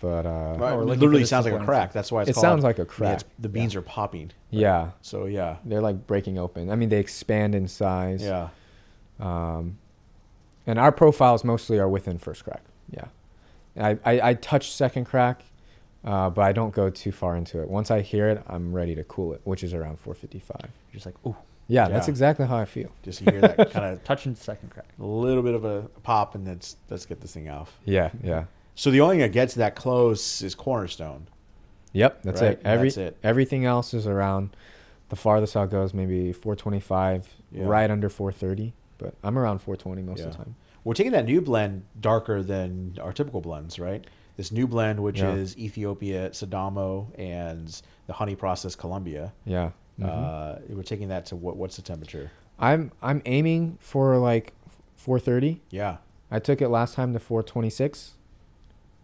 but 0.00 0.26
uh 0.26 0.54
Right. 0.58 0.72
It 0.74 0.84
literally 0.84 1.24
sounds 1.24 1.46
like 1.46 1.54
a 1.54 1.64
crack. 1.64 1.92
That's 1.94 2.12
why 2.12 2.20
it's 2.22 2.30
it 2.30 2.34
called. 2.34 2.42
sounds 2.44 2.64
like 2.64 2.78
a 2.78 2.84
crack 2.84 3.16
it's- 3.20 3.30
the 3.38 3.48
beans 3.48 3.74
are 3.74 3.80
popping. 3.82 4.30
yeah 4.50 4.90
So 5.00 5.24
yeah. 5.24 5.56
they're 5.64 5.80
like 5.80 6.06
breaking 6.06 6.36
open 6.38 6.70
i 6.70 6.74
mean 6.76 6.88
they 6.90 6.98
expand 7.00 7.54
in 7.54 7.66
size 7.68 8.22
Yeah. 8.22 8.48
um, 9.20 9.78
and 10.66 10.78
our 10.78 10.92
profiles 10.92 11.44
mostly 11.44 11.78
are 11.78 11.88
within 11.88 12.18
first 12.18 12.42
crack. 12.44 12.62
Yeah, 12.90 13.06
I 13.78 13.90
I, 14.04 14.30
I 14.30 14.34
touch 14.34 14.72
second 14.72 15.04
crack, 15.06 15.44
uh, 16.06 16.30
but 16.30 16.42
I 16.42 16.52
don't 16.52 16.72
go 16.74 16.88
too 16.88 17.12
far 17.12 17.36
into 17.36 17.60
it. 17.60 17.68
Once 17.68 17.90
I 17.90 18.00
hear 18.00 18.28
it, 18.28 18.42
I'm 18.46 18.72
ready 18.72 18.94
to 18.94 19.04
cool 19.04 19.32
it, 19.34 19.40
which 19.44 19.62
is 19.64 19.74
around 19.74 19.98
455. 19.98 20.60
You're 20.62 20.70
just 20.94 21.06
like, 21.06 21.16
ooh, 21.26 21.36
Yeah, 21.68 21.88
that's 21.88 22.08
exactly 22.08 22.46
how 22.46 22.56
I 22.56 22.64
feel. 22.64 22.90
Just 23.02 23.18
hear 23.20 23.40
that 23.40 23.70
kind 23.72 23.84
of 23.86 24.02
touching 24.04 24.34
second 24.36 24.70
crack. 24.70 24.86
a 25.00 25.04
little 25.04 25.42
bit 25.42 25.54
of 25.54 25.64
a 25.64 25.82
pop, 26.02 26.34
and 26.34 26.46
let's 26.46 26.76
let's 26.88 27.04
get 27.06 27.20
this 27.20 27.32
thing 27.34 27.48
off. 27.48 27.76
Yeah, 27.84 28.10
yeah. 28.22 28.44
So 28.76 28.90
the 28.90 29.00
only 29.00 29.14
thing 29.16 29.20
that 29.22 29.32
gets 29.32 29.54
that 29.54 29.74
close 29.74 30.42
is 30.42 30.54
Cornerstone. 30.54 31.26
Yep, 31.92 32.22
that's 32.24 32.40
Right, 32.42 32.52
it. 32.52 32.60
Every 32.64 32.88
that's 32.88 32.96
it. 32.98 33.16
everything 33.22 33.64
else 33.64 33.94
is 33.94 34.06
around. 34.06 34.54
The 35.08 35.16
farthest 35.16 35.56
out 35.56 35.70
goes 35.70 35.94
maybe 35.94 36.32
425, 36.32 37.28
Yeah. 37.52 37.64
right 37.66 37.90
under 37.90 38.08
430. 38.08 38.72
But 38.98 39.14
I'm 39.22 39.38
around 39.38 39.58
420 39.60 40.02
most 40.02 40.20
of 40.20 40.32
the 40.32 40.36
time. 40.36 40.56
We're 40.84 40.94
taking 40.94 41.12
that 41.12 41.24
new 41.26 41.40
blend 41.40 41.84
darker 42.00 42.42
than 42.42 42.96
our 43.00 43.12
typical 43.12 43.40
blends, 43.40 43.78
right? 43.78 44.04
This 44.36 44.52
new 44.52 44.66
blend, 44.66 45.00
which 45.00 45.20
Yeah. 45.20 45.32
is 45.34 45.56
Ethiopia 45.56 46.30
Sidamo 46.30 47.06
and 47.18 47.80
the 48.06 48.12
honey 48.12 48.34
process 48.36 48.74
Colombia. 48.76 49.32
Yeah. 49.44 49.70
mhm. 49.98 50.06
Uh, 50.06 50.58
we're 50.68 50.82
taking 50.82 51.08
that 51.08 51.24
to 51.26 51.36
what? 51.36 51.56
What's 51.56 51.76
the 51.76 51.82
temperature? 51.82 52.30
I'm 52.58 52.92
I'm 53.02 53.22
aiming 53.24 53.78
for 53.80 54.18
like 54.18 54.52
430. 54.96 55.62
Yeah. 55.70 55.96
I 56.30 56.38
took 56.38 56.60
it 56.60 56.68
last 56.68 56.94
time 56.94 57.12
to 57.14 57.18
426. 57.18 58.14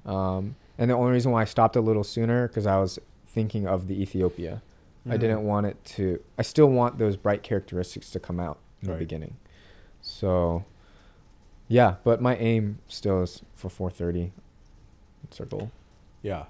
Um, 0.05 0.57
and 0.77 0.91
the 0.91 0.95
only 0.95 1.13
reason 1.13 1.33
why 1.33 1.43
I 1.43 1.45
stopped 1.45 1.77
a 1.77 1.81
little 1.81 2.05
sooner 2.05 2.49
because 2.49 2.67
I 2.67 2.79
was 2.79 2.99
thinking 3.27 3.67
of 3.67 3.87
the 3.89 4.01
Ethiopia. 4.03 4.61
I 5.09 5.17
Mm. 5.17 5.21
didn't 5.21 5.45
want 5.45 5.67
it 5.67 5.83
to. 5.97 6.21
I 6.39 6.43
still 6.43 6.69
want 6.69 6.99
those 6.99 7.17
bright 7.17 7.43
characteristics 7.43 8.11
to 8.11 8.21
come 8.21 8.39
out 8.39 8.59
in 8.83 8.89
Right. 8.89 8.95
the 8.95 8.99
beginning. 8.99 9.37
So, 10.01 10.65
yeah, 11.69 11.97
but 12.05 12.21
my 12.21 12.37
aim 12.37 12.79
still 12.89 13.23
is 13.23 13.43
for 13.55 13.69
4:30. 13.71 14.33
It's 15.25 15.41
our 15.41 15.47
goal. 15.47 15.71
Yeah. 16.23 16.45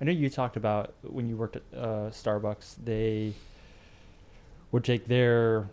I 0.00 0.04
know 0.04 0.12
you 0.12 0.30
talked 0.30 0.56
about 0.56 0.94
when 1.02 1.28
you 1.28 1.36
worked 1.36 1.56
at 1.56 1.62
uh, 1.76 2.10
Starbucks, 2.10 2.76
they 2.84 3.32
would 4.70 4.84
take 4.84 5.08
their 5.08 5.68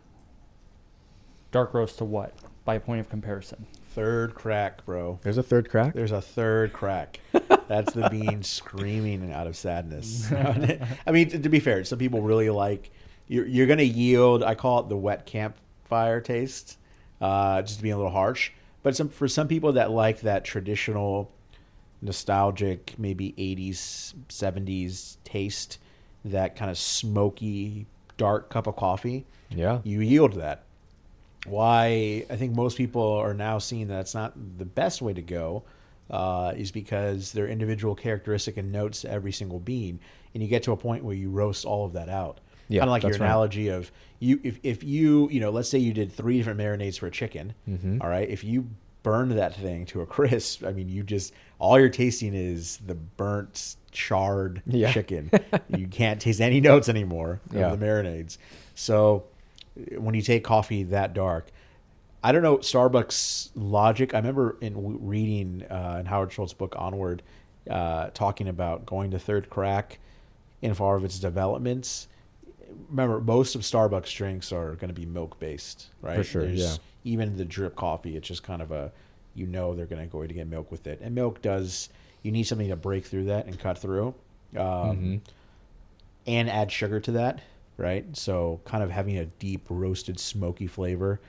dark 1.51 1.73
roast 1.73 1.99
to 1.99 2.05
what 2.05 2.33
by 2.65 2.79
point 2.79 2.99
of 2.99 3.09
comparison? 3.09 3.65
Third 3.93 4.35
crack, 4.35 4.85
bro. 4.85 5.19
There's 5.21 5.37
a 5.37 5.43
third 5.43 5.69
crack. 5.69 5.93
There's 5.93 6.11
a 6.11 6.21
third 6.21 6.73
crack. 6.73 7.19
That's 7.67 7.93
the 7.93 8.09
bean 8.09 8.43
screaming 8.43 9.31
out 9.31 9.47
of 9.47 9.55
sadness. 9.55 10.29
I 10.33 11.11
mean, 11.11 11.29
to, 11.29 11.39
to 11.39 11.49
be 11.49 11.61
fair, 11.61 11.83
some 11.85 11.99
people 11.99 12.21
really 12.21 12.49
like. 12.49 12.91
You're, 13.27 13.45
you're 13.45 13.67
going 13.67 13.79
to 13.79 13.85
yield. 13.85 14.43
I 14.43 14.55
call 14.55 14.81
it 14.81 14.89
the 14.89 14.97
wet 14.97 15.25
campfire 15.25 16.19
taste, 16.19 16.77
uh, 17.21 17.61
just 17.61 17.77
to 17.77 17.83
be 17.83 17.91
a 17.91 17.95
little 17.95 18.11
harsh. 18.11 18.51
But 18.83 18.95
some 18.95 19.09
for 19.09 19.27
some 19.27 19.47
people 19.47 19.73
that 19.73 19.91
like 19.91 20.21
that 20.21 20.43
traditional, 20.43 21.31
nostalgic, 22.05 22.93
maybe 22.97 23.33
'80s, 23.37 24.13
'70s 24.29 25.17
taste, 25.23 25.79
that 26.23 26.55
kind 26.55 26.71
of 26.71 26.77
smoky, 26.77 27.85
dark 28.17 28.49
cup 28.49 28.67
of 28.67 28.75
coffee, 28.75 29.25
Yeah. 29.49 29.79
you 29.83 29.99
yield 30.01 30.33
that. 30.33 30.63
Why 31.45 32.25
I 32.29 32.35
think 32.37 32.55
most 32.55 32.77
people 32.77 33.03
are 33.13 33.33
now 33.33 33.59
seeing 33.59 33.87
that 33.89 33.99
it's 34.01 34.15
not 34.15 34.33
the 34.57 34.65
best 34.65 35.01
way 35.01 35.13
to 35.13 35.21
go 35.21 35.63
uh, 36.09 36.53
is 36.55 36.71
because 36.71 37.31
there 37.33 37.45
are 37.45 37.47
individual 37.47 37.93
characteristic 37.95 38.57
and 38.57 38.71
notes 38.71 39.01
to 39.01 39.11
every 39.11 39.31
single 39.31 39.59
bean, 39.59 39.99
and 40.33 40.41
you 40.41 40.49
get 40.49 40.63
to 40.63 40.71
a 40.71 40.77
point 40.77 41.03
where 41.03 41.15
you 41.15 41.29
roast 41.29 41.65
all 41.65 41.85
of 41.85 41.93
that 41.93 42.09
out. 42.09 42.39
Yeah, 42.67 42.79
kind 42.79 42.89
of 42.89 42.91
like 42.93 43.03
your 43.03 43.11
that's 43.11 43.19
right. 43.21 43.27
analogy 43.27 43.67
of 43.67 43.91
you 44.19 44.39
if 44.43 44.59
if 44.63 44.83
you 44.83 45.29
you 45.29 45.39
know 45.39 45.51
let's 45.51 45.69
say 45.69 45.77
you 45.77 45.93
did 45.93 46.11
three 46.11 46.37
different 46.37 46.59
marinades 46.59 46.97
for 46.97 47.05
a 47.05 47.11
chicken, 47.11 47.53
Mhm. 47.69 48.01
all 48.01 48.09
right, 48.09 48.27
if 48.27 48.43
you 48.43 48.67
burned 49.05 49.31
that 49.33 49.55
thing 49.55 49.85
to 49.85 50.01
a 50.01 50.05
crisp, 50.05 50.63
I 50.65 50.73
mean 50.73 50.89
you 50.89 51.03
just 51.03 51.31
all 51.59 51.79
you're 51.79 51.89
tasting 51.89 52.33
is 52.33 52.77
the 52.85 52.95
burnt 52.95 53.75
charred 53.91 54.61
Yeah. 54.65 54.91
chicken. 54.91 55.29
you 55.69 55.87
can't 55.87 56.19
taste 56.19 56.41
any 56.41 56.59
notes 56.59 56.89
anymore 56.89 57.39
Yeah. 57.51 57.71
of 57.71 57.79
the 57.79 57.85
marinades. 57.85 58.37
So 58.73 59.23
when 59.97 60.15
you 60.15 60.21
take 60.21 60.43
coffee 60.43 60.83
that 60.83 61.13
dark, 61.13 61.51
I 62.23 62.31
don't 62.31 62.41
know 62.41 62.57
Starbucks 62.57 63.51
logic. 63.55 64.13
I 64.13 64.17
remember 64.17 64.57
in 64.59 64.73
reading 65.05 65.63
uh, 65.69 65.97
in 65.99 66.07
Howard 66.07 66.31
Schultz's 66.33 66.53
book 66.55 66.75
Onward, 66.77 67.21
uh, 67.69 68.09
talking 68.13 68.47
about 68.47 68.85
going 68.87 69.11
to 69.11 69.19
third 69.19 69.49
crack 69.51 69.99
in 70.63 70.73
far 70.73 70.95
of 70.95 71.03
its 71.05 71.19
developments. 71.19 72.07
Remember, 72.89 73.21
most 73.21 73.53
of 73.55 73.61
Starbucks 73.61 74.13
drinks 74.15 74.51
are 74.51 74.73
going 74.75 74.87
to 74.93 74.99
be 74.99 75.05
milk 75.05 75.39
based, 75.39 75.89
right? 76.01 76.17
For 76.17 76.23
sure, 76.23 76.49
yeah. 76.49 76.75
Even 77.05 77.37
the 77.37 77.45
drip 77.45 77.75
coffee, 77.77 78.17
it's 78.17 78.27
just 78.27 78.43
kind 78.43 78.61
of 78.61 78.71
a, 78.71 78.91
you 79.33 79.45
know, 79.47 79.73
they're 79.73 79.85
going 79.85 80.01
to 80.01 80.11
go 80.11 80.25
to 80.25 80.33
get 80.33 80.47
milk 80.47 80.69
with 80.71 80.85
it, 80.87 80.99
and 81.01 81.15
milk 81.15 81.41
does. 81.41 81.87
You 82.23 82.31
need 82.33 82.43
something 82.43 82.67
to 82.69 82.75
break 82.75 83.05
through 83.05 83.25
that 83.25 83.45
and 83.45 83.57
cut 83.57 83.77
through. 83.77 84.13
Um, 84.57 84.61
Mhm. 84.61 85.19
and 86.27 86.49
add 86.49 86.71
sugar 86.71 86.99
to 86.99 87.11
that, 87.11 87.41
right? 87.77 88.05
So 88.17 88.59
kind 88.65 88.83
of 88.83 88.89
having 88.91 89.17
a 89.17 89.25
deep 89.25 89.65
roasted 89.69 90.19
smoky 90.19 90.65
flavor 90.67 91.19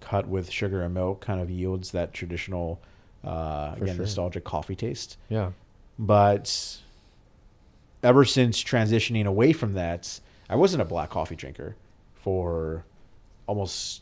cut 0.00 0.26
with 0.26 0.50
sugar 0.50 0.82
and 0.82 0.92
milk 0.94 1.20
kind 1.20 1.40
of 1.40 1.48
yields 1.50 1.92
that 1.92 2.12
traditional 2.12 2.80
uh, 3.22 3.74
For 3.76 3.84
again 3.84 3.96
sure. 3.96 4.04
nostalgic 4.06 4.44
coffee 4.44 4.74
taste. 4.74 5.18
Yeah. 5.28 5.50
But 5.98 6.78
ever 8.02 8.24
since 8.24 8.64
transitioning 8.64 9.26
away 9.26 9.52
from 9.52 9.74
that, 9.74 10.18
I 10.48 10.56
wasn't 10.56 10.80
a 10.80 10.86
black 10.86 11.10
coffee 11.10 11.36
drinker 11.36 11.76
for 12.14 12.84
almost 13.46 14.00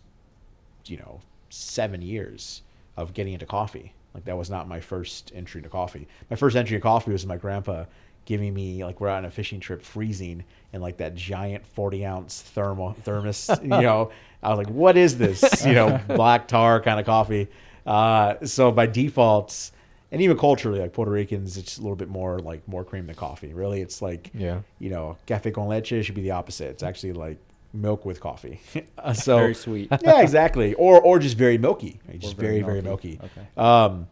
you 0.90 0.96
know, 0.98 1.20
7 1.51 2.03
years 2.03 2.62
of 2.96 3.14
getting 3.14 3.33
into 3.33 3.46
coffee. 3.46 3.92
Like 4.14 4.24
that 4.24 4.37
was 4.37 4.51
not 4.51 4.66
my 4.68 4.81
first 4.81 5.33
entry 5.35 5.62
to 5.62 5.68
coffee. 5.68 6.09
My 6.31 6.37
first 6.37 6.57
entry 6.57 6.77
to 6.77 6.81
coffee 6.81 7.12
was 7.12 7.24
my 7.27 7.37
grandpa 7.37 7.85
giving 8.24 8.53
me 8.53 8.85
like 8.85 9.01
we're 9.01 9.09
out 9.09 9.18
on 9.18 9.24
a 9.24 9.31
fishing 9.31 9.61
trip, 9.61 9.81
freezing, 9.83 10.44
and 10.72 10.83
like 10.83 10.96
that 10.98 11.14
giant 11.14 11.64
forty 11.66 12.05
ounce 12.05 12.42
thermal 12.42 12.92
thermos. 13.05 13.48
you 13.62 13.68
know, 13.68 14.11
I 14.42 14.48
was 14.51 14.59
like, 14.59 14.68
"What 14.68 14.96
is 14.96 15.16
this?" 15.18 15.64
You 15.64 15.72
know, 15.74 16.01
black 16.09 16.48
tar 16.48 16.81
kind 16.83 16.98
of 17.01 17.07
coffee. 17.07 17.48
Uh, 17.87 18.35
so 18.44 18.70
by 18.72 18.87
default, 18.87 19.70
and 20.12 20.20
even 20.20 20.37
culturally, 20.37 20.81
like 20.81 20.92
Puerto 20.92 21.11
Ricans, 21.11 21.57
it's 21.57 21.79
a 21.79 21.81
little 21.83 21.96
bit 21.96 22.09
more 22.09 22.38
like 22.40 22.66
more 22.68 22.85
cream 22.85 23.07
than 23.07 23.14
coffee. 23.14 23.55
Really, 23.55 23.81
it's 23.81 24.03
like 24.03 24.31
Yeah. 24.35 24.61
you 24.79 24.90
know, 24.90 25.16
cafe 25.27 25.51
con 25.53 25.68
leche 25.68 26.05
should 26.05 26.14
be 26.14 26.22
the 26.22 26.33
opposite. 26.33 26.68
It's 26.70 26.83
actually 26.83 27.12
like 27.12 27.38
milk 27.72 28.04
with 28.04 28.20
coffee. 28.20 28.61
Uh, 28.98 29.12
so 29.12 29.37
Very 29.38 29.54
sweet. 29.54 29.88
yeah, 30.02 30.20
exactly. 30.20 30.74
Or 30.74 31.00
or 31.00 31.18
just 31.20 31.37
very 31.37 31.57
milky. 31.59 32.00
Right? 32.09 32.18
Just 32.18 32.37
very 32.37 32.54
very 32.61 32.64
very 32.64 32.83
milky. 32.83 33.11
milky. 33.20 33.31
Okay. 33.37 33.46
Um, 33.57 34.09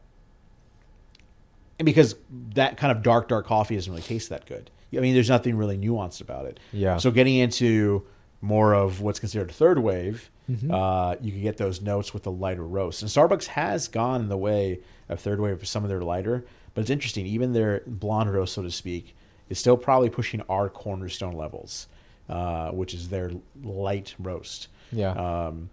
and 1.79 1.85
because 1.87 2.14
that 2.55 2.77
kind 2.77 2.97
of 2.97 3.03
dark 3.03 3.29
dark 3.29 3.47
coffee 3.47 3.75
doesn't 3.75 3.92
really 3.92 4.03
taste 4.03 4.29
that 4.31 4.47
good. 4.47 4.71
I 4.97 5.01
mean, 5.01 5.14
there's 5.14 5.29
nothing 5.29 5.57
really 5.57 5.77
nuanced 5.77 6.21
about 6.21 6.47
it. 6.47 6.59
Yeah. 6.73 6.97
So 6.99 7.11
getting 7.11 7.35
into 7.37 8.07
more 8.40 8.75
of 8.75 9.01
what's 9.01 9.19
considered 9.19 9.51
third 9.51 9.79
wave, 9.81 10.31
Mhm. 10.51 10.71
uh, 10.73 11.16
you 11.21 11.33
can 11.33 11.42
get 11.42 11.57
those 11.57 11.83
notes 11.83 12.14
with 12.14 12.23
the 12.23 12.31
lighter 12.31 12.64
roast. 12.64 13.03
And 13.03 13.11
Starbucks 13.11 13.47
has 13.47 13.88
gone 13.88 14.21
in 14.23 14.29
the 14.29 14.37
way 14.38 14.79
of 15.09 15.19
third 15.21 15.40
wave 15.40 15.59
for 15.59 15.66
some 15.66 15.83
of 15.83 15.90
their 15.90 16.03
lighter, 16.03 16.47
but 16.73 16.83
it's 16.83 16.90
interesting. 16.90 17.27
Even 17.27 17.53
their 17.53 17.83
blonde 17.87 18.33
roast, 18.33 18.55
so 18.55 18.62
to 18.62 18.71
speak, 18.71 19.16
is 19.49 19.59
still 19.59 19.77
probably 19.77 20.09
pushing 20.09 20.40
our 20.49 20.69
cornerstone 20.69 21.33
levels, 21.33 21.88
uh, 22.29 22.71
which 22.71 22.95
is 22.95 23.09
their 23.09 23.31
light 23.62 24.15
roast. 24.19 24.69
Yeah. 24.93 25.11
Um, 25.12 25.71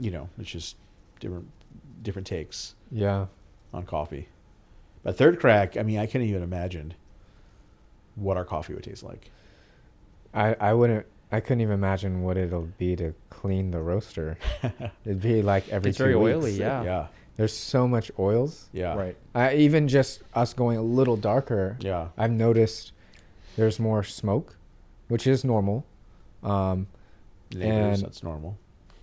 you 0.00 0.10
know, 0.10 0.28
it's 0.38 0.50
just 0.50 0.76
different 1.20 1.48
different 2.02 2.26
takes 2.26 2.74
yeah. 2.90 3.26
on 3.72 3.84
coffee. 3.84 4.28
But 5.02 5.16
third 5.16 5.40
crack, 5.40 5.76
I 5.76 5.82
mean, 5.82 5.98
I 5.98 6.06
can't 6.06 6.24
even 6.24 6.42
imagine 6.42 6.94
what 8.14 8.36
our 8.36 8.44
coffee 8.44 8.74
would 8.74 8.84
taste 8.84 9.02
like. 9.02 9.30
I, 10.32 10.54
I 10.54 10.72
wouldn't 10.74 11.06
I 11.32 11.40
couldn't 11.40 11.62
even 11.62 11.74
imagine 11.74 12.22
what 12.22 12.36
it'll 12.36 12.68
be 12.78 12.94
to 12.96 13.12
clean 13.30 13.70
the 13.72 13.80
roaster. 13.80 14.38
It'd 15.04 15.20
be 15.20 15.42
like 15.42 15.68
every 15.68 15.90
It's 15.90 15.98
two 15.98 16.04
very 16.04 16.16
weeks. 16.16 16.36
oily, 16.36 16.52
yeah. 16.52 16.82
yeah, 16.84 17.06
There's 17.36 17.56
so 17.56 17.88
much 17.88 18.10
oils. 18.18 18.68
yeah, 18.72 18.94
Right. 18.94 19.16
I, 19.34 19.54
even 19.56 19.88
just 19.88 20.22
us 20.34 20.54
going 20.54 20.76
a 20.78 20.82
little 20.82 21.16
darker, 21.16 21.76
yeah. 21.80 22.08
I've 22.16 22.30
noticed 22.30 22.92
there's 23.56 23.80
more 23.80 24.04
smoke, 24.04 24.56
which 25.08 25.26
is 25.26 25.44
normal. 25.44 25.84
Um, 26.42 26.86
Neighbors, 27.54 27.98
And- 27.98 28.06
that's 28.06 28.22
normal. 28.22 28.56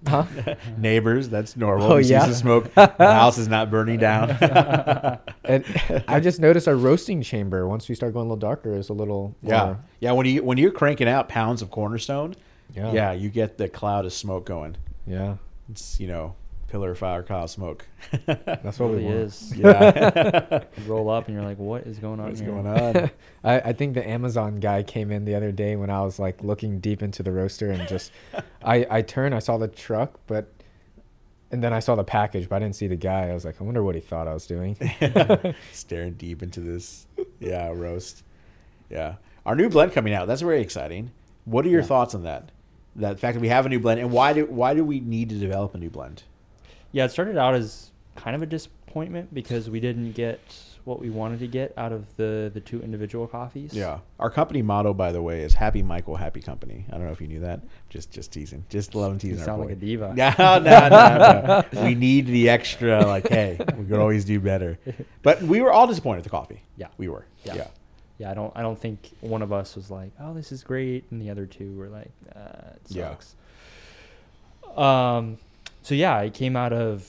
huh? 0.07 0.25
Neighbors, 0.77 1.29
that's 1.29 1.55
normal. 1.55 1.91
Oh, 1.93 1.95
We 1.97 2.03
yeah? 2.05 2.31
smoke. 2.33 2.73
the 2.75 2.87
house 2.99 3.37
is 3.37 3.47
not 3.47 3.69
burning 3.71 3.99
down. 3.99 4.31
and 5.45 5.63
I 6.07 6.19
just 6.19 6.39
noticed 6.39 6.67
our 6.67 6.75
roasting 6.75 7.21
chamber 7.21 7.67
once 7.67 7.87
we 7.87 7.95
start 7.95 8.13
going 8.13 8.25
a 8.25 8.29
little 8.29 8.37
darker 8.49 8.75
is 8.75 8.89
a 8.89 8.93
little 8.93 9.35
yeah, 9.43 9.65
more- 9.65 9.79
yeah. 9.99 10.11
When 10.11 10.25
you 10.25 10.43
when 10.43 10.57
you're 10.57 10.71
cranking 10.71 11.07
out 11.07 11.29
pounds 11.29 11.61
of 11.61 11.71
cornerstone, 11.71 12.35
yeah, 12.75 12.91
yeah, 12.91 13.11
you 13.13 13.29
get 13.29 13.57
the 13.57 13.69
cloud 13.69 14.05
of 14.05 14.13
smoke 14.13 14.45
going. 14.45 14.75
yeah. 15.07 15.35
It's 15.69 15.99
you 15.99 16.07
know 16.07 16.35
pillar 16.71 16.91
of 16.91 16.97
fire, 16.97 17.21
cloud 17.21 17.43
of 17.43 17.49
smoke. 17.49 17.85
That's 18.25 18.79
what 18.79 18.91
really 18.91 18.97
we 18.99 19.05
want. 19.05 19.17
is. 19.17 19.53
yeah, 19.57 20.63
You 20.77 20.83
roll 20.85 21.09
up 21.09 21.27
and 21.27 21.35
you're 21.35 21.43
like, 21.45 21.59
what 21.59 21.83
is 21.83 21.99
going 21.99 22.19
on 22.19 22.27
here? 22.27 22.29
what's 22.29 22.39
here? 22.39 22.49
going 22.49 22.67
on? 22.67 23.11
I, 23.43 23.59
I 23.59 23.73
think 23.73 23.93
the 23.93 24.07
Amazon 24.07 24.59
guy 24.59 24.81
came 24.83 25.11
in 25.11 25.25
the 25.25 25.35
other 25.35 25.51
day 25.51 25.75
when 25.75 25.89
I 25.89 26.01
was 26.01 26.17
like 26.17 26.43
looking 26.43 26.79
deep 26.79 27.03
into 27.03 27.21
the 27.23 27.31
roaster 27.31 27.69
and 27.69 27.87
just 27.87 28.11
I 28.63 28.85
I 28.89 29.01
turned 29.01 29.35
I 29.35 29.39
saw 29.39 29.57
the 29.57 29.67
truck 29.67 30.19
but 30.27 30.47
and 31.51 31.61
then 31.63 31.73
I 31.73 31.79
saw 31.79 31.95
the 31.95 32.03
package 32.03 32.47
but 32.47 32.55
I 32.55 32.59
didn't 32.59 32.75
see 32.75 32.87
the 32.87 32.95
guy 32.95 33.29
I 33.29 33.33
was 33.33 33.43
like 33.43 33.59
I 33.59 33.63
wonder 33.65 33.83
what 33.83 33.95
he 33.95 34.01
thought 34.01 34.27
I 34.27 34.33
was 34.33 34.47
doing 34.47 34.77
Staring 35.73 36.13
deep 36.13 36.41
into 36.41 36.61
this, 36.61 37.05
yeah, 37.39 37.69
roast. 37.73 38.23
Yeah, 38.89 39.15
our 39.45 39.55
new 39.55 39.69
blend 39.69 39.91
coming 39.93 40.13
out. 40.13 40.27
That's 40.27 40.41
very 40.41 40.61
exciting. 40.61 41.11
What 41.45 41.65
are 41.65 41.69
your 41.69 41.81
Yeah. 41.81 41.87
thoughts 41.87 42.15
on 42.15 42.23
that? 42.23 42.51
That 42.97 43.19
fact 43.19 43.35
that 43.35 43.39
we 43.41 43.47
have 43.47 43.65
a 43.65 43.69
new 43.69 43.79
blend, 43.79 43.99
and 44.01 44.11
why 44.11 44.33
do 44.33 44.45
why 44.45 44.73
do 44.73 44.83
we 44.83 44.99
need 44.99 45.29
to 45.29 45.35
develop 45.35 45.73
a 45.75 45.77
new 45.77 45.89
blend? 45.89 46.23
Yeah, 46.91 47.05
it 47.05 47.11
started 47.11 47.37
out 47.37 47.53
as 47.55 47.91
kind 48.15 48.35
of 48.35 48.41
a 48.41 48.45
disappointment 48.45 49.33
because 49.33 49.69
we 49.69 49.79
didn't 49.79 50.11
get 50.13 50.39
what 50.83 50.99
we 50.99 51.09
wanted 51.11 51.39
to 51.39 51.47
get 51.47 51.71
out 51.77 51.91
of 51.91 52.15
the 52.17 52.49
the 52.53 52.59
two 52.59 52.81
individual 52.81 53.27
coffees. 53.27 53.71
Yeah, 53.73 53.99
our 54.19 54.29
company 54.31 54.61
motto, 54.61 54.93
by 54.93 55.11
the 55.11 55.21
way, 55.21 55.41
is 55.43 55.53
"Happy 55.53 55.83
Michael, 55.83 56.15
Happy 56.15 56.41
Company." 56.41 56.85
I 56.89 56.93
don't 56.97 57.05
know 57.05 57.11
if 57.11 57.21
you 57.21 57.27
knew 57.27 57.39
that. 57.41 57.61
Just 57.89 58.11
just 58.11 58.31
teasing. 58.31 58.65
Just 58.69 58.95
love 58.95 59.17
teasing. 59.19 59.37
You 59.37 59.45
sound 59.45 59.61
boy. 59.61 59.67
like 59.67 59.77
a 59.77 59.79
diva. 59.79 60.13
No, 60.17 60.33
no, 60.59 60.89
no, 60.89 61.63
no. 61.71 61.83
we 61.83 61.93
need 61.95 62.25
the 62.27 62.49
extra. 62.49 63.05
Like, 63.05 63.27
hey, 63.29 63.57
we 63.77 63.85
could 63.85 63.99
always 63.99 64.25
do 64.25 64.39
better. 64.39 64.77
But 65.23 65.41
we 65.43 65.61
were 65.61 65.71
all 65.71 65.85
disappointed 65.87 66.17
with 66.17 66.23
the 66.25 66.29
coffee. 66.31 66.61
Yeah. 66.77 66.87
we 66.97 67.07
were. 67.07 67.25
Yeah. 67.43 67.53
yeah. 67.55 67.67
Yeah, 68.17 68.31
I 68.31 68.33
don't 68.33 68.51
I 68.55 68.61
don't 68.61 68.77
think 68.79 69.11
one 69.21 69.41
of 69.43 69.51
us 69.53 69.75
was 69.75 69.89
like, 69.91 70.11
"Oh, 70.19 70.33
this 70.33 70.51
is 70.51 70.63
great," 70.63 71.05
and 71.11 71.21
the 71.21 71.29
other 71.31 71.45
two 71.47 71.75
were 71.75 71.89
like, 71.89 72.11
uh, 72.35 72.73
"It 72.75 72.81
Yeah. 72.89 73.09
sucks." 73.09 73.35
Um, 74.77 75.37
so 75.81 75.95
yeah, 75.95 76.19
it 76.21 76.33
came 76.33 76.55
out 76.55 76.73
of 76.73 77.07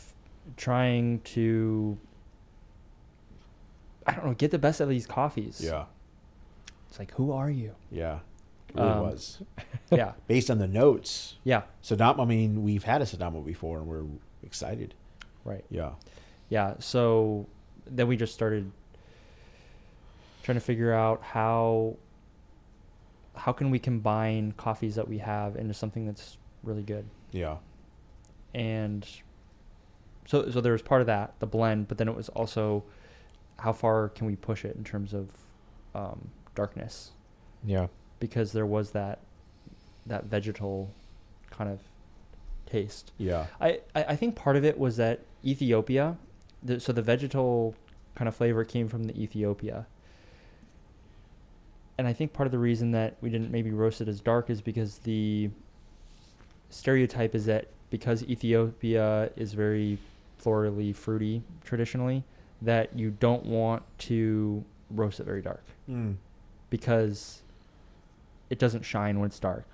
trying 0.57 1.21
to 1.21 1.97
I 4.07 4.13
don't 4.15 4.27
know, 4.27 4.35
get 4.35 4.51
the 4.51 4.59
best 4.59 4.81
of 4.81 4.89
these 4.89 5.07
coffees. 5.07 5.61
Yeah. 5.63 5.85
It's 6.89 6.99
like, 6.99 7.13
who 7.13 7.33
are 7.33 7.51
you? 7.51 7.75
Yeah. 7.91 8.19
It 8.69 8.75
really 8.77 8.89
Um, 8.91 9.01
was. 9.01 9.41
yeah. 9.91 10.13
Based 10.27 10.51
on 10.51 10.59
the 10.59 10.67
notes. 10.67 11.37
Yeah. 11.45 11.63
Sidamo, 11.85 12.21
I 12.21 12.25
mean, 12.25 12.65
we've 12.65 12.83
had 12.85 13.01
a 13.01 13.05
Sidamo 13.05 13.45
before 13.45 13.79
and 13.79 13.87
we're 13.87 14.05
excited. 14.43 14.95
Right. 15.45 15.65
Yeah. 15.71 15.91
Yeah. 16.49 16.75
So 16.81 17.47
then 17.87 18.09
we 18.09 18.17
just 18.17 18.35
started 18.35 18.71
trying 20.43 20.57
to 20.57 20.61
figure 20.61 20.93
out 20.93 21.23
how 21.23 21.97
how 23.35 23.53
can 23.53 23.71
we 23.71 23.79
combine 23.79 24.53
coffees 24.57 24.97
that 24.97 25.09
we 25.09 25.19
have 25.19 25.57
into 25.57 25.73
something 25.73 26.05
that's 26.05 26.37
really 26.65 26.83
good. 26.83 27.05
Yeah. 27.31 27.57
And 28.55 29.07
so 30.27 30.51
so 30.51 30.61
there 30.61 30.73
was 30.73 30.83
part 30.83 31.01
of 31.01 31.07
that, 31.07 31.35
the 31.39 31.47
blend, 31.47 31.89
but 31.89 31.99
then 31.99 32.09
it 32.09 32.15
was 32.15 32.29
also 32.31 32.85
how 33.59 33.73
far 33.73 34.09
can 34.09 34.27
we 34.27 34.37
push 34.37 34.65
it 34.65 34.77
in 34.77 34.85
terms 34.85 35.15
of 35.15 35.31
um, 35.95 36.31
darkness? 36.55 37.13
Yeah. 37.65 37.87
Because 38.19 38.53
there 38.53 38.67
was 38.67 38.91
that 38.93 39.21
that 40.07 40.25
vegetal 40.25 40.93
kind 41.51 41.71
of 41.71 41.81
taste. 42.67 43.13
Yeah. 43.19 43.47
I, 43.61 43.81
I 43.95 44.05
I 44.05 44.17
think 44.17 44.35
part 44.35 44.57
of 44.57 44.65
it 44.65 44.79
was 44.79 44.97
that 44.97 45.21
Ethiopia, 45.45 46.17
the, 46.63 46.81
so 46.81 46.93
the 46.93 47.03
vegetal 47.03 47.75
kind 48.15 48.29
of 48.29 48.35
flavor 48.35 48.65
came 48.65 48.89
from 48.89 49.05
the 49.05 49.21
Ethiopia. 49.21 49.87
And 51.99 52.07
I 52.07 52.13
think 52.13 52.33
part 52.33 52.47
of 52.47 52.53
the 52.53 52.59
reason 52.59 52.91
that 52.93 53.17
we 53.21 53.31
didn't 53.31 53.51
maybe 53.51 53.71
roast 53.71 54.01
it 54.01 54.09
as 54.09 54.21
dark 54.21 54.51
is 54.51 54.61
because 54.61 54.99
the 54.99 55.51
stereotype 56.71 57.35
is 57.35 57.47
that 57.47 57.69
because 57.93 58.25
Ethiopia 58.25 59.31
is 59.37 59.53
very 59.53 59.99
florally 60.43 60.93
fruity 60.97 61.43
traditionally, 61.63 62.25
that 62.63 62.99
you 62.99 63.11
don't 63.21 63.45
want 63.47 63.83
to 63.99 64.65
roast 64.91 65.21
it 65.21 65.25
very 65.27 65.43
dark 65.43 65.63
Mm. 65.89 66.15
because 66.71 67.43
it 68.51 68.59
doesn't 68.59 68.83
shine 68.83 69.19
when 69.21 69.27
it's 69.27 69.39
dark 69.39 69.67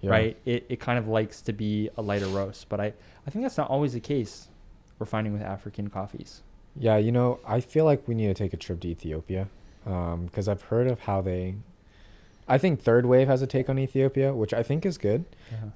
Yeah. 0.00 0.10
right? 0.10 0.36
It, 0.44 0.66
it 0.68 0.80
kind 0.80 0.98
of 0.98 1.06
likes 1.08 1.40
to 1.42 1.52
be 1.52 1.88
a 1.96 2.02
lighter 2.02 2.26
roast, 2.26 2.68
but 2.68 2.80
I, 2.80 2.92
I 3.26 3.30
think 3.30 3.42
that's 3.44 3.56
not 3.56 3.70
always 3.70 3.92
the 3.94 4.00
case 4.00 4.48
we're 4.98 5.06
finding 5.06 5.32
with 5.32 5.42
African 5.42 5.88
coffees. 5.88 6.42
Yeah, 6.78 6.96
you 6.96 7.12
know, 7.12 7.38
I 7.46 7.60
feel 7.60 7.84
like 7.84 8.06
we 8.08 8.14
need 8.14 8.26
to 8.28 8.34
take 8.34 8.52
a 8.52 8.56
trip 8.56 8.80
to 8.80 8.88
Ethiopia 8.88 9.48
because 9.84 10.48
I've 10.48 10.62
heard 10.62 10.88
of 10.90 11.00
how 11.00 11.20
they. 11.22 11.54
I 12.48 12.58
think 12.58 12.80
Third 12.80 13.06
Wave 13.06 13.28
has 13.28 13.40
a 13.42 13.46
take 13.46 13.68
on 13.68 13.78
Ethiopia, 13.78 14.34
which 14.34 14.52
I 14.54 14.62
think 14.62 14.84
is 14.86 14.98
good, 14.98 15.24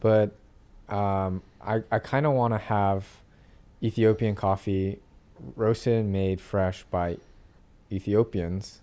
but 0.01 0.33
um, 0.93 1.43
I 1.65 1.83
I 1.91 1.99
kind 1.99 2.27
of 2.27 2.33
want 2.33 2.55
to 2.55 2.59
have 2.59 3.07
Ethiopian 3.83 4.35
coffee 4.35 4.99
roasted 5.57 5.95
and 5.95 6.13
made 6.13 6.41
fresh 6.41 6.85
by 6.91 7.17
Ethiopians, 7.93 8.81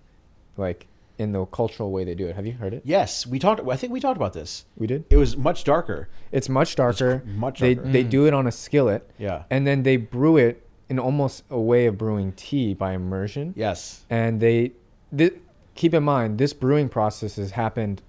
like 0.57 0.87
in 1.17 1.31
the 1.31 1.45
cultural 1.45 1.91
way 1.91 2.03
they 2.03 2.13
do 2.13 2.27
it. 2.27 2.35
Have 2.35 2.45
you 2.45 2.53
heard 2.53 2.73
it? 2.73 2.81
Yes, 2.85 3.25
we 3.25 3.39
talked. 3.39 3.67
I 3.67 3.75
think 3.75 3.91
we 3.91 3.99
talked 3.99 4.17
about 4.17 4.33
this. 4.33 4.65
We 4.77 4.85
did. 4.87 5.05
It 5.09 5.17
was 5.17 5.35
much 5.37 5.63
darker. 5.63 6.09
It's 6.31 6.49
much 6.49 6.75
darker. 6.75 7.23
much 7.25 7.59
they 7.59 7.75
darker. 7.75 7.89
they 7.91 8.03
Mm. 8.03 8.09
do 8.09 8.27
it 8.27 8.33
on 8.33 8.45
a 8.47 8.51
skillet, 8.51 9.09
Yeah. 9.17 9.43
and 9.49 9.65
then 9.65 9.83
they 9.83 9.97
brew 9.97 10.37
it 10.37 10.63
in 10.89 10.99
almost 10.99 11.43
a 11.49 11.59
way 11.59 11.85
of 11.87 11.97
brewing 11.97 12.33
tea 12.33 12.73
by 12.73 12.93
immersion. 12.93 13.53
Yes. 13.55 14.05
and 14.09 14.39
they 14.39 14.71
th- 15.15 15.33
keep 15.75 15.93
in 15.93 16.03
mind 16.03 16.37
this 16.37 16.53
brewing 16.53 16.89
process 16.89 17.35
has 17.35 17.51
happened 17.51 18.01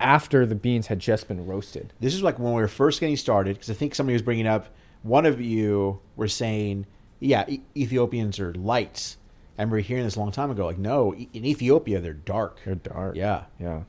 after 0.00 0.44
the 0.46 0.54
beans 0.54 0.88
had 0.88 0.98
just 0.98 1.28
been 1.28 1.46
roasted. 1.46 1.92
This 2.00 2.14
is 2.14 2.22
like 2.22 2.38
when 2.38 2.52
we 2.52 2.60
were 2.60 2.68
first 2.68 3.00
getting 3.00 3.16
started 3.16 3.54
because 3.56 3.70
I 3.70 3.74
think 3.74 3.94
somebody 3.94 4.14
was 4.14 4.22
bringing 4.22 4.46
up. 4.46 4.66
One 5.02 5.24
of 5.26 5.40
you 5.40 6.00
were 6.16 6.28
saying, 6.28 6.86
"Yeah, 7.20 7.44
e- 7.48 7.62
Ethiopians 7.76 8.38
are 8.40 8.52
lights." 8.54 9.16
I 9.58 9.62
remember 9.62 9.78
hearing 9.78 10.04
this 10.04 10.16
a 10.16 10.20
long 10.20 10.32
time 10.32 10.50
ago. 10.50 10.66
Like, 10.66 10.78
no, 10.78 11.14
E- 11.14 11.28
in 11.32 11.44
Ethiopia 11.46 12.00
they're 12.00 12.12
dark. 12.12 12.60
They're 12.64 12.74
dark. 12.74 13.16
Yeah. 13.16 13.44
Yeah. 13.58 13.82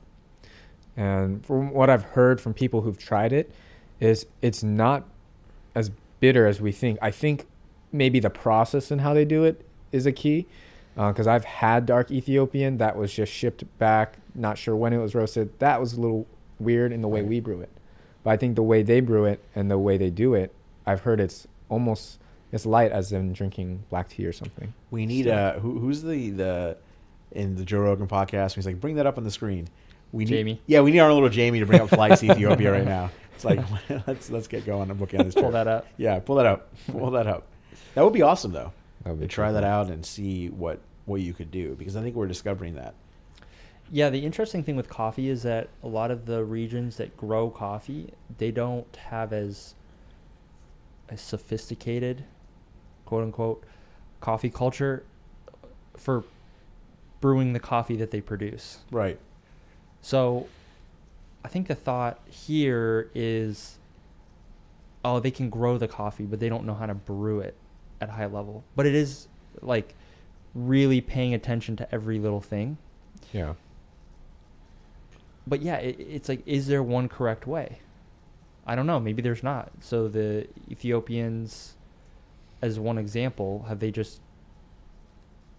And 0.95 1.45
from 1.45 1.71
what 1.71 1.89
I've 1.89 2.03
heard 2.03 2.39
from 2.41 2.53
people 2.53 2.81
who've 2.81 2.97
tried 2.97 3.33
it, 3.33 3.51
is 3.99 4.25
it's 4.41 4.63
not 4.63 5.03
as 5.75 5.91
bitter 6.19 6.47
as 6.47 6.61
we 6.61 6.71
think. 6.71 6.97
I 7.01 7.11
think 7.11 7.45
maybe 7.91 8.19
the 8.19 8.29
process 8.29 8.91
and 8.91 9.01
how 9.01 9.13
they 9.13 9.25
do 9.25 9.43
it 9.43 9.65
is 9.91 10.05
a 10.05 10.11
key. 10.11 10.47
Uh, 10.95 11.11
because 11.11 11.27
I've 11.27 11.45
had 11.45 11.85
dark 11.85 12.09
Ethiopian 12.09 12.77
that 12.77 12.95
was 12.97 13.13
just 13.13 13.31
shipped 13.31 13.63
back, 13.77 14.17
not 14.37 14.57
sure 14.57 14.75
when 14.75 14.93
it 14.93 14.97
was 14.99 15.13
roasted. 15.15 15.57
That 15.59 15.79
was 15.79 15.93
a 15.93 15.99
little 16.01 16.25
weird 16.59 16.91
in 16.93 17.01
the 17.01 17.07
way 17.07 17.21
Right. 17.21 17.29
we 17.29 17.39
brew 17.39 17.59
it. 17.61 17.69
But 18.23 18.31
I 18.31 18.37
think 18.37 18.55
the 18.55 18.63
way 18.63 18.83
they 18.83 18.99
brew 18.99 19.25
it 19.25 19.43
and 19.55 19.69
the 19.69 19.77
way 19.77 19.97
they 19.97 20.09
do 20.09 20.33
it, 20.33 20.53
I've 20.85 21.01
heard 21.01 21.19
it's 21.19 21.47
almost 21.69 22.19
as 22.53 22.65
light 22.65 22.91
as 22.91 23.11
in 23.11 23.33
drinking 23.33 23.83
black 23.89 24.09
tea 24.09 24.25
or 24.25 24.31
something. 24.33 24.73
We 24.91 25.05
need 25.05 25.25
So- 25.25 25.31
uh 25.33 25.59
who, 25.59 25.79
who's 25.79 26.01
the 26.03 26.29
the 26.29 26.77
in 27.31 27.55
the 27.55 27.65
Joe 27.65 27.79
Rogan 27.79 28.07
podcast? 28.07 28.55
He's 28.55 28.65
like, 28.65 28.79
bring 28.79 28.95
that 28.95 29.05
up 29.05 29.17
on 29.17 29.23
the 29.23 29.31
screen. 29.31 29.67
We 30.13 30.23
need, 30.23 30.29
Jamie. 30.31 30.61
Yeah, 30.67 30.79
we 30.81 30.91
need 30.91 30.99
our 30.99 31.11
little 31.13 31.27
Jamie 31.29 31.59
to 31.59 31.65
bring 31.65 31.81
up 31.81 31.89
flights 31.89 32.21
to 32.21 32.31
Ethiopia 32.31 32.71
right 32.71 32.85
now. 32.85 33.11
It's 33.35 33.43
like 33.45 33.59
let's 34.07 34.29
let's 34.29 34.47
get 34.47 34.65
going 34.65 34.89
and 34.89 34.97
booking 34.99 35.19
on 35.19 35.25
this 35.25 35.35
Pull 35.35 35.51
that 35.51 35.67
up. 35.67 35.85
Yeah, 35.97 36.19
pull 36.19 36.37
that 36.37 36.45
up. 36.45 36.73
Pull 36.89 37.11
that 37.11 37.27
up. 37.27 37.43
That 37.95 38.03
would 38.03 38.13
be 38.13 38.21
awesome 38.21 38.51
though. 38.53 38.71
That 39.03 39.11
would 39.11 39.21
To 39.21 39.27
try 39.27 39.47
cool. 39.47 39.55
that 39.55 39.63
out 39.63 39.89
and 39.89 40.05
see 40.05 40.47
what 40.49 40.79
what 41.05 41.21
you 41.21 41.33
could 41.33 41.51
do 41.51 41.75
because 41.75 41.95
I 41.95 42.01
think 42.01 42.15
we're 42.15 42.27
discovering 42.27 42.75
that. 42.75 42.93
Yeah, 43.89 44.09
the 44.09 44.25
interesting 44.25 44.63
thing 44.63 44.75
with 44.75 44.89
coffee 44.89 45.29
is 45.29 45.43
that 45.43 45.69
a 45.81 45.87
lot 45.87 46.11
of 46.11 46.25
the 46.25 46.43
regions 46.43 46.97
that 46.97 47.15
grow 47.15 47.49
coffee, 47.49 48.13
they 48.37 48.51
don't 48.51 48.93
have 48.95 49.31
as 49.31 49.75
a 51.09 51.17
sophisticated, 51.17 52.25
quote 53.05 53.23
unquote, 53.23 53.63
coffee 54.19 54.49
culture 54.49 55.03
for 55.95 56.23
brewing 57.21 57.53
the 57.53 57.59
coffee 57.59 57.95
that 57.95 58.11
they 58.11 58.21
produce. 58.21 58.79
Right. 58.91 59.19
So 60.01 60.47
I 61.43 61.47
think 61.47 61.67
the 61.67 61.75
thought 61.75 62.19
here 62.27 63.09
is 63.15 63.77
oh, 65.05 65.19
they 65.21 65.31
can 65.31 65.49
grow 65.49 65.77
the 65.77 65.87
coffee, 65.87 66.25
but 66.25 66.39
they 66.39 66.49
don't 66.49 66.65
know 66.65 66.73
how 66.73 66.85
to 66.85 66.93
brew 66.93 67.39
it 67.39 67.55
at 68.01 68.09
a 68.09 68.11
high 68.11 68.25
level. 68.25 68.65
But 68.75 68.85
it 68.85 68.95
is 68.95 69.27
like 69.61 69.95
really 70.53 70.99
paying 70.99 71.33
attention 71.33 71.77
to 71.77 71.95
every 71.95 72.19
little 72.19 72.41
thing. 72.41 72.77
Yeah. 73.31 73.53
But 75.47 75.61
yeah, 75.61 75.75
it, 75.77 75.95
it's 75.99 76.29
like, 76.29 76.41
is 76.45 76.67
there 76.67 76.83
one 76.83 77.07
correct 77.07 77.47
way? 77.47 77.79
I 78.65 78.75
don't 78.75 78.85
know. 78.87 78.99
Maybe 78.99 79.21
there's 79.21 79.43
not. 79.43 79.71
So 79.79 80.07
the 80.07 80.47
Ethiopians, 80.69 81.75
as 82.61 82.79
one 82.79 82.97
example, 82.97 83.65
have 83.69 83.79
they 83.79 83.91
just 83.91 84.19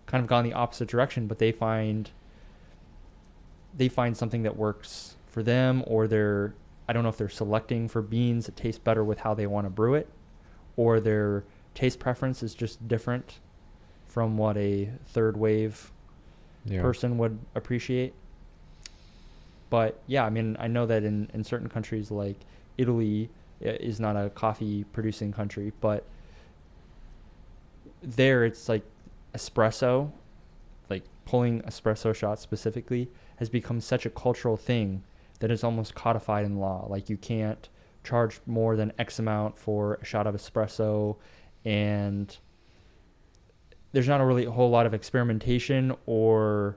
kind 0.06 0.22
of 0.22 0.28
gone 0.28 0.44
the 0.44 0.52
opposite 0.52 0.88
direction? 0.88 1.26
But 1.26 1.38
they 1.38 1.52
find 1.52 2.10
they 3.76 3.88
find 3.88 4.16
something 4.16 4.42
that 4.42 4.56
works 4.56 5.16
for 5.26 5.42
them, 5.42 5.84
or 5.86 6.06
they're 6.06 6.54
I 6.88 6.92
don't 6.92 7.02
know 7.02 7.08
if 7.10 7.16
they're 7.16 7.28
selecting 7.28 7.88
for 7.88 8.02
beans 8.02 8.46
that 8.46 8.56
taste 8.56 8.82
better 8.84 9.04
with 9.04 9.20
how 9.20 9.34
they 9.34 9.46
want 9.46 9.66
to 9.66 9.70
brew 9.70 9.94
it, 9.94 10.08
or 10.76 11.00
their 11.00 11.44
taste 11.74 11.98
preference 11.98 12.42
is 12.42 12.54
just 12.54 12.86
different 12.88 13.38
from 14.06 14.36
what 14.36 14.56
a 14.56 14.90
third 15.06 15.36
wave 15.36 15.92
Yeah. 16.64 16.82
person 16.82 17.16
would 17.18 17.38
appreciate. 17.54 18.14
But 19.70 20.00
yeah, 20.06 20.24
I 20.24 20.30
mean, 20.30 20.56
I 20.58 20.68
know 20.68 20.86
that 20.86 21.04
in, 21.04 21.30
in 21.34 21.44
certain 21.44 21.68
countries 21.68 22.10
like 22.10 22.38
Italy 22.76 23.30
is 23.60 24.00
not 24.00 24.16
a 24.16 24.30
coffee 24.30 24.84
producing 24.84 25.32
country, 25.32 25.72
but 25.80 26.04
there 28.02 28.44
it's 28.44 28.68
like 28.68 28.84
espresso, 29.34 30.12
like 30.88 31.02
pulling 31.24 31.60
espresso 31.62 32.14
shots 32.14 32.42
specifically, 32.42 33.10
has 33.36 33.48
become 33.48 33.80
such 33.80 34.06
a 34.06 34.10
cultural 34.10 34.56
thing 34.56 35.02
that 35.40 35.50
it's 35.50 35.64
almost 35.64 35.94
codified 35.94 36.44
in 36.44 36.58
law. 36.58 36.86
Like 36.88 37.08
you 37.08 37.16
can't 37.16 37.68
charge 38.04 38.40
more 38.46 38.76
than 38.76 38.92
X 38.98 39.18
amount 39.18 39.58
for 39.58 39.94
a 40.00 40.04
shot 40.04 40.26
of 40.26 40.34
espresso, 40.34 41.16
and 41.64 42.36
there's 43.92 44.08
not 44.08 44.20
a 44.20 44.24
really 44.24 44.44
a 44.44 44.50
whole 44.50 44.70
lot 44.70 44.86
of 44.86 44.94
experimentation 44.94 45.94
or 46.06 46.76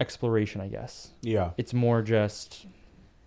exploration, 0.00 0.60
I 0.60 0.68
guess. 0.68 1.10
Yeah. 1.22 1.50
It's 1.56 1.72
more 1.74 2.02
just 2.02 2.66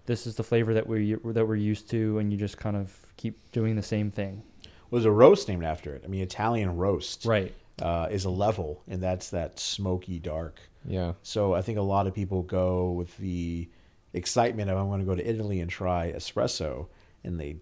this 0.05 0.27
is 0.27 0.35
the 0.35 0.43
flavor 0.43 0.73
that 0.73 0.87
we 0.87 1.13
that 1.25 1.47
we're 1.47 1.55
used 1.55 1.89
to, 1.91 2.17
and 2.19 2.31
you 2.31 2.37
just 2.37 2.57
kind 2.57 2.75
of 2.75 2.93
keep 3.17 3.51
doing 3.51 3.75
the 3.75 3.83
same 3.83 4.11
thing. 4.11 4.43
Was 4.89 5.05
a 5.05 5.11
roast 5.11 5.47
named 5.47 5.63
after 5.63 5.95
it. 5.95 6.03
I 6.03 6.07
mean, 6.07 6.21
Italian 6.21 6.75
roast 6.77 7.25
Right. 7.25 7.53
uh, 7.81 8.07
is 8.11 8.25
a 8.25 8.29
level, 8.29 8.83
and 8.87 9.01
that's 9.01 9.29
that 9.31 9.59
smoky 9.59 10.19
dark. 10.19 10.59
Yeah. 10.85 11.13
So 11.23 11.53
I 11.53 11.61
think 11.61 11.77
a 11.79 11.81
lot 11.83 12.05
of 12.07 12.13
people 12.13 12.43
go 12.43 12.91
with 12.91 13.15
the 13.17 13.69
excitement 14.13 14.69
of 14.69 14.77
I'm 14.77 14.87
going 14.89 14.99
to 14.99 15.05
go 15.05 15.15
to 15.15 15.27
Italy 15.27 15.61
and 15.61 15.71
try 15.71 16.11
espresso, 16.11 16.87
and 17.23 17.39
they 17.39 17.57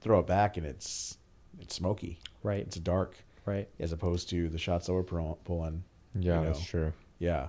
throw 0.00 0.20
it 0.20 0.26
back, 0.26 0.56
and 0.56 0.66
it's 0.66 1.16
it's 1.60 1.74
smoky. 1.74 2.20
Right. 2.42 2.60
It's 2.60 2.76
dark 2.76 3.16
Right. 3.46 3.68
as 3.80 3.92
opposed 3.92 4.28
to 4.30 4.48
the 4.48 4.58
shots 4.58 4.86
that 4.86 4.92
we're 4.92 5.02
pulling. 5.02 5.82
Yeah, 6.14 6.40
you 6.40 6.46
that's 6.46 6.64
true. 6.64 6.92
Yeah. 7.18 7.48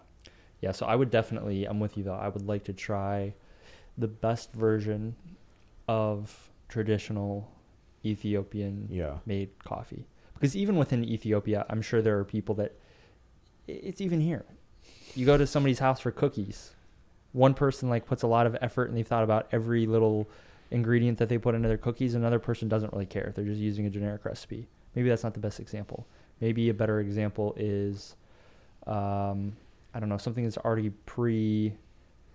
Yeah. 0.61 0.71
So 0.71 0.85
I 0.85 0.95
would 0.95 1.09
definitely. 1.11 1.65
I'm 1.65 1.79
with 1.79 1.97
you 1.97 2.03
though. 2.03 2.13
I 2.15 2.27
would 2.29 2.45
like 2.47 2.63
to 2.65 2.73
try 2.73 3.33
the 3.97 4.07
best 4.07 4.53
version 4.53 5.15
of 5.87 6.49
traditional 6.69 7.49
Ethiopian 8.05 8.87
Yeah. 8.91 9.17
made 9.25 9.49
coffee. 9.63 10.05
because 10.35 10.55
even 10.55 10.75
within 10.77 11.03
Ethiopia, 11.03 11.65
I'm 11.69 11.81
sure 11.81 11.99
there 12.01 12.19
are 12.19 12.23
people 12.23 12.53
that 12.55 12.73
it's 13.67 14.01
even 14.01 14.21
here. 14.21 14.45
You 15.15 15.25
go 15.25 15.35
to 15.35 15.47
somebody's 15.47 15.79
house 15.79 15.99
for 15.99 16.11
cookies. 16.11 16.75
One 17.33 17.53
person 17.55 17.89
like 17.89 18.05
puts 18.05 18.21
a 18.23 18.27
lot 18.27 18.45
of 18.45 18.55
effort 18.61 18.85
and 18.89 18.95
they've 18.97 19.07
thought 19.07 19.23
about 19.23 19.47
every 19.51 19.85
little 19.87 20.29
ingredient 20.69 21.17
that 21.17 21.27
they 21.29 21.37
put 21.39 21.55
into 21.55 21.67
their 21.67 21.77
cookies. 21.77 22.13
Another 22.13 22.37
person 22.39 22.67
doesn't 22.69 22.93
really 22.93 23.05
care. 23.07 23.31
They're 23.35 23.45
just 23.45 23.59
using 23.59 23.85
a 23.87 23.89
generic 23.89 24.25
recipe. 24.25 24.67
Maybe 24.95 25.09
that's 25.09 25.23
not 25.23 25.33
the 25.33 25.39
best 25.39 25.59
example. 25.59 26.05
Maybe 26.39 26.69
a 26.69 26.73
better 26.73 26.99
example 26.99 27.53
is, 27.57 28.15
um, 28.85 29.55
I 29.93 29.99
don't 29.99 30.09
know, 30.09 30.17
something 30.17 30.43
that's 30.43 30.57
already 30.57 30.89
pre, 31.05 31.73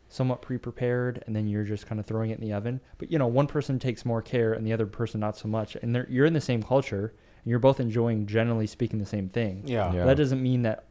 somewhat 0.08 0.42
pre-prepared, 0.42 1.22
and 1.26 1.34
then 1.36 1.46
you're 1.46 1.64
just 1.64 1.86
kind 1.86 2.00
of 2.00 2.06
throwing 2.06 2.30
it 2.30 2.38
in 2.38 2.44
the 2.44 2.52
oven. 2.52 2.80
But 2.98 3.10
you 3.12 3.18
know, 3.18 3.26
one 3.26 3.46
person 3.46 3.78
takes 3.78 4.04
more 4.04 4.22
care 4.22 4.52
and 4.52 4.66
the 4.66 4.72
other 4.72 4.86
person 4.86 5.20
not 5.20 5.36
so 5.36 5.48
much, 5.48 5.76
and 5.76 5.94
they're, 5.94 6.06
you're 6.10 6.26
in 6.26 6.32
the 6.32 6.40
same 6.40 6.62
culture, 6.62 7.14
and 7.44 7.50
you're 7.50 7.58
both 7.58 7.80
enjoying, 7.80 8.26
generally 8.26 8.66
speaking, 8.66 8.98
the 8.98 9.06
same 9.06 9.28
thing. 9.28 9.62
Yeah. 9.66 9.92
Yeah. 9.92 10.04
That 10.04 10.16
doesn't 10.16 10.42
mean 10.42 10.62
that 10.62 10.84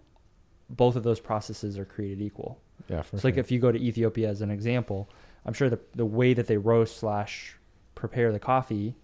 both 0.70 0.96
of 0.96 1.04
those 1.04 1.20
processes 1.20 1.78
are 1.78 1.86
created 1.86 2.22
equal. 2.22 2.60
Yeah, 2.88 3.02
for 3.02 3.16
It's 3.16 3.24
like 3.26 3.36
sure. 3.36 3.42
if 3.42 3.52
you 3.52 3.60
go 3.60 3.72
to 3.72 3.80
Ethiopia 3.80 4.30
as 4.30 4.42
an 4.42 4.50
example, 4.50 5.10
I'm 5.46 5.54
sure 5.54 5.70
the 5.70 5.80
the 5.96 6.06
way 6.06 6.34
that 6.34 6.48
they 6.48 6.58
roast 6.58 6.98
slash 6.98 7.58
prepare 7.96 8.32
the 8.32 8.40
coffee, 8.40 8.96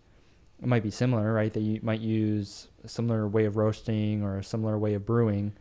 it 0.61 0.67
might 0.67 0.83
be 0.83 0.91
similar, 0.91 1.33
right? 1.33 1.51
They 1.53 1.79
might 1.83 1.99
use 2.01 2.69
a 2.83 2.87
similar 2.87 3.27
way 3.27 3.45
of 3.45 3.57
roasting 3.57 4.23
or 4.23 4.37
a 4.37 4.43
similar 4.43 4.77
way 4.79 4.93
of 4.93 5.05
brewing, 5.05 5.53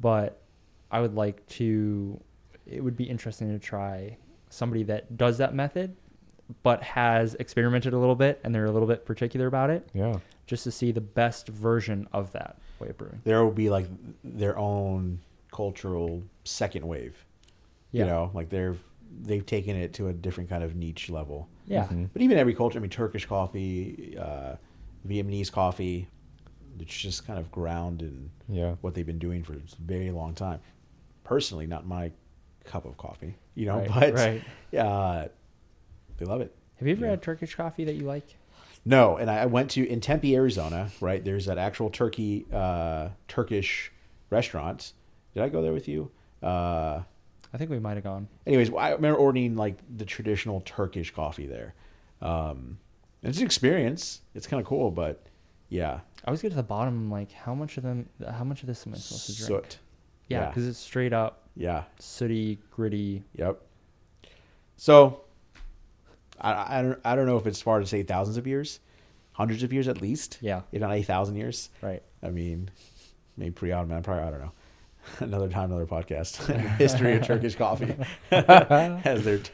but 0.00 0.42
I 0.90 1.00
would 1.00 1.14
like 1.14 1.46
to. 1.48 2.20
It 2.66 2.82
would 2.82 2.96
be 2.96 3.04
interesting 3.04 3.50
to 3.52 3.58
try 3.58 4.16
somebody 4.50 4.82
that 4.84 5.16
does 5.16 5.38
that 5.38 5.54
method, 5.54 5.96
but 6.62 6.82
has 6.82 7.34
experimented 7.34 7.92
a 7.94 7.98
little 7.98 8.14
bit 8.14 8.40
and 8.44 8.54
they're 8.54 8.66
a 8.66 8.70
little 8.70 8.88
bit 8.88 9.04
particular 9.06 9.46
about 9.46 9.70
it, 9.70 9.88
yeah, 9.94 10.18
just 10.46 10.64
to 10.64 10.70
see 10.70 10.92
the 10.92 11.00
best 11.00 11.48
version 11.48 12.06
of 12.12 12.32
that 12.32 12.58
way 12.78 12.88
of 12.88 12.96
brewing. 12.98 13.20
There 13.24 13.42
will 13.44 13.52
be 13.52 13.70
like 13.70 13.86
their 14.24 14.58
own 14.58 15.20
cultural 15.52 16.22
second 16.44 16.86
wave. 16.86 17.24
Yeah. 17.92 18.04
You 18.04 18.10
know, 18.10 18.30
like 18.34 18.48
they're 18.50 18.76
they've 19.22 19.44
taken 19.46 19.74
it 19.76 19.94
to 19.94 20.08
a 20.08 20.12
different 20.12 20.50
kind 20.50 20.62
of 20.62 20.76
niche 20.76 21.08
level. 21.08 21.48
Yeah. 21.66 21.86
Mhm. 21.86 22.10
But 22.12 22.22
even 22.22 22.36
every 22.38 22.54
culture, 22.54 22.78
I 22.78 22.82
mean, 22.82 22.90
Turkish 22.90 23.24
coffee, 23.26 24.16
uh, 24.18 24.56
Vietnamese 25.06 25.50
coffee, 25.50 26.06
it's 26.78 26.96
just 26.96 27.26
kind 27.26 27.38
of 27.38 27.50
ground 27.50 28.02
in 28.02 28.30
yeah, 28.48 28.74
what 28.82 28.94
they've 28.94 29.06
been 29.06 29.18
doing 29.18 29.42
for 29.42 29.54
a 29.54 29.60
very 29.80 30.10
long 30.10 30.34
time. 30.34 30.60
Personally, 31.28 31.66
not 31.66 31.86
my 31.86 32.10
cup 32.64 32.86
of 32.86 32.96
coffee, 32.96 33.36
you 33.54 33.66
know, 33.66 33.78
Right, 33.80 33.88
but 33.94 34.14
right. 34.14 34.42
uh, 34.78 35.28
they 36.16 36.24
love 36.24 36.40
it. 36.40 36.54
Have 36.76 36.88
you 36.88 36.94
ever 36.94 37.04
Yeah. 37.04 37.10
had 37.10 37.22
Turkish 37.22 37.54
coffee 37.54 37.84
that 37.84 37.94
you 37.96 38.04
like? 38.06 38.24
No, 38.86 39.18
and 39.18 39.30
I 39.30 39.40
I 39.42 39.46
went 39.46 39.70
to 39.72 39.86
in 39.86 40.00
Tempe, 40.00 40.34
Arizona. 40.34 40.88
Right, 41.02 41.22
there's 41.22 41.44
that 41.44 41.58
actual 41.58 41.90
Turkey 41.90 42.46
uh, 42.50 43.10
Turkish 43.28 43.92
restaurant. 44.30 44.94
Did 45.34 45.42
I 45.42 45.50
go 45.50 45.60
there 45.60 45.74
with 45.74 45.86
you? 45.86 46.10
Uh, 46.42 47.02
I 47.52 47.58
think 47.58 47.70
we 47.70 47.78
might 47.78 47.94
have 47.96 48.04
gone. 48.04 48.28
anyways, 48.46 48.72
I 48.72 48.92
remember 48.92 49.18
ordering 49.18 49.54
like 49.56 49.76
the 49.94 50.06
traditional 50.06 50.62
Turkish 50.62 51.10
coffee 51.14 51.46
there. 51.46 51.74
Um, 52.22 52.78
it's 53.22 53.38
an 53.38 53.44
experience. 53.44 54.22
It's 54.34 54.46
kind 54.46 54.60
of 54.62 54.66
cool, 54.66 54.90
but 54.90 55.22
yeah, 55.68 56.00
I 56.24 56.28
always 56.28 56.40
get 56.40 56.50
to 56.50 56.56
the 56.56 56.62
bottom, 56.62 57.10
like 57.10 57.32
how 57.32 57.54
much 57.54 57.76
of 57.76 57.82
them, 57.82 58.08
how 58.26 58.44
much 58.44 58.62
of 58.62 58.66
this 58.66 58.86
am 58.86 58.94
I 58.94 58.96
supposed 58.96 59.26
to 59.26 59.36
drink? 59.46 59.64
soot. 59.64 59.78
Yeah, 60.28 60.40
Yeah. 60.42 60.48
because 60.48 60.66
it's 60.68 60.78
straight 60.78 61.12
up 61.12 61.48
Yeah, 61.56 61.84
sooty, 61.98 62.58
gritty. 62.70 63.24
Yep. 63.34 63.60
So, 64.76 65.22
I, 66.40 66.78
I 66.78 66.82
don't 66.82 67.00
I 67.04 67.16
don't 67.16 67.26
know 67.26 67.36
if 67.36 67.46
it's 67.46 67.60
far 67.60 67.80
to 67.80 67.86
say 67.86 68.02
thousands 68.02 68.36
of 68.36 68.46
years, 68.46 68.80
hundreds 69.32 69.62
of 69.62 69.72
years 69.72 69.88
at 69.88 70.00
least. 70.00 70.38
Yeah, 70.40 70.62
If 70.72 70.80
not 70.80 70.92
a 70.92 71.02
thousand 71.02 71.36
years. 71.36 71.70
right. 71.82 72.02
I 72.22 72.30
mean, 72.30 72.70
maybe 73.36 73.50
pre-Ottoman. 73.52 74.02
Probably 74.02 74.24
I 74.24 74.30
don't 74.30 74.40
know. 74.40 74.52
another 75.20 75.48
time, 75.48 75.70
another 75.72 75.86
podcast. 75.86 76.36
History 76.78 77.16
of 77.16 77.22
Turkish 77.26 77.54
coffee 77.56 77.94
as 78.30 79.24
their 79.24 79.38
t- 79.38 79.52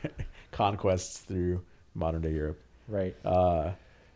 conquests 0.51 1.19
through 1.19 1.63
modern 1.95 2.23
day 2.23 2.33
Europe. 2.33 2.59
Right. 2.89 3.15
Uh, 3.25 3.73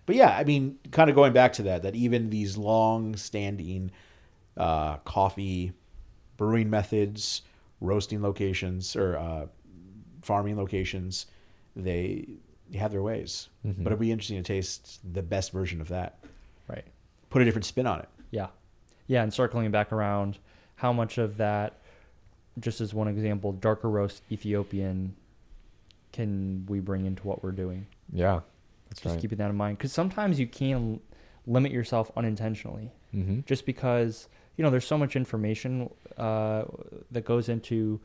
but 0.07 0.16
yeah, 0.16 0.37
I 0.37 0.44
mean, 0.44 0.79
kind 0.90 1.09
of 1.11 1.16
going 1.16 1.33
back 1.35 1.53
to 1.55 1.62
that, 1.64 1.83
that 1.83 1.94
even 1.94 2.31
these 2.31 2.57
long-standing 2.57 3.90
uh, 4.57 4.97
coffee 4.99 5.73
brewing 6.38 6.70
methods, 6.70 7.42
roasting 7.83 8.22
locations, 8.22 8.96
or 8.96 9.18
uh, 9.18 9.46
farming 10.22 10.57
locations, 10.57 11.27
they, 11.77 12.27
they 12.70 12.79
have 12.79 12.90
their 12.92 13.03
ways. 13.03 13.48
Mhm. 13.66 13.85
But 13.85 13.88
it'd 13.88 13.98
be 14.01 14.11
interesting 14.11 14.38
to 14.38 14.42
taste 14.42 15.01
the 15.12 15.22
best 15.22 15.53
version 15.53 15.81
of 15.83 15.88
that. 15.88 16.18
Right. 16.66 16.85
Put 17.29 17.42
a 17.42 17.44
different 17.44 17.66
spin 17.66 17.87
on 17.87 18.01
it. 18.01 18.09
Yeah. 18.31 18.46
Yeah, 19.07 19.22
and 19.22 19.33
circling 19.35 19.70
back 19.70 19.92
around, 19.92 20.38
how 20.77 20.92
much 20.92 21.18
of 21.18 21.37
that, 21.38 21.74
just 22.61 22.81
as 22.81 22.92
one 22.94 23.09
example, 23.09 23.53
darker 23.53 23.88
roast 23.90 24.22
Ethiopian, 24.33 25.14
can 26.12 26.64
we 26.68 26.81
bring 26.81 27.05
into 27.07 27.27
what 27.27 27.42
we're 27.42 27.53
doing? 27.53 27.87
yeah. 28.12 28.40
That's 28.88 29.03
Just 29.03 29.12
right. 29.16 29.20
keeping 29.20 29.37
that 29.37 29.51
in 29.51 29.57
mind, 29.57 29.77
because 29.77 29.92
sometimes 29.92 30.40
you 30.40 30.46
can 30.46 31.01
limit 31.46 31.72
yourself 31.72 32.11
unintentionally. 32.16 32.90
mm-hmm. 33.14 33.40
just 33.44 33.66
because 33.66 34.29
you 34.59 34.64
know 34.64 34.71
there's 34.71 34.87
so 34.87 34.99
much 34.99 35.16
information 35.16 35.88
uh, 36.18 36.64
that 37.12 37.25
goes 37.25 37.49
into 37.49 38.01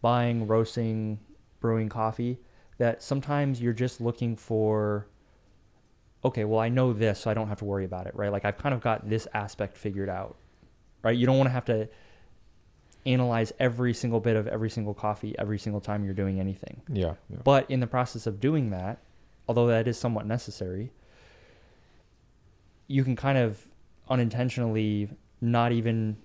buying, 0.00 0.46
roasting, 0.46 1.20
brewing 1.60 1.90
coffee 1.90 2.38
that 2.78 3.02
sometimes 3.02 3.60
you're 3.60 3.74
just 3.74 4.00
looking 4.00 4.34
for. 4.34 5.06
Okay, 6.24 6.44
well 6.44 6.58
I 6.58 6.70
know 6.70 6.92
this, 6.94 7.20
so 7.20 7.30
I 7.30 7.34
don't 7.34 7.48
have 7.48 7.58
to 7.58 7.66
worry 7.66 7.84
about 7.84 8.06
it, 8.06 8.14
right? 8.16 8.32
Like 8.32 8.46
I've 8.46 8.56
kind 8.56 8.74
of 8.74 8.80
got 8.80 9.08
this 9.08 9.28
aspect 9.34 9.76
figured 9.76 10.08
out, 10.08 10.36
right? 11.02 11.16
You 11.16 11.26
don't 11.26 11.36
want 11.36 11.48
to 11.48 11.52
have 11.52 11.66
to 11.66 11.88
analyze 13.04 13.52
every 13.58 13.94
single 13.94 14.20
bit 14.20 14.36
of 14.36 14.46
every 14.46 14.68
single 14.68 14.92
coffee 14.94 15.34
every 15.38 15.58
single 15.58 15.80
time 15.82 16.04
you're 16.04 16.14
doing 16.14 16.40
anything. 16.40 16.80
Yeah, 16.90 17.14
yeah. 17.28 17.38
But 17.44 17.70
in 17.70 17.80
the 17.80 17.86
process 17.86 18.26
of 18.26 18.40
doing 18.40 18.70
that, 18.70 19.02
although 19.46 19.66
that 19.66 19.86
is 19.86 19.98
somewhat 19.98 20.26
necessary, 20.26 20.92
you 22.88 23.04
can 23.04 23.16
kind 23.16 23.36
of 23.36 23.66
unintentionally 24.08 25.10
not 25.40 25.72
even 25.72 26.16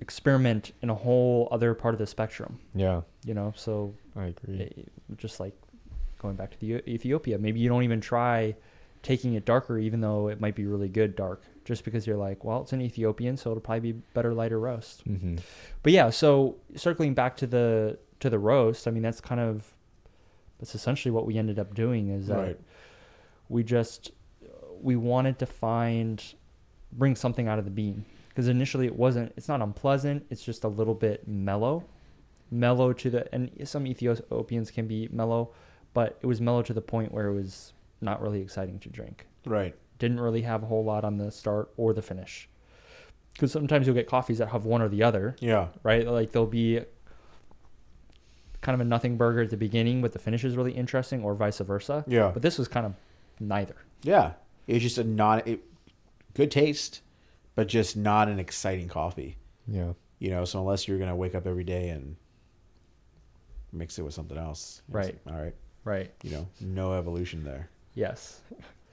experiment 0.00 0.72
in 0.82 0.90
a 0.90 0.94
whole 0.94 1.48
other 1.50 1.74
part 1.74 1.94
of 1.94 1.98
the 1.98 2.06
spectrum, 2.06 2.58
yeah. 2.74 3.00
you 3.24 3.34
know? 3.34 3.52
So 3.56 3.94
I 4.14 4.26
agree. 4.26 4.72
eh, 4.76 4.82
just 5.16 5.40
like 5.40 5.54
going 6.18 6.36
back 6.36 6.50
to 6.50 6.58
the 6.60 6.88
Ethiopia, 6.90 7.38
maybe 7.38 7.60
you 7.60 7.68
don't 7.68 7.82
even 7.82 8.00
try 8.00 8.54
taking 9.02 9.34
it 9.34 9.44
darker 9.44 9.78
even 9.78 10.00
though 10.00 10.28
it 10.28 10.40
might 10.40 10.54
be 10.54 10.66
really 10.66 10.88
good 10.88 11.14
dark 11.16 11.42
just 11.64 11.84
because 11.84 12.06
you're 12.06 12.16
like, 12.16 12.44
well, 12.44 12.62
it's 12.62 12.72
an 12.72 12.80
Ethiopian, 12.82 13.36
so 13.36 13.50
it'll 13.50 13.60
probably 13.60 13.92
be 13.92 13.98
better 14.14 14.34
lighter 14.34 14.58
roast 14.58 15.06
Mm-hmm. 15.08 15.36
but 15.82 15.92
yeah 15.92 16.10
so 16.10 16.56
circling 16.74 17.14
back 17.14 17.36
to 17.38 17.46
the 17.46 17.98
to 18.20 18.30
the 18.30 18.38
roast 18.38 18.88
i 18.88 18.90
mean 18.90 19.02
that's 19.02 19.20
kind 19.20 19.40
of 19.40 19.74
that's 20.58 20.74
essentially 20.74 21.12
what 21.12 21.26
we 21.26 21.36
ended 21.36 21.58
up 21.58 21.74
doing 21.74 22.08
is 22.08 22.26
that 22.28 22.38
Right. 22.38 22.60
we 23.50 23.62
just 23.62 24.10
we 24.80 24.96
wanted 24.96 25.38
to 25.40 25.46
find 25.46 26.22
bring 26.92 27.14
something 27.14 27.46
out 27.46 27.58
of 27.58 27.64
the 27.66 27.70
bean 27.70 28.04
because 28.36 28.48
initially 28.48 28.84
it 28.84 28.94
wasn't 28.94 29.32
it's 29.34 29.48
not 29.48 29.62
unpleasant 29.62 30.26
it's 30.28 30.42
just 30.44 30.62
a 30.62 30.68
little 30.68 30.94
bit 30.94 31.26
mellow 31.26 31.82
mellow 32.50 32.92
to 32.92 33.08
the 33.08 33.34
and 33.34 33.50
some 33.64 33.86
ethiopians 33.86 34.70
can 34.70 34.86
be 34.86 35.08
mellow 35.10 35.50
but 35.94 36.18
it 36.20 36.26
was 36.26 36.38
mellow 36.38 36.60
to 36.60 36.74
the 36.74 36.82
point 36.82 37.10
where 37.12 37.28
it 37.28 37.34
was 37.34 37.72
not 38.02 38.20
really 38.20 38.42
exciting 38.42 38.78
to 38.78 38.90
drink 38.90 39.26
Right. 39.46 39.74
didn't 39.98 40.20
really 40.20 40.42
have 40.42 40.62
a 40.62 40.66
whole 40.66 40.84
lot 40.84 41.02
on 41.02 41.16
the 41.16 41.30
start 41.30 41.70
or 41.78 41.94
the 41.94 42.02
finish 42.02 42.46
because 43.32 43.52
sometimes 43.52 43.86
you'll 43.86 43.96
get 43.96 44.06
coffees 44.06 44.36
that 44.38 44.48
have 44.48 44.66
one 44.66 44.82
or 44.82 44.88
the 44.90 45.02
other 45.02 45.34
Yeah. 45.40 45.68
right? 45.82 46.06
Like 46.06 46.32
there'll 46.32 46.46
be 46.46 46.80
kind 48.60 48.74
of 48.74 48.80
a 48.80 48.84
nothing 48.88 49.16
burger 49.16 49.42
at 49.42 49.50
the 49.50 49.56
beginning, 49.56 50.02
but 50.02 50.12
the 50.12 50.18
finish 50.18 50.42
is 50.44 50.56
really 50.56 50.72
interesting, 50.72 51.22
or 51.22 51.34
vice 51.34 51.58
versa. 51.58 52.02
Yeah. 52.08 52.30
But 52.32 52.42
this 52.42 52.58
was 52.58 52.66
kind 52.66 52.84
of 52.86 52.94
neither. 53.38 53.76
Yeah. 54.02 54.32
It's 54.66 54.82
just 54.82 54.98
a 54.98 55.04
not 55.04 55.46
it, 55.46 55.60
good 56.34 56.50
taste, 56.50 57.02
but 57.56 57.66
just 57.66 57.96
not 57.96 58.28
an 58.28 58.38
exciting 58.38 58.86
coffee. 58.88 59.36
Yeah. 59.66 59.94
You 60.20 60.30
know, 60.30 60.44
so 60.44 60.60
unless 60.60 60.86
you're 60.86 60.98
gonna 60.98 61.16
wake 61.16 61.34
up 61.34 61.46
every 61.46 61.64
day 61.64 61.88
and 61.88 62.14
mix 63.72 63.98
it 63.98 64.02
with 64.02 64.14
something 64.14 64.38
else, 64.38 64.82
Right. 64.88 65.18
like, 65.26 65.34
all 65.34 65.42
right. 65.42 65.54
Right. 65.84 66.10
You 66.22 66.30
know, 66.30 66.48
no 66.60 66.92
evolution 66.94 67.44
there. 67.44 67.68
Yes. 67.94 68.40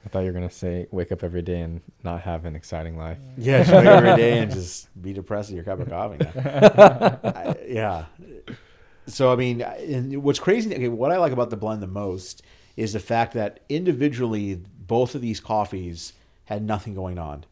I 0.04 0.08
thought 0.08 0.20
you 0.20 0.26
were 0.26 0.32
gonna 0.32 0.50
say 0.50 0.86
wake 0.90 1.12
up 1.12 1.22
every 1.24 1.40
day 1.42 1.60
and 1.60 1.80
not 2.02 2.20
have 2.22 2.44
an 2.44 2.54
exciting 2.54 2.96
life. 2.98 3.18
Yeah, 3.38 3.60
just 3.60 3.72
wake 3.72 3.86
up 3.86 4.02
every 4.04 4.16
day 4.16 4.38
and 4.38 4.52
just 4.52 5.00
be 5.00 5.12
depressed 5.14 5.48
with 5.50 5.56
your 5.56 5.64
cup 5.64 5.80
of 5.80 5.88
coffee. 5.88 6.24
I- 7.28 7.56
yeah. 7.66 8.04
So 9.06 9.32
I 9.32 9.36
mean, 9.36 9.60
and 9.62 10.22
what's 10.22 10.38
crazy? 10.38 10.74
Okay, 10.74 10.88
what 10.88 11.10
I 11.10 11.16
like 11.18 11.32
about 11.32 11.50
the 11.50 11.56
blend 11.56 11.82
the 11.82 11.86
most 11.86 12.42
is 12.76 12.92
the 12.92 13.00
fact 13.00 13.34
that 13.34 13.60
individually, 13.68 14.60
both 14.86 15.14
of 15.14 15.20
these 15.22 15.40
coffees 15.40 16.12
had 16.44 16.62
nothing 16.62 16.94
going 16.94 17.18
on. 17.18 17.44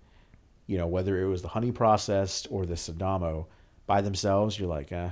You 0.67 0.79
know, 0.79 0.87
whether 0.87 1.21
it 1.21 1.27
was 1.27 1.43
the 1.43 1.49
honey 1.49 1.73
processed 1.73 2.47
or 2.51 2.67
the 2.67 2.75
Sidamo, 2.75 3.47
by 3.87 4.01
themselves, 4.01 4.59
you're 4.59 4.69
like, 4.69 4.93
eh. 4.93 5.11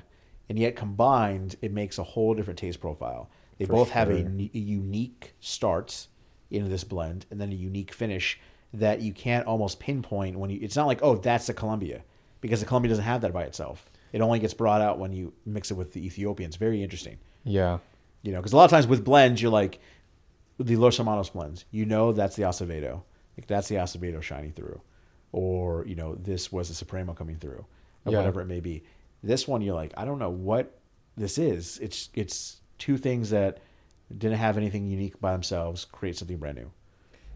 And 0.49 0.59
yet 0.59 0.77
combined, 0.77 1.57
it 1.63 1.73
makes 1.73 1.99
a 1.99 2.03
whole 2.03 2.35
different 2.35 2.59
taste 2.59 2.81
profile. 2.81 3.31
They 3.59 3.67
For 3.67 3.73
both 3.73 3.91
have 3.91 4.09
a, 4.11 4.15
a 4.15 4.59
unique 4.59 5.35
start 5.41 6.07
in 6.51 6.69
this 6.69 6.83
blend, 6.83 7.27
and 7.31 7.41
then 7.41 7.53
a 7.53 7.55
unique 7.55 7.93
finish 7.93 8.41
that 8.73 9.01
you 9.01 9.13
can't 9.13 9.47
almost 9.47 9.81
pinpoint 9.81 10.39
when 10.39 10.51
you. 10.51 10.59
It's 10.63 10.77
not 10.77 10.87
like 10.87 11.01
oh 11.03 11.17
that's 11.17 11.47
the 11.47 11.55
Colombia 11.55 12.03
because 12.41 12.61
the 12.61 12.67
Colombia 12.67 12.89
doesn't 12.89 13.05
have 13.05 13.21
that 13.21 13.33
by 13.33 13.45
itself. 13.45 13.91
It 14.13 14.21
only 14.21 14.39
gets 14.39 14.55
brought 14.55 14.81
out 14.81 14.99
when 14.99 15.13
you 15.13 15.33
mix 15.45 15.71
it 15.71 15.75
with 15.75 15.93
the 15.93 16.05
Ethiopians. 16.05 16.57
Very 16.57 16.83
interesting. 16.83 17.19
Yeah. 17.45 17.79
You 18.23 18.33
know, 18.33 18.39
because 18.39 18.53
a 18.53 18.57
lot 18.57 18.65
of 18.65 18.71
times 18.71 18.87
with 18.87 19.05
blends, 19.05 19.41
you're 19.41 19.53
like 19.53 19.81
the 20.59 20.77
Los 20.77 20.97
Hermanos 20.97 21.31
blends. 21.31 21.65
You 21.71 21.87
know 21.87 22.13
that's 22.13 22.37
the 22.37 22.43
Acevedo. 22.43 23.03
Like 23.37 23.47
that's 23.47 23.69
the 23.69 23.77
Acevedo 23.77 24.21
shining 24.21 24.53
through, 24.53 24.81
or 25.33 25.87
you 25.87 25.95
know 25.95 26.15
this 26.15 26.51
was 26.53 26.69
the 26.69 26.75
Supremo 26.75 27.13
coming 27.15 27.37
through, 27.37 27.65
or 28.05 28.13
Yeah. 28.13 28.19
whatever 28.19 28.41
it 28.41 28.47
may 28.47 28.61
be. 28.61 28.83
This 29.23 29.47
one, 29.47 29.61
you're 29.63 29.75
like, 29.75 29.93
I 29.97 30.05
don't 30.05 30.19
know 30.19 30.31
what 30.31 30.79
this 31.17 31.39
is. 31.39 31.79
It's 31.79 32.09
it's 32.15 32.61
two 32.79 32.97
things 32.97 33.31
that 33.31 33.59
didn't 34.17 34.39
have 34.39 34.57
anything 34.57 34.87
unique 34.87 35.21
by 35.21 35.33
themselves 35.33 35.85
create 35.85 36.17
something 36.17 36.37
brand 36.39 36.57
new. 36.59 36.71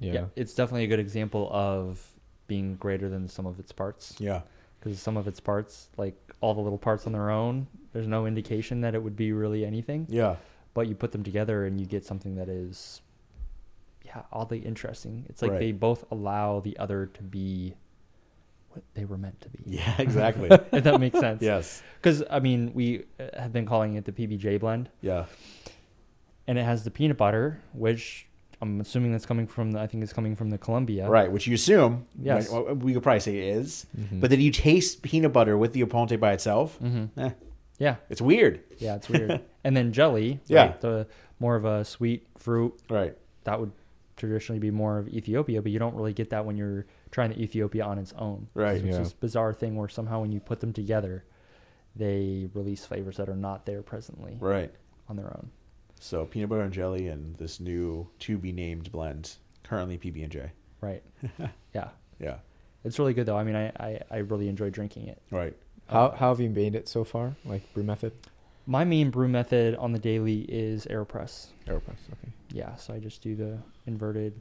Yeah. 0.01 0.12
yeah, 0.12 0.24
it's 0.34 0.55
definitely 0.55 0.84
a 0.84 0.88
good 0.88 0.99
example 0.99 1.49
of 1.53 2.05
being 2.49 2.74
greater 2.76 3.09
than 3.09 3.28
some 3.28 3.47
of 3.47 3.61
its 3.61 3.70
parts. 3.72 4.16
Yeah, 4.18 4.40
Because 4.80 4.99
some 5.01 5.16
of 5.16 5.28
its 5.28 5.38
parts, 5.40 5.88
like 5.97 6.16
all 6.40 6.53
the 6.53 6.61
little 6.61 6.78
parts 6.78 7.07
on 7.07 7.12
their 7.12 7.30
own, 7.30 7.68
there's 7.92 8.09
no 8.09 8.26
indication 8.26 8.80
that 8.80 8.95
it 8.95 9.03
would 9.03 9.14
be 9.16 9.32
really 9.32 9.64
anything. 9.64 10.07
yeah, 10.11 10.36
But 10.74 10.88
you 10.88 10.95
put 10.97 11.12
them 11.12 11.22
together 11.22 11.64
and 11.64 11.78
you 11.80 11.86
get 11.86 12.05
something 12.05 12.34
that 12.34 12.49
is, 12.49 13.01
yeah, 14.05 14.22
oddly 14.32 14.59
interesting. 14.59 15.24
It's 15.28 15.40
like 15.42 15.53
Right. 15.53 15.61
they 15.61 15.72
both 15.72 16.05
allow 16.11 16.61
the 16.61 16.76
other 16.78 17.07
to 17.07 17.22
be 17.22 17.74
what 18.75 18.85
they 18.95 19.05
were 19.05 19.18
meant 19.18 19.41
to 19.43 19.49
be. 19.49 19.59
yeah, 19.66 19.95
exactly. 19.99 20.49
if 20.72 20.85
that 20.85 21.01
makes 21.01 21.18
sense. 21.18 21.41
yes, 21.43 21.83
Because 22.01 22.22
I 22.31 22.41
mean, 22.41 22.72
we 22.75 23.05
uh, 23.20 23.41
have 23.41 23.53
been 23.53 23.66
calling 23.66 23.95
it 23.95 24.05
the 24.05 24.12
PBJ 24.12 24.61
blend, 24.61 24.91
yeah, 25.01 25.27
and 26.47 26.59
it 26.59 26.64
has 26.64 26.85
the 26.85 26.91
peanut 26.91 27.16
butter, 27.16 27.61
which 27.72 28.27
I'm 28.61 28.81
assuming 28.81 29.12
that's 29.12 29.27
coming 29.27 29.47
from. 29.47 29.72
The, 29.72 29.81
I 29.81 29.87
think 29.87 30.03
it's 30.03 30.12
coming 30.12 30.37
from 30.37 30.51
the 30.51 30.59
Colombia. 30.59 31.09
right. 31.09 31.31
Which 31.31 31.47
you 31.47 31.55
assume, 31.55 32.07
Yes. 32.20 32.51
when- 32.51 32.79
we 32.81 32.93
could 32.95 33.03
probably 33.03 33.20
say 33.20 33.37
it 33.39 33.57
is, 33.57 33.87
Mhm. 33.99 34.20
but 34.20 34.31
then 34.31 34.41
you 34.41 34.51
taste 34.51 35.03
peanut 35.03 35.33
butter 35.33 35.57
with 35.59 35.72
the 35.72 35.83
Aponte 35.83 36.18
by 36.18 36.33
itself. 36.33 36.77
hmm 36.79 37.07
Eh, 37.16 37.31
Yeah, 37.79 37.97
it's 38.09 38.20
weird. 38.22 38.61
yeah, 38.79 38.97
it's 38.97 39.09
weird. 39.09 39.41
and 39.64 39.77
then 39.77 39.93
jelly, 39.93 40.41
Yeah. 40.47 40.59
right, 40.66 40.81
the 40.81 41.07
more 41.41 41.57
of 41.57 41.64
a 41.64 41.85
sweet 41.85 42.27
fruit 42.39 42.75
Right. 42.89 43.16
that 43.45 43.59
would 43.61 43.72
traditionally 44.17 44.59
be 44.61 44.71
more 44.71 44.99
of 44.99 45.09
Ethiopia, 45.09 45.61
but 45.62 45.73
you 45.73 45.79
don't 45.79 45.95
really 45.95 46.12
get 46.12 46.31
that 46.31 46.45
when 46.47 46.57
you're 46.57 46.87
trying 47.11 47.31
the 47.31 47.41
Ethiopia 47.41 47.85
on 47.85 47.99
its 47.99 48.12
own. 48.15 48.49
Right. 48.55 48.81
So 48.81 48.87
it's 48.87 48.97
Yeah. 48.97 49.03
this 49.03 49.12
bizarre 49.12 49.53
thing 49.53 49.77
where 49.77 49.89
somehow 49.89 50.21
when 50.21 50.33
you 50.33 50.41
put 50.41 50.61
them 50.61 50.73
together, 50.73 51.25
they 51.97 52.49
release 52.55 52.85
flavors 52.85 53.17
that 53.19 53.29
are 53.29 53.37
not 53.37 53.67
there 53.67 53.83
presently 53.83 54.37
Right. 54.41 54.73
on 55.09 55.17
their 55.17 55.29
own. 55.29 55.51
So 56.01 56.25
peanut 56.27 56.49
butter 56.49 56.62
and 56.62 56.73
jelly 56.73 57.09
and 57.09 57.37
this 57.37 57.61
new 57.61 58.09
to 58.21 58.37
be 58.39 58.53
named 58.53 58.91
blend, 58.93 59.37
currently 59.62 59.97
PB 59.99 60.23
and 60.23 60.33
J. 60.33 60.51
Right. 60.81 61.03
yeah. 61.75 61.91
Yeah. 62.19 62.39
It's 62.85 62.99
really 62.99 63.15
good 63.15 63.27
though. 63.27 63.37
I 63.39 63.45
mean, 63.45 63.57
I, 63.57 63.69
I, 63.79 64.01
I 64.11 64.17
really 64.19 64.49
enjoy 64.49 64.71
drinking 64.71 65.09
it. 65.09 65.23
Right. 65.31 65.55
Um, 65.89 65.95
how 65.97 66.11
how 66.17 66.29
have 66.31 66.41
you 66.41 66.51
made 66.51 66.75
it 66.75 66.89
so 66.89 67.05
far? 67.05 67.37
Like 67.45 67.73
brew 67.75 67.83
method? 67.85 68.12
My 68.67 68.85
main 68.85 69.11
brew 69.11 69.29
method 69.29 69.75
on 69.77 69.93
the 69.93 69.99
daily 69.99 70.41
is 70.49 70.87
AeroPress. 70.87 71.49
Aeropress. 71.67 71.99
Okay. 72.12 72.33
Yeah, 72.51 72.75
so 72.77 72.95
I 72.95 72.99
just 72.99 73.23
do 73.23 73.35
the 73.35 73.59
inverted. 73.87 74.33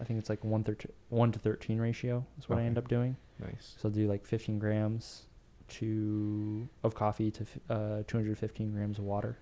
I 0.00 0.04
think 0.04 0.18
it's 0.18 0.28
like 0.28 0.42
one, 0.44 0.64
thir- 0.64 0.76
one 1.08 1.30
to 1.32 1.38
thirteen 1.38 1.78
ratio 1.80 2.24
is 2.38 2.48
what 2.48 2.58
I 2.58 2.62
end 2.62 2.76
up 2.78 2.88
doing. 2.88 3.16
Nice. 3.38 3.74
So 3.80 3.88
I'll 3.88 3.94
do 3.94 4.06
like 4.08 4.26
fifteen 4.26 4.58
grams 4.58 5.22
to 5.68 6.68
of 6.82 6.94
coffee 6.94 7.30
to 7.30 7.42
f- 7.42 7.58
uh, 7.70 8.02
two 8.06 8.16
hundred 8.18 8.36
fifteen 8.38 8.72
grams 8.72 8.98
of 8.98 9.04
water, 9.04 9.38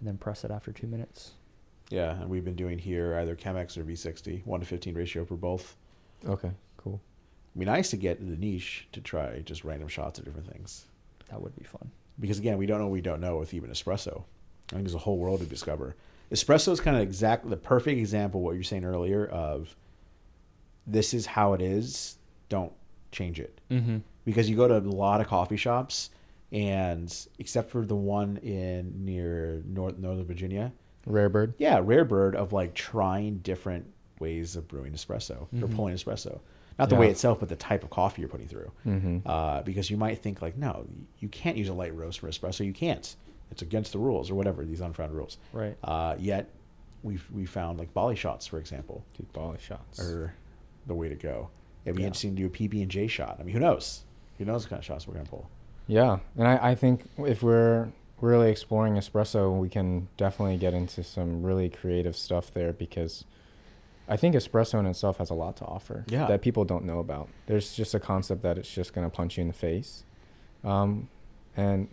and 0.00 0.08
then 0.08 0.16
press 0.16 0.42
it 0.44 0.50
after 0.50 0.72
two 0.72 0.86
minutes. 0.86 1.32
Yeah, 1.90 2.18
and 2.20 2.30
we've 2.30 2.44
been 2.44 2.56
doing 2.56 2.78
here 2.78 3.14
either 3.18 3.36
Chemex 3.36 3.76
or 3.76 3.84
V60, 3.84 4.44
one 4.46 4.60
to 4.60 4.66
fifteen 4.66 4.94
ratio 4.94 5.24
for 5.26 5.36
both. 5.36 5.76
Okay. 6.26 6.50
Cool. 6.78 7.00
It'd 7.54 7.60
be 7.60 7.66
nice 7.66 7.90
to 7.90 7.96
get 7.98 8.18
in 8.20 8.30
the 8.30 8.36
niche 8.36 8.88
to 8.92 9.00
try 9.02 9.40
just 9.40 9.64
random 9.64 9.88
shots 9.88 10.18
of 10.18 10.24
different 10.24 10.50
things. 10.50 10.86
That 11.28 11.42
would 11.42 11.54
be 11.54 11.64
fun. 11.64 11.90
Because 12.20 12.38
again, 12.38 12.58
we 12.58 12.66
don't 12.66 12.78
know 12.78 12.86
what 12.86 12.92
we 12.92 13.00
don't 13.00 13.20
know 13.20 13.38
with 13.38 13.54
even 13.54 13.70
espresso. 13.70 14.24
I 14.70 14.74
think 14.76 14.84
there's 14.84 14.94
a 14.94 14.98
whole 14.98 15.18
world 15.18 15.40
to 15.40 15.46
discover. 15.46 15.96
Espresso 16.30 16.72
is 16.72 16.80
kind 16.80 16.96
of 16.96 17.02
exactly 17.02 17.50
the 17.50 17.56
perfect 17.56 17.98
example 17.98 18.40
of 18.40 18.44
what 18.44 18.54
you're 18.54 18.62
saying 18.64 18.84
earlier 18.84 19.26
of 19.26 19.74
this 20.86 21.14
is 21.14 21.26
how 21.26 21.52
it 21.52 21.60
is. 21.60 22.16
Don't 22.48 22.72
change 23.10 23.38
it. 23.40 23.60
Mm-hmm. 23.70 23.98
because 24.24 24.48
you 24.48 24.56
go 24.56 24.68
to 24.68 24.76
a 24.76 24.80
lot 24.80 25.20
of 25.20 25.26
coffee 25.26 25.56
shops 25.56 26.10
and 26.52 27.26
except 27.38 27.70
for 27.70 27.84
the 27.84 27.96
one 27.96 28.36
in 28.38 29.04
near 29.04 29.62
North 29.66 29.98
Northern 29.98 30.24
Virginia, 30.26 30.72
Rare 31.06 31.28
bird. 31.28 31.54
yeah, 31.58 31.80
rare 31.82 32.04
bird 32.04 32.36
of 32.36 32.52
like 32.52 32.72
trying 32.74 33.38
different 33.38 33.84
ways 34.20 34.54
of 34.54 34.68
brewing 34.68 34.92
espresso 34.92 35.42
or 35.60 35.66
Mhm. 35.68 35.74
pulling 35.74 35.94
espresso. 35.94 36.40
Not 36.78 36.88
the 36.88 36.94
Yeah. 36.96 37.00
way 37.00 37.10
itself, 37.10 37.40
but 37.40 37.48
the 37.48 37.56
type 37.56 37.84
of 37.84 37.90
coffee 37.90 38.22
you're 38.22 38.28
putting 38.28 38.48
through. 38.48 38.70
Mm-hmm. 38.86 39.18
Uh, 39.26 39.62
because 39.62 39.90
you 39.90 39.96
might 39.96 40.18
think 40.22 40.40
like, 40.42 40.56
no, 40.56 40.86
you 41.18 41.28
can't 41.28 41.56
use 41.56 41.68
a 41.68 41.74
light 41.74 41.94
roast 41.94 42.20
for 42.20 42.28
espresso. 42.28 42.64
You 42.64 42.72
can't. 42.72 43.14
It's 43.50 43.62
against 43.62 43.92
the 43.92 43.98
rules 43.98 44.30
or 44.30 44.34
whatever 44.34 44.64
these 44.64 44.80
unfound 44.80 45.12
rules. 45.12 45.36
Right. 45.52 45.76
Uh, 45.84 46.16
yet 46.18 46.48
we 47.02 47.18
we 47.32 47.44
found 47.44 47.78
like 47.78 47.92
Bali 47.92 48.16
shots, 48.16 48.46
for 48.46 48.58
example, 48.58 49.04
Dude, 49.16 49.30
volley 49.32 49.58
shots. 49.60 50.00
are 50.00 50.34
the 50.86 50.94
way 50.94 51.08
to 51.08 51.14
go. 51.14 51.48
It'd 51.84 51.96
be 51.96 52.02
Yeah. 52.02 52.06
interesting 52.08 52.34
to 52.36 52.42
do 52.42 52.46
a 52.46 52.50
PB 52.50 52.80
and 52.82 52.90
J 52.90 53.06
shot. 53.08 53.36
I 53.38 53.42
mean, 53.42 53.52
who 53.54 53.60
knows? 53.60 54.04
Who 54.38 54.44
knows 54.44 54.64
what 54.64 54.70
kind 54.70 54.78
of 54.80 54.84
shots 54.84 55.06
we're 55.06 55.14
gonna 55.14 55.26
pull? 55.28 55.48
Yeah, 55.88 56.20
and 56.38 56.46
I, 56.48 56.70
I 56.70 56.74
think 56.74 57.02
if 57.18 57.42
we're 57.42 57.88
really 58.20 58.50
exploring 58.50 58.94
espresso, 58.94 59.58
we 59.58 59.68
can 59.68 60.08
definitely 60.16 60.56
get 60.56 60.72
into 60.74 61.02
some 61.02 61.42
really 61.42 61.68
creative 61.68 62.16
stuff 62.16 62.52
there 62.52 62.72
because 62.72 63.24
I 64.08 64.16
think 64.16 64.34
espresso 64.34 64.78
in 64.80 64.86
itself 64.86 65.18
has 65.18 65.30
a 65.30 65.34
lot 65.34 65.56
to 65.56 65.64
offer 65.64 66.04
Yeah. 66.08 66.26
that 66.26 66.42
people 66.42 66.64
don't 66.64 66.84
know 66.84 66.98
about. 66.98 67.28
There's 67.46 67.74
just 67.74 67.94
a 67.94 68.00
concept 68.00 68.42
that 68.42 68.58
it's 68.58 68.70
just 68.70 68.92
going 68.92 69.08
to 69.08 69.14
punch 69.14 69.36
you 69.38 69.42
in 69.42 69.48
the 69.48 69.54
face. 69.54 70.04
Um, 70.64 71.08
and 71.56 71.88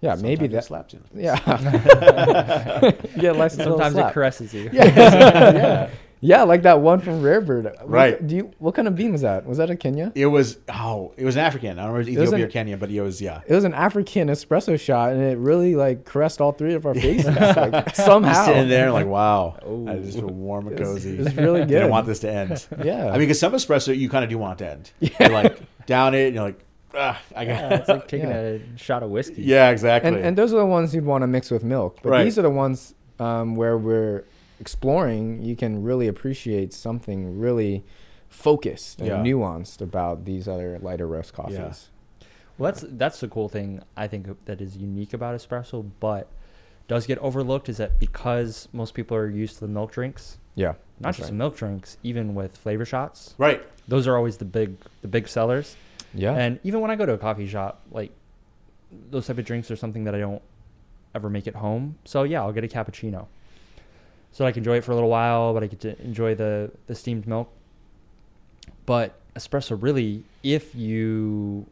yeah, 0.00 0.14
maybe 0.16 0.46
Sometimes 0.46 0.52
it 0.52 0.52
that. 0.52 0.64
slaps 0.64 0.94
you. 0.94 1.00
in 1.14 1.22
the 1.22 1.78
face. 3.00 3.16
Yeah. 3.16 3.32
yeah, 3.32 3.48
Sometimes 3.48 3.96
it 3.96 4.12
caresses 4.12 4.52
you. 4.54 4.70
Yeah, 4.72 4.84
yeah, 4.84 5.90
yeah, 6.26 6.42
like 6.42 6.62
that 6.62 6.80
one 6.80 7.00
from 7.00 7.22
Rarebird. 7.22 7.64
What- 7.64 7.88
Right. 7.88 8.26
Do 8.26 8.34
you? 8.36 8.50
What 8.58 8.74
kind 8.74 8.88
of 8.88 8.96
bean 8.96 9.12
was 9.12 9.20
that? 9.22 9.46
Was 9.46 9.58
that 9.58 9.70
a 9.70 9.76
Kenya? 9.76 10.10
It 10.14 10.26
was 10.26 10.58
oh, 10.68 11.12
it 11.16 11.24
was 11.24 11.36
an 11.36 11.42
African. 11.42 11.78
I 11.78 11.82
don't 11.84 11.92
remember 11.92 12.00
if 12.10 12.16
it 12.16 12.20
was 12.20 12.30
was 12.32 12.34
Ethiopia 12.40 12.44
an- 12.44 12.48
or 12.48 12.52
Kenya, 12.52 12.76
but 12.76 12.90
it 12.90 13.00
was 13.00 13.20
yeah. 13.22 13.40
It 13.46 13.54
was 13.54 13.64
an 13.64 13.74
African 13.74 14.28
espresso 14.28 14.78
shot, 14.78 15.12
and 15.12 15.22
it 15.22 15.38
really 15.38 15.76
like 15.76 16.04
caressed 16.04 16.40
all 16.40 16.52
three 16.52 16.74
of 16.74 16.84
our 16.86 16.94
faces 16.94 17.26
like, 17.56 17.94
somehow. 17.94 18.32
Just 18.32 18.44
sitting 18.46 18.68
there 18.68 18.90
like 18.90 19.06
wow, 19.06 19.58
Oh. 19.64 19.86
I 19.88 19.98
just 19.98 20.18
feel 20.18 20.26
warm 20.28 20.66
and 20.68 20.78
It 20.78 20.80
was- 20.82 20.88
cozy. 20.94 21.14
it 21.18 21.24
was 21.24 21.36
really 21.36 21.60
good. 21.60 21.76
I 21.76 21.80
Didn't 21.80 21.90
want 21.90 22.06
this 22.06 22.18
to 22.20 22.30
end. 22.30 22.66
Yeah. 22.84 23.06
I 23.08 23.12
mean, 23.12 23.20
because 23.20 23.38
some 23.40 23.52
espresso 23.52 23.96
you 23.96 24.08
kind 24.08 24.24
of 24.24 24.30
do 24.30 24.38
want 24.38 24.58
to 24.58 24.70
end. 24.70 24.90
Yeah. 25.00 25.10
You're 25.20 25.28
like 25.30 25.58
down 25.86 26.14
it, 26.14 26.26
and 26.26 26.34
you're 26.34 26.44
like, 26.44 26.58
ah, 26.94 27.20
I 27.34 27.44
got. 27.44 27.50
Yeah, 27.52 27.74
it's 27.76 27.88
like 27.88 28.08
taking 28.08 28.28
Yeah. 28.28 28.56
a 28.58 28.60
shot 28.76 29.02
of 29.02 29.10
whiskey. 29.10 29.42
yeah, 29.42 29.70
exactly. 29.70 30.08
and 30.08 30.18
and 30.18 30.36
those 30.36 30.52
are 30.52 30.58
the 30.58 30.66
ones 30.66 30.94
you'd 30.94 31.04
want 31.04 31.22
to 31.22 31.26
mix 31.28 31.50
with 31.50 31.62
milk. 31.62 31.98
But 32.02 32.10
Right. 32.10 32.24
these 32.24 32.38
are 32.38 32.42
the 32.42 32.50
ones 32.50 32.94
um, 33.20 33.54
where 33.56 33.78
we're 33.78 34.24
exploring. 34.60 35.42
You 35.42 35.56
can 35.56 35.82
really 35.82 36.08
appreciate 36.08 36.72
something 36.72 37.38
really 37.38 37.84
focused 38.28 38.98
and 39.00 39.08
Yeah. 39.08 39.22
nuanced 39.22 39.80
about 39.80 40.24
these 40.24 40.48
other 40.48 40.78
lighter 40.80 41.06
roast 41.06 41.32
coffees. 41.32 41.90
Well, 42.58 42.72
that's 42.72 42.84
that's 42.88 43.20
the 43.20 43.28
cool 43.28 43.48
thing 43.48 43.82
I 43.96 44.06
think 44.08 44.44
that 44.46 44.60
is 44.60 44.76
unique 44.76 45.12
about 45.12 45.38
espresso, 45.38 45.84
but 46.00 46.28
does 46.88 47.06
get 47.06 47.18
overlooked 47.18 47.68
is 47.68 47.76
that 47.78 47.98
because 47.98 48.68
most 48.72 48.94
people 48.94 49.16
are 49.16 49.28
used 49.28 49.54
to 49.56 49.60
the 49.60 49.68
milk 49.68 49.92
drinks, 49.92 50.38
Yeah, 50.54 50.74
not 51.00 51.14
just 51.16 51.30
right. 51.30 51.36
milk 51.36 51.56
drinks, 51.56 51.98
even 52.02 52.34
with 52.34 52.56
flavor 52.56 52.84
shots, 52.84 53.34
right. 53.38 53.62
those 53.88 54.06
are 54.06 54.16
always 54.16 54.38
the 54.38 54.44
big 54.44 54.76
the 55.02 55.08
big 55.08 55.28
sellers. 55.28 55.76
Yeah, 56.14 56.32
And 56.32 56.58
even 56.64 56.80
when 56.80 56.90
I 56.90 56.96
go 56.96 57.04
to 57.04 57.12
a 57.12 57.18
coffee 57.18 57.46
shop, 57.46 57.82
like 57.90 58.10
those 59.10 59.26
type 59.26 59.36
of 59.36 59.44
drinks 59.44 59.70
are 59.70 59.76
something 59.76 60.04
that 60.04 60.14
I 60.14 60.18
don't 60.18 60.40
ever 61.14 61.28
make 61.28 61.46
at 61.46 61.56
home. 61.56 61.96
So 62.06 62.22
yeah, 62.22 62.40
I'll 62.40 62.52
get 62.52 62.64
a 62.64 62.68
cappuccino. 62.68 63.26
So 64.36 64.44
I 64.44 64.52
can 64.52 64.60
enjoy 64.60 64.76
it 64.76 64.84
for 64.84 64.92
a 64.92 64.94
little 64.94 65.08
while, 65.08 65.54
but 65.54 65.62
I 65.62 65.66
get 65.66 65.80
to 65.80 65.98
enjoy 66.02 66.34
the 66.34 66.70
the 66.88 66.94
steamed 66.94 67.26
milk. 67.26 67.50
But 68.84 69.18
espresso 69.34 69.82
really, 69.82 70.24
if 70.42 70.74
you 70.74 71.64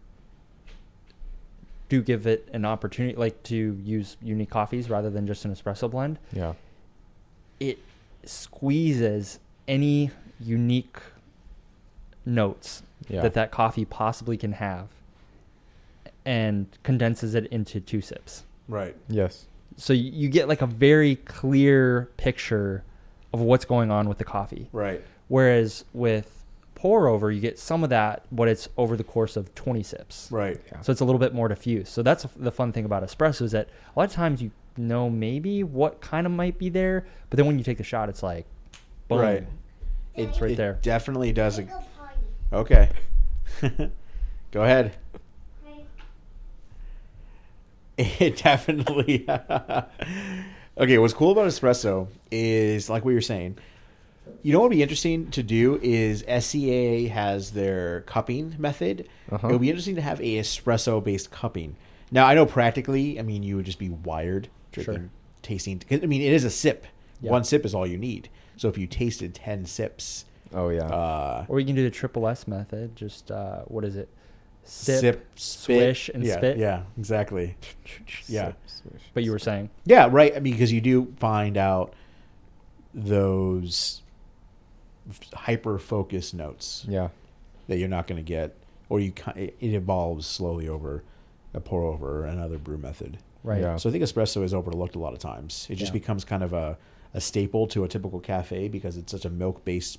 do 1.90 2.00
give 2.00 2.26
it 2.26 2.48
an 2.54 2.64
opportunity 2.64 3.14
like 3.16 3.42
to 3.42 3.78
use 3.84 4.16
unique 4.22 4.48
coffees 4.48 4.88
rather 4.88 5.10
than 5.10 5.26
just 5.26 5.44
an 5.44 5.54
espresso 5.54 5.90
blend, 5.90 6.18
yeah, 6.32 6.54
it 7.60 7.80
squeezes 8.24 9.40
any 9.68 10.10
unique 10.40 10.96
notes 12.24 12.82
yeah. 13.08 13.20
that 13.20 13.34
that 13.34 13.50
coffee 13.50 13.84
possibly 13.84 14.38
can 14.38 14.52
have 14.52 14.88
and 16.24 16.66
condenses 16.82 17.34
it 17.34 17.44
into 17.48 17.78
two 17.78 18.00
sips. 18.00 18.44
Right. 18.68 18.96
yes, 19.06 19.44
So 19.76 19.92
you 19.92 20.28
get 20.28 20.48
like 20.48 20.62
a 20.62 20.66
very 20.66 21.16
clear 21.16 22.10
picture 22.16 22.84
of 23.32 23.40
what's 23.40 23.64
going 23.64 23.90
on 23.90 24.08
with 24.08 24.18
the 24.18 24.24
coffee. 24.24 24.68
Right. 24.72 25.02
Whereas 25.28 25.84
with 25.92 26.44
pour 26.74 27.08
over, 27.08 27.30
you 27.30 27.40
get 27.40 27.58
some 27.58 27.82
of 27.82 27.90
that, 27.90 28.24
but 28.30 28.46
it's 28.46 28.68
over 28.76 28.96
the 28.96 29.04
course 29.04 29.36
of 29.36 29.54
20 29.54 29.82
sips. 29.82 30.28
Right. 30.30 30.60
yeah. 30.70 30.80
So 30.82 30.92
it's 30.92 31.00
a 31.00 31.04
little 31.04 31.18
bit 31.18 31.34
more 31.34 31.48
diffuse. 31.48 31.88
So 31.88 32.02
that's 32.02 32.26
the 32.36 32.52
fun 32.52 32.72
thing 32.72 32.84
about 32.84 33.02
espresso 33.02 33.42
is 33.42 33.52
that 33.52 33.68
a 33.94 33.98
lot 33.98 34.08
of 34.08 34.12
times 34.12 34.42
you 34.42 34.50
know 34.76 35.08
maybe 35.10 35.62
what 35.62 36.00
kind 36.00 36.26
of 36.26 36.32
might 36.32 36.58
be 36.58 36.68
there, 36.68 37.06
but 37.30 37.36
then 37.36 37.46
when 37.46 37.58
you 37.58 37.64
take 37.64 37.78
the 37.78 37.84
shot, 37.84 38.08
it's 38.08 38.22
like, 38.22 38.46
boom. 39.08 39.20
Right. 39.20 39.46
It's 40.14 40.40
right 40.40 40.52
it 40.52 40.56
there. 40.56 40.78
Definitely 40.82 41.32
does. 41.32 41.58
Go 41.58 41.82
A, 42.52 42.56
okay. 42.56 42.90
Go 44.52 44.62
ahead. 44.62 44.94
It 47.96 48.38
definitely. 48.38 49.24
okay, 50.78 50.98
what's 50.98 51.14
cool 51.14 51.32
about 51.32 51.46
espresso 51.46 52.08
is 52.30 52.90
like 52.90 53.04
what 53.04 53.12
you're 53.12 53.20
saying. 53.20 53.58
You 54.42 54.52
know 54.52 54.60
what 54.60 54.70
would 54.70 54.76
be 54.76 54.82
interesting 54.82 55.30
to 55.32 55.42
do 55.42 55.78
is 55.82 56.20
SCA 56.26 57.08
has 57.08 57.52
their 57.52 58.00
cupping 58.02 58.56
method. 58.58 59.08
Uh-huh. 59.30 59.48
It 59.48 59.52
would 59.52 59.60
be 59.60 59.68
interesting 59.70 59.94
to 59.96 60.02
have 60.02 60.20
a 60.20 60.38
espresso 60.38 61.02
based 61.02 61.30
cupping. 61.30 61.76
Now 62.10 62.26
I 62.26 62.34
know 62.34 62.46
practically, 62.46 63.18
I 63.18 63.22
mean, 63.22 63.42
you 63.42 63.56
would 63.56 63.64
just 63.66 63.78
be 63.78 63.90
wired 63.90 64.48
drinking, 64.72 64.94
Sure. 64.94 65.10
tasting. 65.42 65.82
I 65.90 65.96
mean, 66.06 66.22
it 66.22 66.32
is 66.32 66.44
a 66.44 66.50
sip. 66.50 66.86
Yeah. 67.20 67.30
One 67.30 67.44
sip 67.44 67.64
is 67.64 67.74
all 67.74 67.86
you 67.86 67.98
need. 67.98 68.28
So 68.56 68.68
if 68.68 68.76
you 68.78 68.86
tasted 68.86 69.34
ten 69.34 69.64
sips, 69.66 70.24
Oh 70.52 70.68
yeah. 70.68 70.84
uh, 70.86 71.44
Or 71.48 71.58
you 71.60 71.66
can 71.66 71.74
do 71.74 71.82
the 71.84 71.90
triple 71.90 72.26
S 72.28 72.46
method. 72.46 72.96
Just 72.96 73.30
uh, 73.30 73.62
what 73.66 73.84
is 73.84 73.96
it? 73.96 74.08
Sip, 74.66 75.00
sip, 75.00 75.26
spit, 75.36 75.36
swish, 75.36 76.08
and 76.08 76.24
yeah, 76.24 76.36
spit. 76.36 76.56
Yeah, 76.58 76.82
exactly. 76.98 77.56
Yeah. 78.26 78.48
Sip, 78.48 78.56
swish. 78.66 79.02
But 79.12 79.22
you 79.24 79.30
were 79.30 79.38
saying, 79.38 79.70
Yeah, 79.84 80.08
right. 80.10 80.34
I 80.36 80.40
mean, 80.40 80.54
because 80.54 80.72
you 80.72 80.80
do 80.80 81.12
find 81.18 81.56
out 81.56 81.92
those 82.92 84.02
hyper 85.34 85.78
focused 85.78 86.34
notes 86.34 86.84
Yeah. 86.88 87.08
that 87.68 87.78
you're 87.78 87.88
not 87.88 88.06
going 88.06 88.16
to 88.16 88.22
get, 88.26 88.56
or 88.88 89.00
you 89.00 89.12
it 89.36 89.54
evolves 89.60 90.26
slowly 90.26 90.68
over 90.68 91.02
a 91.52 91.60
pour 91.60 91.82
over 91.84 92.22
or 92.22 92.26
another 92.26 92.58
brew 92.58 92.78
method. 92.78 93.18
right? 93.42 93.60
Yeah. 93.60 93.76
So 93.76 93.90
I 93.90 93.92
think 93.92 94.02
espresso 94.02 94.42
is 94.42 94.54
overlooked 94.54 94.96
a 94.96 94.98
lot 94.98 95.12
of 95.12 95.18
times. 95.18 95.66
It 95.68 95.74
just 95.74 95.90
Yeah. 95.90 96.00
becomes 96.00 96.24
kind 96.24 96.42
of 96.42 96.54
a, 96.54 96.78
a 97.12 97.20
staple 97.20 97.66
to 97.68 97.84
a 97.84 97.88
typical 97.88 98.18
cafe 98.18 98.68
because 98.68 98.96
it's 98.96 99.12
such 99.12 99.26
a 99.26 99.30
milk 99.30 99.62
based 99.66 99.98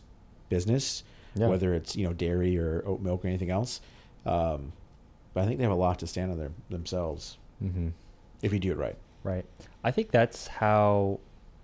business, 0.49 1.03
Yeah. 1.35 1.49
whether 1.49 1.73
it's 1.75 1.95
you 1.95 2.07
know 2.07 2.13
dairy 2.13 2.57
or 2.57 2.81
oat 2.87 3.01
milk 3.01 3.23
or 3.23 3.27
anything 3.27 3.51
else. 3.51 3.81
Um, 4.25 4.71
but 5.33 5.43
I 5.43 5.47
think 5.47 5.57
they 5.57 5.63
have 5.63 5.71
a 5.71 5.75
lot 5.75 5.99
to 5.99 6.07
stand 6.07 6.31
on 6.31 6.37
their, 6.37 6.51
themselves 6.69 7.37
Mm-hmm. 7.63 7.89
if 8.41 8.51
you 8.51 8.59
do 8.59 8.71
it 8.73 8.77
right. 8.77 8.97
Right. 9.23 9.45
I 9.83 9.91
think 9.91 10.11
that's 10.11 10.47
how, 10.47 11.19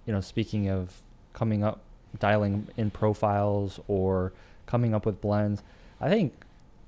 you 0.05 0.13
know, 0.13 0.21
speaking 0.21 0.69
of 0.69 1.01
coming 1.33 1.63
up, 1.63 1.81
dialing 2.19 2.67
in 2.77 2.91
profiles 2.91 3.79
or 3.87 4.31
coming 4.65 4.93
up 4.95 5.05
with 5.05 5.19
blends, 5.21 5.63
I 5.99 6.09
think 6.09 6.33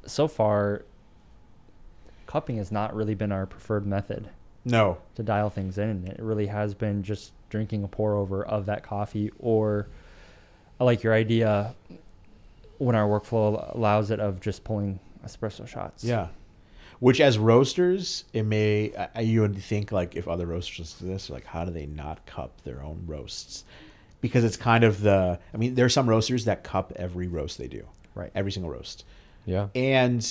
so 0.05 0.27
far, 0.27 0.83
cupping 2.27 2.57
has 2.57 2.71
not 2.71 2.95
really 2.95 3.13
been 3.13 3.31
our 3.31 3.45
preferred 3.45 3.85
method 3.85 4.29
No, 4.65 4.97
to 5.15 5.23
dial 5.23 5.49
things 5.49 5.77
in. 5.77 6.07
It 6.07 6.19
really 6.19 6.47
has 6.47 6.73
been 6.73 7.03
just 7.03 7.33
drinking 7.49 7.83
a 7.83 7.87
pour 7.87 8.15
over 8.15 8.43
of 8.43 8.65
that 8.67 8.83
coffee, 8.83 9.31
or 9.39 9.87
I 10.79 10.85
like 10.85 11.03
your 11.03 11.13
idea 11.13 11.75
when 12.77 12.95
our 12.95 13.07
workflow 13.07 13.75
allows 13.75 14.11
it 14.11 14.19
of 14.19 14.39
just 14.39 14.63
pulling 14.63 14.99
espresso 15.25 15.67
shots. 15.67 16.03
Yeah. 16.03 16.27
Which, 16.99 17.19
as 17.19 17.37
roasters, 17.37 18.23
it 18.33 18.43
may 18.43 18.93
I- 19.15 19.21
you 19.21 19.41
would 19.41 19.57
think 19.57 19.91
like 19.91 20.15
if 20.15 20.27
other 20.27 20.45
roasters 20.45 20.79
listen 20.79 21.07
to 21.07 21.13
this, 21.13 21.29
like 21.29 21.45
how 21.45 21.65
do 21.65 21.71
they 21.71 21.85
not 21.85 22.25
cup 22.25 22.61
their 22.63 22.81
own 22.81 23.03
roasts? 23.05 23.65
Because 24.21 24.43
it's 24.45 24.55
kind 24.57 24.83
of 24.85 25.01
the. 25.01 25.37
I 25.53 25.57
mean, 25.57 25.75
there 25.75 25.85
are 25.85 25.89
some 25.89 26.07
roasters 26.09 26.45
that 26.45 26.63
cup 26.63 26.93
every 26.95 27.27
roast 27.27 27.57
they 27.57 27.67
do, 27.67 27.85
Right. 28.15 28.31
every 28.33 28.51
single 28.53 28.71
roast, 28.71 29.03
Yeah. 29.45 29.67
and 29.75 30.25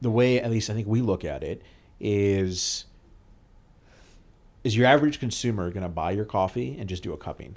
the 0.00 0.10
way 0.10 0.40
at 0.40 0.50
least 0.50 0.70
I 0.70 0.74
think 0.74 0.86
we 0.86 1.00
look 1.00 1.24
at 1.24 1.42
it 1.42 1.62
is 1.98 2.84
is 4.64 4.76
your 4.76 4.86
average 4.86 5.18
consumer 5.18 5.70
going 5.70 5.82
to 5.82 5.88
buy 5.88 6.12
your 6.12 6.24
coffee 6.24 6.76
and 6.78 6.88
just 6.88 7.02
do 7.02 7.12
a 7.12 7.16
cupping? 7.16 7.56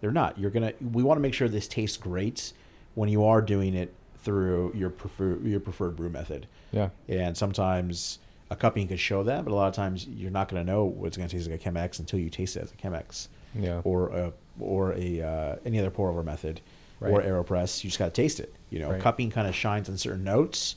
They're 0.00 0.10
not. 0.10 0.38
You're 0.38 0.50
gonna. 0.50 0.74
We 0.92 1.02
want 1.02 1.16
to 1.16 1.22
make 1.22 1.32
sure 1.32 1.48
this 1.48 1.66
tastes 1.66 1.96
great 1.96 2.52
when 2.94 3.08
you 3.08 3.24
are 3.24 3.40
doing 3.40 3.72
it 3.74 3.94
through 4.26 4.72
your 4.74 4.90
prefer 4.90 5.38
your 5.42 5.60
preferred 5.60 5.94
brew 5.96 6.10
method. 6.10 6.46
Yeah. 6.72 6.90
And 7.08 7.34
sometimes 7.36 8.18
a 8.50 8.56
cupping 8.56 8.88
could 8.88 8.98
show 9.00 9.22
that, 9.22 9.44
but 9.44 9.52
a 9.52 9.54
lot 9.54 9.68
of 9.68 9.74
times 9.74 10.06
you're 10.06 10.30
not 10.32 10.48
going 10.48 10.64
to 10.66 10.70
know 10.70 10.84
what's 10.84 11.16
going 11.16 11.28
to 11.28 11.34
taste 11.36 11.48
like 11.48 11.64
a 11.64 11.70
Chemex 11.70 11.98
until 12.00 12.18
you 12.18 12.28
taste 12.28 12.56
it 12.56 12.62
as 12.64 12.72
a 12.72 12.74
Chemex 12.76 13.28
Yeah. 13.54 13.80
or 13.84 14.08
a 14.08 14.32
or 14.60 14.92
a 14.94 15.20
uh, 15.22 15.56
any 15.64 15.78
other 15.78 15.90
pour 15.90 16.10
over 16.10 16.22
method 16.24 16.60
or 17.00 17.22
Aeropress. 17.22 17.84
You 17.84 17.88
just 17.90 17.98
got 18.00 18.06
to 18.14 18.22
taste 18.22 18.40
it. 18.40 18.52
You 18.70 18.80
know, 18.80 18.90
Right. 18.90 19.00
cupping 19.00 19.30
kind 19.30 19.46
of 19.46 19.54
shines 19.54 19.88
on 19.88 19.96
certain 19.96 20.24
notes, 20.24 20.74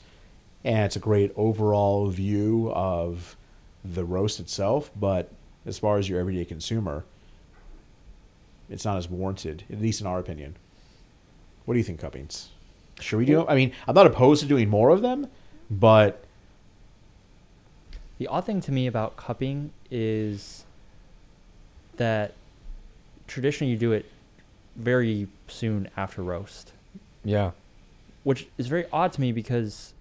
and 0.64 0.84
it's 0.84 0.96
a 0.96 1.00
great 1.00 1.32
overall 1.36 2.06
view 2.08 2.70
of 2.72 3.36
the 3.84 4.04
roast 4.04 4.38
itself. 4.38 4.90
But 4.94 5.32
as 5.66 5.78
far 5.78 5.98
as 5.98 6.08
your 6.08 6.20
everyday 6.20 6.44
consumer, 6.44 7.04
it's 8.68 8.84
not 8.84 8.96
as 8.96 9.08
warranted, 9.08 9.64
at 9.72 9.80
least 9.80 10.00
in 10.00 10.06
our 10.06 10.18
opinion. 10.20 10.56
What 11.64 11.74
do 11.74 11.78
you 11.78 11.84
think, 11.84 11.98
cuppings? 12.00 12.48
Should 13.00 13.18
we 13.18 13.24
do? 13.24 13.46
I 13.46 13.54
mean, 13.54 13.72
I'm 13.88 13.94
not 13.94 14.06
opposed 14.06 14.42
to 14.42 14.48
doing 14.48 14.68
more 14.68 14.90
of 14.90 15.02
them, 15.02 15.28
but 15.70 16.24
The 18.18 18.26
odd 18.26 18.44
thing 18.44 18.60
to 18.62 18.72
me 18.72 18.86
about 18.86 19.16
cupping 19.16 19.70
is 19.90 20.64
that 21.96 22.34
traditionally 23.26 23.72
you 23.72 23.78
do 23.78 23.92
it 23.92 24.04
very 24.76 25.26
soon 25.48 25.88
after 25.96 26.22
roast, 26.22 26.72
Yeah. 27.24 27.52
which 28.24 28.46
is 28.58 28.66
very 28.66 28.84
odd 28.92 29.12
to 29.14 29.20
me 29.22 29.32
because 29.32 29.94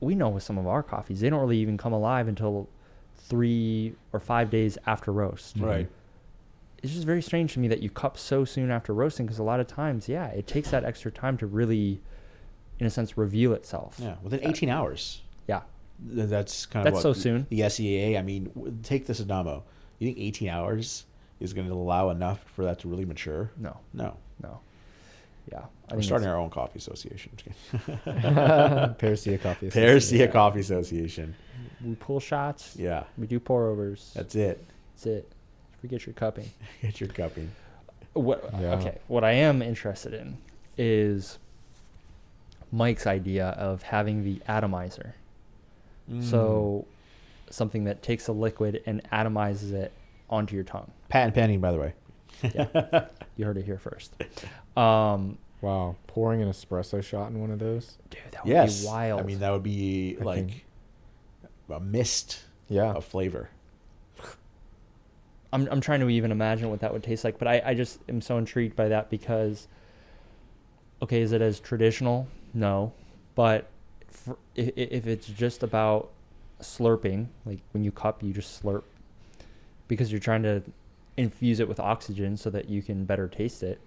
we 0.00 0.14
know 0.14 0.28
with 0.28 0.44
some 0.44 0.58
of 0.58 0.66
our 0.68 0.82
coffees, 0.82 1.20
they 1.20 1.28
don't 1.28 1.40
really 1.40 1.58
even 1.58 1.76
come 1.76 1.92
alive 1.92 2.28
until 2.28 2.68
three 3.16 3.94
or 4.12 4.20
five 4.20 4.48
days 4.48 4.78
after 4.86 5.10
roast. 5.12 5.56
right. 5.58 5.88
It's 6.82 6.92
just 6.92 7.04
very 7.06 7.22
strange 7.22 7.54
to 7.54 7.58
me 7.60 7.68
that 7.68 7.82
you 7.82 7.90
cup 7.90 8.16
so 8.18 8.44
soon 8.44 8.70
after 8.70 8.94
roasting 8.94 9.26
because 9.26 9.38
a 9.38 9.42
lot 9.42 9.58
of 9.60 9.66
times, 9.66 10.08
yeah, 10.08 10.26
it 10.28 10.46
takes 10.46 10.70
that 10.70 10.84
extra 10.84 11.10
time 11.10 11.36
to 11.38 11.46
really, 11.46 12.00
in 12.78 12.86
a 12.86 12.90
sense, 12.90 13.18
reveal 13.18 13.52
itself. 13.52 13.96
Yeah, 13.98 14.14
within 14.22 14.46
18 14.46 14.68
hours. 14.68 15.22
Yeah. 15.48 15.62
Th- 16.14 16.28
That's 16.28 16.66
kind 16.66 16.86
of 16.86 16.92
That's 16.94 17.04
what 17.04 17.16
so 17.16 17.20
soon. 17.20 17.46
The 17.50 17.68
SCA. 17.68 18.16
I 18.16 18.22
mean, 18.22 18.44
w- 18.54 18.76
take 18.84 19.06
the 19.06 19.12
Adamo. 19.20 19.64
You 19.98 20.08
think 20.08 20.18
18 20.18 20.48
hours 20.48 21.04
is 21.40 21.52
going 21.52 21.66
to 21.66 21.74
allow 21.74 22.10
enough 22.10 22.42
for 22.54 22.64
that 22.64 22.78
to 22.80 22.88
really 22.88 23.04
mature? 23.04 23.50
No, 23.56 23.76
No. 23.92 24.16
no. 24.42 24.60
Yeah. 25.50 25.64
I 25.90 25.94
We're 25.96 26.02
starting 26.02 26.28
our 26.28 26.36
own 26.36 26.50
coffee 26.50 26.78
association. 26.78 27.32
Paracia 28.06 29.40
Coffee. 29.40 29.68
Association. 29.68 29.70
Paracia 29.70 30.18
Yeah. 30.18 30.26
Coffee 30.26 30.60
Association. 30.60 31.34
We 31.84 31.94
pull 31.94 32.20
shots. 32.20 32.76
Yeah, 32.76 33.04
We 33.16 33.26
do 33.26 33.40
pour 33.40 33.66
overs. 33.68 34.12
that's 34.14 34.34
it. 34.34 34.64
That's 34.94 35.06
it. 35.06 35.32
Forget 35.80 36.06
your 36.06 36.12
cupping. 36.14 36.50
Get 36.82 37.00
your 37.00 37.08
cupping. 37.10 37.50
What? 38.14 38.48
Yeah. 38.58 38.74
Okay. 38.74 38.98
What 39.08 39.22
I 39.24 39.32
am 39.32 39.62
interested 39.62 40.12
in 40.14 40.38
is 40.76 41.38
Mike's 42.72 43.06
idea 43.06 43.48
of 43.50 43.82
having 43.82 44.24
the 44.24 44.40
atomizer. 44.48 45.14
Mm. 46.10 46.22
So 46.24 46.86
something 47.50 47.84
that 47.84 48.02
takes 48.02 48.28
a 48.28 48.32
liquid 48.32 48.82
and 48.86 49.02
atomizes 49.12 49.72
it 49.72 49.92
onto 50.28 50.54
your 50.54 50.64
tongue. 50.64 50.90
patent 51.08 51.34
pending, 51.34 51.60
by 51.60 51.72
the 51.72 51.78
way. 51.78 51.94
Yeah. 52.42 53.06
you 53.36 53.44
heard 53.44 53.56
it 53.56 53.64
here 53.64 53.78
first. 53.78 54.12
Um, 54.76 55.38
Wow. 55.60 55.96
Pouring 56.06 56.40
an 56.40 56.48
espresso 56.48 57.02
shot 57.02 57.32
in 57.32 57.40
one 57.40 57.50
of 57.50 57.58
those. 57.58 57.98
dude, 58.10 58.20
that 58.30 58.44
would 58.44 58.52
Yes, 58.52 58.80
be 58.82 58.86
wild. 58.86 59.20
I 59.20 59.24
mean 59.24 59.40
that 59.40 59.50
would 59.50 59.64
be 59.64 60.16
I 60.20 60.22
like 60.24 60.36
think- 60.50 60.64
a 61.68 61.80
mist 61.80 62.44
Yeah. 62.68 62.92
of 62.92 63.04
flavor. 63.04 63.48
I'm 65.52 65.68
I'm 65.70 65.80
trying 65.80 66.00
to 66.00 66.08
even 66.08 66.30
imagine 66.30 66.70
what 66.70 66.80
that 66.80 66.92
would 66.92 67.02
taste 67.02 67.24
like, 67.24 67.38
but 67.38 67.48
I, 67.48 67.62
I 67.64 67.74
just 67.74 68.00
am 68.08 68.20
so 68.20 68.36
intrigued 68.38 68.76
by 68.76 68.88
that 68.88 69.10
because 69.10 69.66
okay, 71.02 71.22
is 71.22 71.32
it 71.32 71.40
as 71.40 71.60
traditional? 71.60 72.26
No, 72.52 72.92
but 73.34 73.68
for, 74.08 74.36
if, 74.54 74.72
if 74.76 75.06
it's 75.06 75.26
just 75.26 75.62
about 75.62 76.10
slurping, 76.60 77.28
like 77.46 77.60
when 77.72 77.84
you 77.84 77.92
cup, 77.92 78.22
you 78.22 78.32
just 78.32 78.62
slurp 78.62 78.82
because 79.86 80.10
you're 80.10 80.20
trying 80.20 80.42
to 80.42 80.62
infuse 81.16 81.60
it 81.60 81.68
with 81.68 81.80
oxygen 81.80 82.36
so 82.36 82.50
that 82.50 82.68
you 82.68 82.82
can 82.82 83.04
better 83.04 83.28
taste 83.28 83.62
it. 83.62 83.80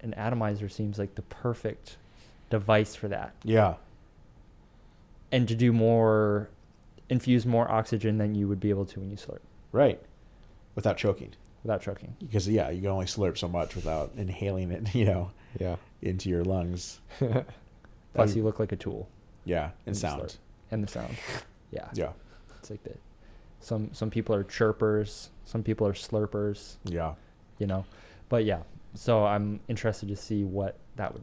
An 0.00 0.14
atomizer 0.14 0.68
seems 0.68 0.98
like 0.98 1.14
the 1.14 1.22
perfect 1.22 1.96
device 2.50 2.94
for 2.94 3.08
that, 3.08 3.34
Yeah, 3.42 3.74
and 5.32 5.48
to 5.48 5.54
do 5.54 5.72
more, 5.72 6.50
infuse 7.08 7.46
more 7.46 7.70
oxygen 7.70 8.18
than 8.18 8.34
you 8.34 8.48
would 8.48 8.60
be 8.60 8.70
able 8.70 8.84
to 8.86 9.00
when 9.00 9.10
you 9.10 9.16
slurp 9.16 9.38
right. 9.72 10.00
Without 10.74 10.96
choking, 10.96 11.32
without 11.62 11.82
choking. 11.82 12.16
because 12.18 12.48
yeah, 12.48 12.70
you 12.70 12.80
can 12.80 12.90
only 12.90 13.06
slurp 13.06 13.38
so 13.38 13.48
much 13.48 13.74
without 13.76 14.12
inhaling 14.16 14.70
it. 14.70 14.94
You 14.94 15.04
know, 15.06 15.30
Yeah. 15.58 15.76
into 16.02 16.28
your 16.28 16.44
lungs. 16.44 17.00
Plus, 17.18 18.30
Um, 18.30 18.36
you 18.36 18.42
look 18.44 18.58
like 18.60 18.72
a 18.72 18.76
tool. 18.76 19.08
Yeah, 19.44 19.64
and 19.64 19.72
And 19.88 19.96
sound. 19.96 20.22
slurp. 20.22 20.36
and 20.70 20.82
the 20.84 20.88
sound. 20.88 21.16
Yeah, 21.70 21.88
Yeah, 21.94 22.12
it's 22.58 22.70
like 22.70 22.82
that. 22.84 22.98
Some 23.60 23.90
some 23.92 24.10
people 24.10 24.34
are 24.34 24.44
chirpers, 24.44 25.30
some 25.46 25.62
people 25.62 25.86
are 25.86 25.92
slurpers, 25.94 26.76
yeah. 26.84 27.14
you 27.58 27.66
know. 27.66 27.84
But 28.28 28.44
yeah, 28.44 28.60
so 28.94 29.24
I'm 29.24 29.60
interested 29.68 30.08
to 30.08 30.16
see 30.16 30.44
what 30.44 30.76
that 30.96 31.12
would, 31.14 31.22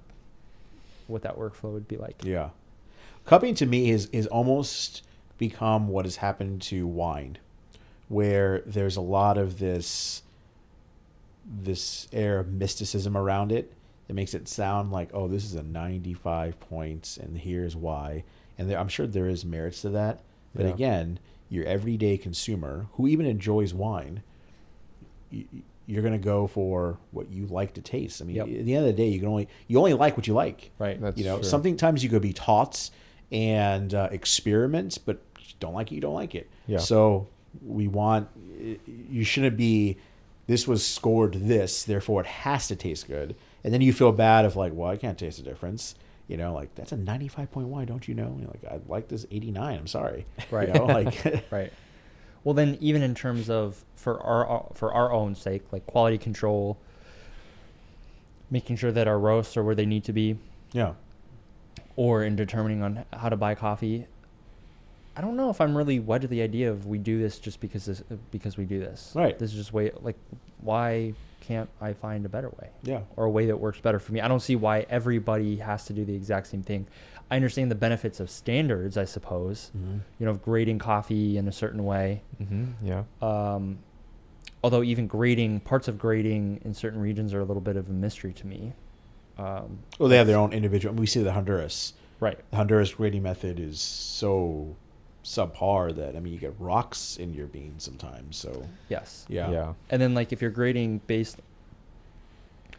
what 1.08 1.22
that 1.24 1.38
workflow 1.38 1.74
would 1.74 1.88
be 1.88 1.98
like. 1.98 2.24
Yeah. 2.24 2.50
Cupping 3.26 3.54
to 3.56 3.66
me 3.66 3.92
is 3.92 4.08
is 4.12 4.26
almost 4.28 5.04
become 5.38 5.88
what 5.88 6.06
has 6.06 6.18
happened 6.18 6.62
to 6.64 6.88
wine, 6.88 7.38
where 8.12 8.62
there's 8.66 8.98
a 8.98 9.02
lot 9.02 9.38
of 9.38 9.58
this 9.60 10.22
this 11.64 12.08
air 12.14 12.40
of 12.40 12.50
mysticism 12.52 13.18
around 13.18 13.52
it 13.52 13.74
that 14.08 14.14
makes 14.14 14.34
it 14.34 14.48
sound 14.48 14.92
like, 14.92 15.10
oh, 15.14 15.28
this 15.28 15.44
is 15.44 15.56
a 15.56 15.64
95 15.64 16.60
points, 16.60 17.18
and 17.18 17.38
here's 17.38 17.76
why. 17.76 18.24
And 18.58 18.70
there, 18.70 18.78
I'm 18.78 18.88
sure 18.90 19.08
there 19.08 19.28
is 19.28 19.44
merits 19.44 19.82
to 19.82 19.90
that. 19.90 20.20
But 20.54 20.66
Yeah. 20.66 20.74
again, 20.74 21.20
your 21.50 21.66
everyday 21.66 22.18
consumer 22.18 22.88
who 22.94 23.08
even 23.08 23.26
enjoys 23.26 23.74
wine, 23.74 24.22
you, 25.30 25.46
you're 25.88 26.02
going 26.04 26.14
to 26.14 26.24
go 26.24 26.48
for 26.48 26.98
what 27.12 27.32
you 27.32 27.48
like 27.48 27.74
to 27.74 27.82
taste. 27.82 28.22
I 28.22 28.26
mean, 28.26 28.36
Yep. 28.36 28.48
at 28.48 28.66
the 28.66 28.76
end 28.76 28.86
of 28.86 28.96
the 28.96 29.02
day, 29.04 29.08
you 29.10 29.20
can 29.20 29.28
only 29.30 29.48
you 29.68 29.78
only 29.80 29.94
like 29.94 30.16
what 30.16 30.28
you 30.28 30.34
like. 30.34 30.72
Right. 30.78 31.02
That's 31.02 31.18
you 31.18 31.24
know, 31.26 31.38
true. 31.38 31.44
sometimes 31.44 32.04
you 32.04 32.10
could 32.10 32.22
be 32.22 32.34
taught 32.34 32.90
and 33.32 33.94
uh, 33.94 34.10
experiments, 34.12 34.98
but 34.98 35.22
you 35.40 35.54
don't 35.60 35.74
like 35.74 35.92
it, 35.92 35.96
you 35.96 36.02
don't 36.02 36.14
like 36.14 36.36
it. 36.36 36.50
Yeah. 36.68 36.78
So 36.78 37.28
we 37.66 37.88
want 37.88 38.30
you 38.86 39.24
shouldn't 39.24 39.58
be. 39.58 39.98
This 40.48 40.68
was 40.68 40.86
scored 40.86 41.34
this, 41.34 41.84
therefore 41.84 42.22
it 42.22 42.28
has 42.28 42.68
to 42.68 42.76
taste 42.76 43.08
good, 43.08 43.36
and 43.64 43.74
then 43.74 43.82
you 43.82 43.94
feel 43.94 44.12
bad 44.12 44.44
if 44.46 44.56
like, 44.56 44.74
well, 44.76 44.90
I 44.90 44.98
can't 44.98 45.18
taste 45.18 45.38
the 45.38 45.44
difference. 45.44 45.96
You 46.28 46.38
know, 46.38 46.54
like 46.54 46.74
that's 46.76 46.92
a 46.92 46.98
95.1 46.98 47.86
don't 47.86 48.08
you 48.08 48.14
know? 48.14 48.38
Like 48.40 48.64
I 48.72 48.80
like 48.88 49.08
this 49.08 49.26
eighty-nine. 49.32 49.78
I'm 49.78 49.88
sorry. 49.88 50.26
Right. 50.52 50.68
You 50.70 50.74
know, 50.74 50.86
like 50.86 51.46
right. 51.52 51.72
Well, 52.44 52.54
then, 52.56 52.78
even 52.82 53.04
in 53.04 53.14
terms 53.14 53.50
of 53.50 53.84
for 53.96 54.20
our 54.22 54.68
for 54.74 54.92
our 54.94 55.12
own 55.12 55.36
sake, 55.36 55.64
like 55.72 55.86
quality 55.86 56.18
control, 56.18 56.78
making 58.50 58.78
sure 58.78 58.92
that 58.92 59.08
our 59.08 59.20
roasts 59.20 59.56
are 59.58 59.64
where 59.64 59.76
they 59.76 59.86
need 59.86 60.04
to 60.06 60.14
be, 60.14 60.38
yeah, 60.74 60.94
or 61.96 62.24
in 62.24 62.36
determining 62.36 62.82
on 62.82 63.06
how 63.14 63.30
to 63.30 63.38
buy 63.38 63.54
coffee. 63.54 64.08
I 65.16 65.22
don't 65.22 65.36
know 65.36 65.50
if 65.50 65.60
I'm 65.60 65.76
really 65.76 66.00
wed 66.00 66.22
to 66.22 66.28
the 66.28 66.42
idea 66.42 66.72
of 66.72 66.86
we 66.88 66.98
do 66.98 67.20
this 67.20 67.38
just 67.40 67.60
because 67.60 67.86
this 67.86 68.02
because 68.32 68.58
we 68.58 68.66
do 68.66 68.80
this. 68.80 69.12
Right. 69.16 69.38
This 69.38 69.52
is 69.52 69.58
just 69.58 69.74
way 69.74 69.92
like 70.02 70.18
why 70.62 71.14
can't 71.42 71.70
I 71.82 71.94
find 71.94 72.26
a 72.26 72.30
better 72.30 72.50
way 72.50 72.70
yeah, 72.84 73.02
or 73.18 73.26
a 73.26 73.30
way 73.30 73.48
that 73.48 73.58
works 73.60 73.80
better 73.82 74.00
for 74.00 74.14
me? 74.14 74.22
I 74.22 74.28
don't 74.28 74.40
see 74.42 74.56
why 74.56 74.86
everybody 74.90 75.58
has 75.58 75.86
to 75.86 75.94
do 75.94 76.06
the 76.06 76.14
exact 76.16 76.48
same 76.48 76.62
thing. 76.64 76.88
I 77.30 77.36
understand 77.36 77.72
the 77.72 77.76
benefits 77.76 78.20
of 78.20 78.30
standards, 78.30 78.96
I 78.98 79.06
suppose. 79.06 79.72
Mhm. 79.76 80.00
You 80.20 80.26
know, 80.26 80.32
of 80.32 80.42
grading 80.44 80.80
coffee 80.80 81.38
in 81.38 81.48
a 81.48 81.52
certain 81.52 81.84
way. 81.84 82.22
Mm-hmm. 82.42 82.86
Yeah. 82.86 83.04
Um, 83.22 83.80
although 84.64 84.84
even 84.84 85.08
grading 85.08 85.62
parts 85.62 85.88
of 85.88 85.98
grading 85.98 86.62
in 86.64 86.74
certain 86.74 87.00
regions 87.02 87.34
are 87.34 87.40
a 87.42 87.46
little 87.46 87.62
bit 87.62 87.76
of 87.76 87.90
a 87.90 87.94
mystery 87.94 88.34
to 88.34 88.48
me. 88.48 88.74
Um, 89.38 89.80
Well, 89.98 90.08
they 90.10 90.18
have 90.18 90.28
their 90.28 90.38
own 90.38 90.54
individual. 90.54 90.94
We 90.96 91.08
see 91.08 91.24
the 91.24 91.34
Honduras. 91.34 91.94
right. 92.20 92.38
The 92.52 92.58
Honduras 92.58 92.94
grading 92.94 93.24
method 93.24 93.60
is 93.60 93.80
so 93.80 94.76
subpar 95.24 95.96
that 95.96 96.16
I 96.16 96.20
mean, 96.20 96.34
you 96.34 96.40
get 96.40 96.54
rocks 96.60 97.18
in 97.18 97.34
your 97.34 97.48
beans 97.48 97.84
sometimes. 97.84 98.38
So 98.38 98.68
Yes. 98.90 99.26
yeah, 99.30 99.52
Yeah. 99.52 99.74
And 99.90 100.02
then 100.02 100.14
like 100.14 100.32
if 100.34 100.42
you're 100.42 100.52
grading 100.52 101.02
based 101.08 101.38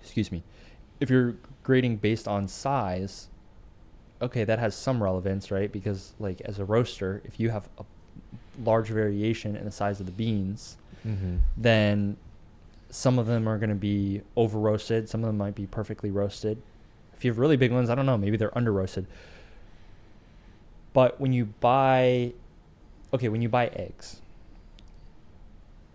excuse 0.00 0.32
me. 0.32 0.42
If 1.00 1.10
you're 1.10 1.34
grading 1.62 1.96
based 1.98 2.26
on 2.28 2.48
size, 2.48 3.28
okay, 4.20 4.44
that 4.44 4.58
has 4.58 4.74
some 4.74 5.02
relevance, 5.02 5.50
right? 5.50 5.70
Because 5.70 6.12
like 6.18 6.40
as 6.42 6.58
a 6.58 6.64
roaster, 6.64 7.22
if 7.24 7.38
you 7.40 7.50
have 7.50 7.68
a 7.78 7.84
large 8.64 8.88
variation 8.88 9.56
in 9.56 9.64
the 9.64 9.70
size 9.72 10.00
of 10.00 10.06
the 10.06 10.12
beans, 10.12 10.76
Mm-hmm. 11.06 11.38
then 11.56 12.16
some 12.90 13.18
of 13.18 13.26
them 13.26 13.48
are 13.48 13.58
going 13.58 13.70
to 13.70 13.74
be 13.74 14.20
over 14.36 14.56
roasted, 14.56 15.08
some 15.08 15.22
of 15.24 15.26
them 15.26 15.36
might 15.36 15.56
be 15.56 15.66
perfectly 15.66 16.12
roasted. 16.12 16.62
If 17.14 17.24
you 17.24 17.32
have 17.32 17.38
really 17.38 17.56
big 17.56 17.72
ones, 17.72 17.90
I 17.90 17.96
don't 17.96 18.06
know, 18.06 18.16
maybe 18.16 18.36
they're 18.36 18.56
under 18.56 18.72
roasted. 18.72 19.06
But 20.92 21.20
when 21.20 21.32
you 21.32 21.46
buy 21.46 22.32
okay, 23.14 23.28
when 23.28 23.42
you 23.42 23.48
buy 23.48 23.66
eggs, 23.68 24.20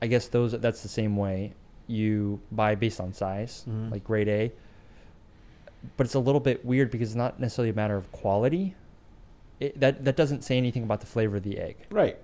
I 0.01 0.07
guess 0.07 0.27
those 0.27 0.51
that's 0.53 0.81
the 0.83 0.89
same 0.89 1.15
way. 1.17 1.53
You 1.87 2.39
buy 2.51 2.75
based 2.75 2.99
on 2.99 3.13
size, 3.13 3.65
Mhm. 3.69 3.91
like 3.91 4.03
grade 4.03 4.27
A. 4.27 4.51
But 5.95 6.05
it's 6.05 6.15
a 6.15 6.19
little 6.19 6.41
bit 6.41 6.65
weird 6.65 6.91
because 6.91 7.09
it's 7.09 7.15
not 7.15 7.39
necessarily 7.39 7.69
a 7.69 7.73
matter 7.73 7.95
of 7.95 8.11
quality. 8.11 8.75
It, 9.59 9.79
that 9.79 10.03
that 10.05 10.15
doesn't 10.15 10.43
say 10.43 10.57
anything 10.57 10.83
about 10.83 10.99
the 10.99 11.05
flavor 11.07 11.37
of 11.37 11.43
the 11.43 11.57
egg. 11.59 11.77
right. 11.89 12.17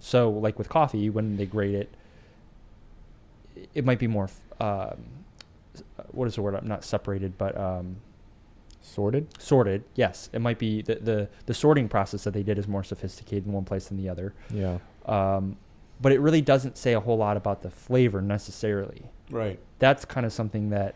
So, 0.00 0.30
like 0.30 0.58
with 0.58 0.68
coffee, 0.70 1.10
when 1.10 1.36
they 1.36 1.44
grade 1.46 1.74
it, 1.74 1.90
it 3.74 3.84
might 3.84 3.98
be 3.98 4.06
more. 4.06 4.30
Um, 4.58 4.96
what 6.12 6.26
is 6.26 6.34
the 6.36 6.42
word? 6.42 6.54
I'm 6.54 6.66
not 6.66 6.82
separated, 6.82 7.36
but 7.36 7.56
um, 7.58 7.96
Sorted. 8.82 9.28
sorted. 9.40 9.84
Yes, 9.94 10.28
it 10.32 10.40
might 10.40 10.58
be 10.58 10.82
the, 10.82 10.96
the 10.96 11.28
the 11.46 11.54
sorting 11.54 11.88
process 11.88 12.24
that 12.24 12.32
they 12.34 12.42
did 12.42 12.58
is 12.58 12.66
more 12.68 12.82
sophisticated 12.84 13.46
in 13.46 13.52
one 13.52 13.64
place 13.64 13.86
than 13.88 13.96
the 13.96 14.08
other. 14.08 14.34
Yeah. 14.50 14.78
Um, 15.06 15.56
but 16.00 16.10
it 16.12 16.20
really 16.20 16.40
doesn't 16.40 16.76
say 16.76 16.92
a 16.94 17.00
whole 17.00 17.16
lot 17.16 17.36
about 17.36 17.62
the 17.62 17.70
flavor 17.70 18.20
necessarily. 18.20 19.04
Right. 19.30 19.58
That's 19.78 20.04
kind 20.04 20.26
of 20.26 20.32
something 20.32 20.70
that 20.70 20.94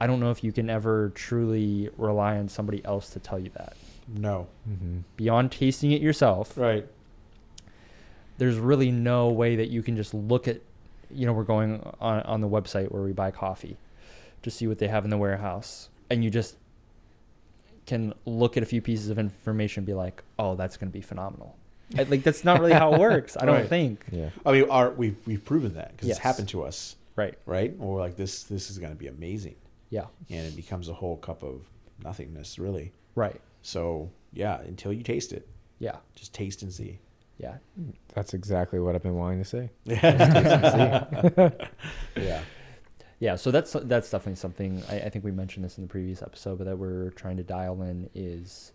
I 0.00 0.06
don't 0.06 0.20
know 0.20 0.30
if 0.30 0.42
you 0.42 0.52
can 0.52 0.70
ever 0.70 1.10
truly 1.14 1.90
rely 1.98 2.38
on 2.38 2.48
somebody 2.48 2.82
else 2.84 3.10
to 3.10 3.20
tell 3.20 3.38
you 3.38 3.50
that. 3.56 3.76
No. 4.08 4.48
Mm-hmm. 4.68 5.00
Beyond 5.16 5.52
tasting 5.52 5.92
it 5.92 6.00
yourself, 6.00 6.56
Right. 6.56 6.86
there's 8.38 8.56
really 8.58 8.90
no 8.90 9.28
way 9.28 9.56
that 9.56 9.68
you 9.68 9.82
can 9.82 9.96
just 9.96 10.14
look 10.14 10.48
at 10.48 10.60
you 11.10 11.26
know 11.26 11.32
we're 11.32 11.44
going 11.44 11.80
on 12.00 12.22
on 12.22 12.40
the 12.40 12.48
website 12.48 12.90
where 12.90 13.02
we 13.02 13.12
buy 13.12 13.30
coffee 13.30 13.76
to 14.42 14.50
see 14.50 14.66
what 14.66 14.78
they 14.78 14.88
have 14.88 15.04
in 15.04 15.10
the 15.10 15.18
warehouse 15.18 15.90
and 16.10 16.24
you 16.24 16.30
just 16.30 16.56
can 17.86 18.14
look 18.26 18.56
at 18.56 18.62
a 18.62 18.66
few 18.66 18.80
pieces 18.80 19.08
of 19.10 19.18
information 19.18 19.80
and 19.80 19.86
be 19.86 19.94
like 19.94 20.22
oh 20.38 20.54
that's 20.54 20.76
going 20.76 20.88
to 20.90 20.92
be 20.92 21.00
phenomenal 21.02 21.56
I- 21.98 22.04
like 22.04 22.22
that's 22.22 22.44
not 22.44 22.60
really 22.60 22.72
how 22.72 22.94
it 22.94 23.00
works 23.00 23.36
i 23.38 23.44
don't 23.44 23.56
Right. 23.56 23.68
think 23.68 24.04
Yeah. 24.10 24.30
I 24.46 24.52
mean, 24.52 24.70
our, 24.70 24.90
we've 24.90 25.16
we've 25.26 25.44
proven 25.44 25.74
that 25.74 25.90
because 25.92 26.08
Yes. 26.08 26.16
it's 26.18 26.22
happened 26.24 26.48
to 26.50 26.62
us, 26.64 26.96
right 27.16 27.34
right? 27.46 27.74
Or 27.78 27.98
like 28.00 28.16
this. 28.16 28.44
This 28.44 28.70
is 28.70 28.78
going 28.78 28.92
to 28.92 28.98
be 28.98 29.08
amazing, 29.08 29.56
yeah 29.90 30.06
and 30.30 30.46
it 30.46 30.56
becomes 30.56 30.88
a 30.88 30.94
whole 30.94 31.16
cup 31.16 31.42
of 31.42 31.60
nothingness, 32.02 32.58
really. 32.58 32.92
right 33.14 33.40
So 33.62 34.10
yeah, 34.32 34.60
until 34.62 34.92
you 34.92 35.02
taste 35.02 35.32
it, 35.32 35.46
yeah 35.80 35.96
just 36.14 36.32
taste 36.32 36.62
and 36.62 36.72
see. 36.72 36.98
yeah 37.38 37.56
That's 38.14 38.32
exactly 38.34 38.78
what 38.80 38.94
I've 38.94 39.02
been 39.02 39.16
wanting 39.16 39.42
to 39.42 39.48
say. 39.56 39.70
yeah. 39.84 41.50
yeah 42.16 42.40
so 43.36 43.50
that's 43.50 43.72
that's 43.84 44.10
definitely 44.10 44.36
something 44.36 44.82
I, 44.90 45.00
I 45.00 45.08
think 45.08 45.24
we 45.24 45.30
mentioned 45.30 45.64
this 45.64 45.78
in 45.78 45.84
the 45.84 45.88
previous 45.88 46.22
episode 46.22 46.58
but 46.58 46.64
that 46.64 46.76
we're 46.78 47.10
trying 47.10 47.36
to 47.36 47.42
dial 47.42 47.80
in 47.82 48.10
is 48.14 48.72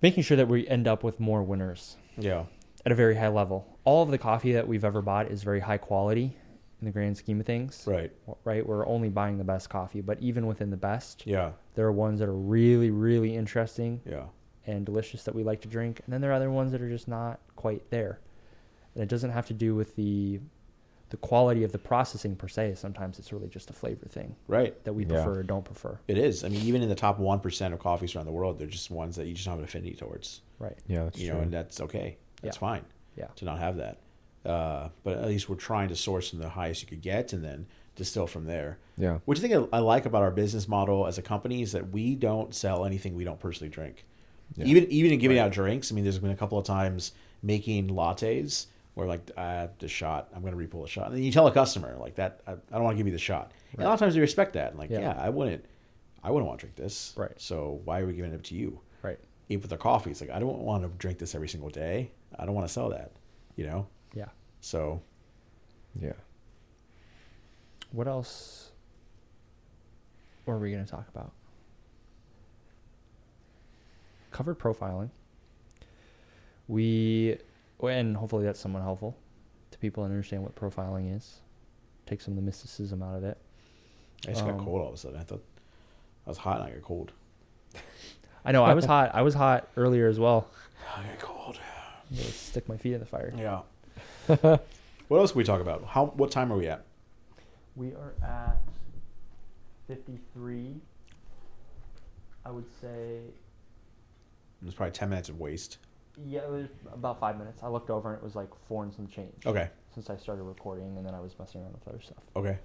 making 0.00 0.22
sure 0.22 0.36
that 0.36 0.48
we 0.48 0.66
end 0.68 0.86
up 0.88 1.02
with 1.04 1.20
more 1.20 1.42
winners 1.42 1.96
Yeah. 2.16 2.44
at 2.84 2.92
a 2.92 2.94
very 2.94 3.14
high 3.16 3.28
level. 3.28 3.66
All 3.84 4.02
of 4.02 4.10
the 4.10 4.18
coffee 4.18 4.52
that 4.52 4.66
we've 4.66 4.84
ever 4.84 5.00
bought 5.02 5.30
is 5.30 5.42
very 5.42 5.60
high 5.60 5.78
quality 5.78 6.36
in 6.80 6.84
the 6.86 6.90
grand 6.90 7.16
scheme 7.16 7.38
of 7.38 7.46
things. 7.46 7.84
Right. 7.86 8.10
Right? 8.44 8.66
We're 8.66 8.86
only 8.86 9.08
buying 9.08 9.38
the 9.38 9.44
best 9.44 9.70
coffee, 9.70 10.00
but 10.00 10.18
even 10.20 10.46
within 10.46 10.70
the 10.70 10.76
best, 10.76 11.24
Yeah. 11.26 11.52
there 11.74 11.86
are 11.86 11.92
ones 11.92 12.18
that 12.18 12.28
are 12.28 12.34
really, 12.34 12.90
really 12.90 13.36
interesting 13.36 14.00
Yeah. 14.04 14.24
and 14.66 14.84
delicious 14.84 15.22
that 15.24 15.34
we 15.34 15.44
like 15.44 15.60
to 15.62 15.68
drink, 15.68 16.00
and 16.04 16.12
then 16.12 16.20
there 16.20 16.30
are 16.30 16.34
other 16.34 16.50
ones 16.50 16.72
that 16.72 16.82
are 16.82 16.88
just 16.88 17.06
not 17.06 17.38
quite 17.54 17.88
there. 17.90 18.18
And 18.94 19.02
it 19.04 19.08
doesn't 19.08 19.30
have 19.30 19.46
to 19.46 19.54
do 19.54 19.76
with 19.76 19.94
the 19.94 20.40
the 21.12 21.18
quality 21.18 21.62
of 21.62 21.72
the 21.72 21.78
processing 21.78 22.34
per 22.34 22.48
se. 22.48 22.74
Sometimes 22.76 23.18
it's 23.18 23.32
really 23.34 23.48
just 23.48 23.68
a 23.68 23.72
flavor 23.74 24.06
thing 24.08 24.34
Right. 24.48 24.82
that 24.84 24.94
we 24.94 25.02
Yeah. 25.04 25.10
prefer 25.22 25.40
or 25.40 25.42
don't 25.42 25.62
prefer. 25.64 25.98
It 26.08 26.16
is. 26.16 26.42
I 26.42 26.48
mean, 26.48 26.62
even 26.62 26.80
in 26.82 26.88
the 26.88 26.94
top 26.94 27.18
one 27.18 27.38
percent 27.38 27.74
of 27.74 27.80
coffees 27.80 28.16
around 28.16 28.24
the 28.24 28.32
world, 28.32 28.58
they're 28.58 28.66
just 28.66 28.90
ones 28.90 29.16
that 29.16 29.26
you 29.26 29.34
just 29.34 29.44
don't 29.44 29.52
have 29.52 29.58
an 29.58 29.64
affinity 29.66 29.94
towards. 29.94 30.40
Right. 30.58 30.76
Yeah, 30.86 31.04
that's 31.04 31.18
you 31.18 31.28
true. 31.28 31.36
know, 31.36 31.42
and 31.42 31.52
that's 31.52 31.80
okay. 31.82 32.16
That's 32.40 32.56
Yeah. 32.56 32.60
fine 32.60 32.84
Yeah. 33.14 33.26
to 33.36 33.44
not 33.44 33.58
have 33.58 33.76
that. 33.76 33.98
Uh, 34.44 34.88
but 35.04 35.18
at 35.18 35.26
least 35.26 35.48
we're 35.50 35.56
trying 35.56 35.88
to 35.90 35.94
source 35.96 36.30
from 36.30 36.38
the 36.38 36.48
highest 36.48 36.80
you 36.82 36.88
could 36.88 37.02
get, 37.02 37.32
and 37.34 37.44
then 37.44 37.66
distill 37.94 38.26
from 38.26 38.46
there. 38.46 38.78
yeah. 38.96 39.18
Which 39.26 39.38
I 39.38 39.42
think 39.42 39.52
I 39.72 39.76
I 39.76 39.80
like 39.80 40.06
about 40.06 40.22
our 40.22 40.30
business 40.30 40.66
model 40.66 41.06
as 41.06 41.18
a 41.18 41.22
company 41.22 41.60
is 41.60 41.72
that 41.72 41.90
we 41.92 42.14
don't 42.14 42.54
sell 42.54 42.86
anything 42.86 43.14
we 43.14 43.22
don't 43.24 43.38
personally 43.38 43.68
drink. 43.70 44.06
Yeah. 44.56 44.64
Even 44.64 44.84
even 44.90 45.12
in 45.12 45.18
giving 45.18 45.38
out 45.38 45.52
drinks, 45.52 45.92
I 45.92 45.94
mean, 45.94 46.04
there's 46.04 46.18
been 46.18 46.30
a 46.30 46.36
couple 46.36 46.58
of 46.58 46.64
times 46.64 47.12
making 47.42 47.88
lattes 47.88 48.66
where 48.94 49.06
like 49.06 49.30
uh, 49.36 49.68
the 49.78 49.88
shot, 49.88 50.28
I'm 50.34 50.42
going 50.42 50.56
to 50.56 50.58
repull 50.76 50.84
a 50.84 50.88
shot, 50.88 51.06
and 51.08 51.16
then 51.16 51.22
you 51.22 51.32
tell 51.32 51.46
a 51.46 51.52
customer 51.52 51.96
like 51.98 52.16
that, 52.16 52.40
I, 52.46 52.52
I 52.52 52.56
don't 52.72 52.84
want 52.84 52.94
to 52.94 52.98
give 52.98 53.06
you 53.06 53.12
the 53.12 53.18
shot. 53.18 53.52
And 53.72 53.82
a 53.82 53.84
lot 53.84 53.94
of 53.94 54.00
times 54.00 54.14
they 54.14 54.20
respect 54.20 54.52
that, 54.54 54.70
and 54.70 54.78
like, 54.78 54.90
Yeah. 54.90 55.00
yeah. 55.00 55.14
I 55.18 55.30
wouldn't, 55.30 55.64
I 56.22 56.30
wouldn't 56.30 56.46
want 56.46 56.60
to 56.60 56.66
drink 56.66 56.76
this, 56.76 57.14
Right. 57.16 57.32
So 57.36 57.80
why 57.84 58.00
are 58.00 58.06
we 58.06 58.12
giving 58.12 58.32
it 58.32 58.34
up 58.36 58.42
to 58.44 58.54
you? 58.54 58.80
Right. 59.02 59.18
Even 59.48 59.62
with 59.62 59.70
the 59.70 59.76
coffee, 59.76 60.10
it's 60.10 60.20
like 60.20 60.30
I 60.30 60.38
don't 60.38 60.58
want 60.58 60.82
to 60.82 60.88
drink 60.98 61.18
this 61.18 61.34
every 61.34 61.48
single 61.48 61.70
day. 61.70 62.10
I 62.38 62.44
don't 62.46 62.54
want 62.54 62.66
to 62.66 62.72
sell 62.72 62.88
that, 62.90 63.12
you 63.56 63.66
know. 63.66 63.86
Yeah. 64.14 64.28
So 64.60 65.00
Yeah. 66.00 66.12
What 67.92 68.08
else 68.08 68.70
were 70.46 70.58
we 70.58 70.70
going 70.70 70.84
to 70.84 70.90
talk 70.90 71.06
about? 71.08 71.32
Covered 74.30 74.58
profiling. 74.58 75.10
We, 76.68 77.36
and 77.88 78.16
hopefully 78.16 78.44
that's 78.44 78.60
somewhat 78.60 78.82
helpful 78.82 79.16
to 79.70 79.78
people 79.78 80.04
and 80.04 80.12
understand 80.12 80.42
what 80.42 80.54
profiling 80.54 81.16
is. 81.16 81.40
Take 82.06 82.20
some 82.20 82.32
of 82.32 82.36
the 82.36 82.42
mysticism 82.42 83.02
out 83.02 83.16
of 83.16 83.24
it. 83.24 83.38
I 84.26 84.32
just 84.32 84.44
got 84.44 84.54
Um, 84.54 84.64
cold 84.64 84.80
all 84.82 84.88
of 84.88 84.94
a 84.94 84.96
sudden. 84.96 85.18
I 85.20 85.24
thought 85.24 85.42
I 86.26 86.30
was 86.30 86.38
hot 86.38 86.60
and 86.60 86.68
I 86.68 86.74
got 86.74 86.82
cold. 86.82 87.12
I 88.44 88.52
know 88.52 88.64
I 88.64 88.74
was 88.74 88.84
hot. 88.84 89.14
I 89.14 89.22
was 89.22 89.34
hot 89.34 89.68
earlier 89.76 90.08
as 90.08 90.18
well. 90.18 90.48
I 90.96 91.02
got 91.04 91.18
cold. 91.20 91.58
I'm 92.10 92.16
gonna 92.16 92.28
stick 92.28 92.68
my 92.68 92.76
feet 92.76 92.94
in 92.94 93.00
the 93.00 93.06
fire. 93.06 93.32
Yeah. 93.36 93.60
what 95.08 95.18
else 95.18 95.32
can 95.32 95.38
we 95.38 95.44
talk 95.44 95.60
about? 95.60 95.84
How? 95.84 96.06
What 96.06 96.30
time 96.30 96.52
are 96.52 96.56
we 96.56 96.66
at? 96.68 96.84
We 97.74 97.94
are 97.94 98.12
at 98.22 98.58
53. 99.88 100.74
I 102.44 102.50
would 102.50 102.66
say, 102.80 103.20
It 104.60 104.64
was 104.64 104.74
probably 104.74 104.92
ten 104.92 105.08
minutes 105.08 105.28
of 105.28 105.38
waste. 105.40 105.78
Yeah, 106.26 106.40
it 106.40 106.50
was 106.50 106.68
about 106.92 107.20
five 107.20 107.38
minutes. 107.38 107.62
I 107.62 107.68
looked 107.68 107.90
over 107.90 108.10
and 108.10 108.18
it 108.18 108.24
was 108.24 108.34
like 108.34 108.48
four 108.68 108.82
and 108.84 108.92
some 108.92 109.06
change. 109.06 109.46
Okay. 109.46 109.68
Since 109.94 110.10
I 110.10 110.16
started 110.16 110.42
recording, 110.42 110.96
and 110.96 111.06
then 111.06 111.14
I 111.14 111.20
was 111.20 111.34
messing 111.38 111.62
around 111.62 111.72
with 111.72 111.88
other 111.88 112.00
stuff. 112.00 112.18
Okay. 112.36 112.58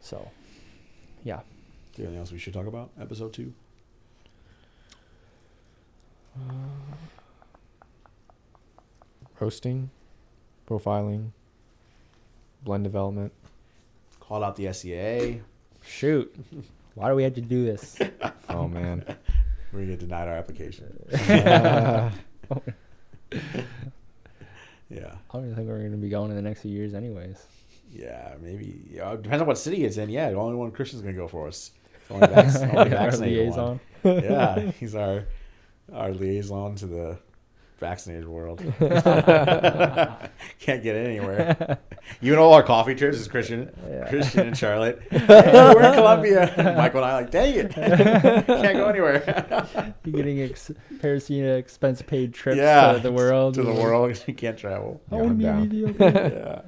So, 0.00 0.28
yeah. 1.24 1.38
Is 1.38 1.42
there 1.96 2.06
anything 2.06 2.20
else 2.20 2.32
we 2.32 2.38
should 2.38 2.54
talk 2.54 2.66
about? 2.66 2.90
Episode 3.00 3.32
two. 3.32 3.52
Roasting, 9.40 9.90
profiling, 10.68 11.30
blend 12.62 12.84
development. 12.84 13.32
Called 14.20 14.42
out 14.42 14.56
the 14.56 14.72
SCA. 14.72 15.40
Shoot. 15.84 16.34
Why 16.94 17.10
do 17.10 17.14
we 17.14 17.22
have 17.24 17.34
to 17.34 17.40
do 17.40 17.64
this? 17.64 17.98
Oh 18.48 18.68
man. 18.68 19.04
We're 19.72 19.80
gonna 19.80 19.90
get 19.90 19.98
denied 19.98 20.28
our 20.28 20.34
application. 20.36 20.86
Uh, 21.12 22.10
Yeah. 24.88 25.14
I 25.30 25.32
don't 25.32 25.44
even 25.44 25.56
think 25.56 25.68
we're 25.68 25.78
going 25.80 25.90
to 25.90 25.96
be 25.96 26.08
going 26.08 26.30
in 26.30 26.36
the 26.36 26.42
next 26.42 26.60
few 26.62 26.70
years, 26.70 26.94
anyways. 26.94 27.44
Yeah, 27.92 28.34
maybe. 28.40 28.82
Yeah, 28.90 29.12
it 29.12 29.22
depends 29.22 29.40
on 29.42 29.48
what 29.48 29.58
city 29.58 29.84
it's 29.84 29.96
in. 29.96 30.10
Yeah, 30.10 30.30
the 30.30 30.36
only 30.36 30.56
one 30.56 30.70
Christian's 30.70 31.02
gonna 31.02 31.14
go 31.14 31.28
for 31.28 31.48
us. 31.48 31.70
Only, 32.10 32.26
vac- 32.26 32.54
only 32.62 32.76
Our 32.76 32.84
vaccinated 32.88 33.48
one. 33.50 33.80
Yeah, 34.04 34.60
he's 34.78 34.94
our 34.94 35.24
our 35.92 36.12
liaison 36.12 36.74
to 36.76 36.86
the 36.86 37.18
vaccinated 37.78 38.26
world. 38.26 38.60
Can't 38.78 40.82
get 40.82 40.96
anywhere. 40.96 41.78
Even 42.22 42.38
all 42.38 42.52
our 42.54 42.62
coffee 42.62 42.94
trips 42.94 43.18
is 43.18 43.28
Christian, 43.28 43.70
Yeah. 43.88 44.08
Christian 44.08 44.48
and 44.48 44.56
Charlotte. 44.56 45.00
Hey, 45.10 45.26
we're 45.74 45.82
in 45.82 45.94
Colombia. 45.94 46.52
Michael 46.76 47.02
and 47.04 47.06
I 47.06 47.10
are 47.12 47.20
like, 47.22 47.30
dang 47.30 47.54
it, 47.54 47.70
can't 47.72 48.76
go 48.76 48.88
anywhere. 48.88 49.94
You're 50.04 50.16
getting 50.16 50.40
ex- 50.42 50.70
Parasina 50.98 51.58
expense 51.58 52.02
paid 52.02 52.34
trips 52.34 52.58
yeah, 52.58 52.92
to 52.92 53.00
the 53.00 53.12
world. 53.12 53.54
to 53.54 53.62
the 53.62 53.72
world. 53.72 54.22
You 54.26 54.34
can't 54.34 54.58
travel. 54.58 55.00
I 55.10 55.16
Yeah, 55.16 55.22
want 55.22 55.40
to 55.40 55.66
be 55.68 56.04
yeah. 56.04 56.60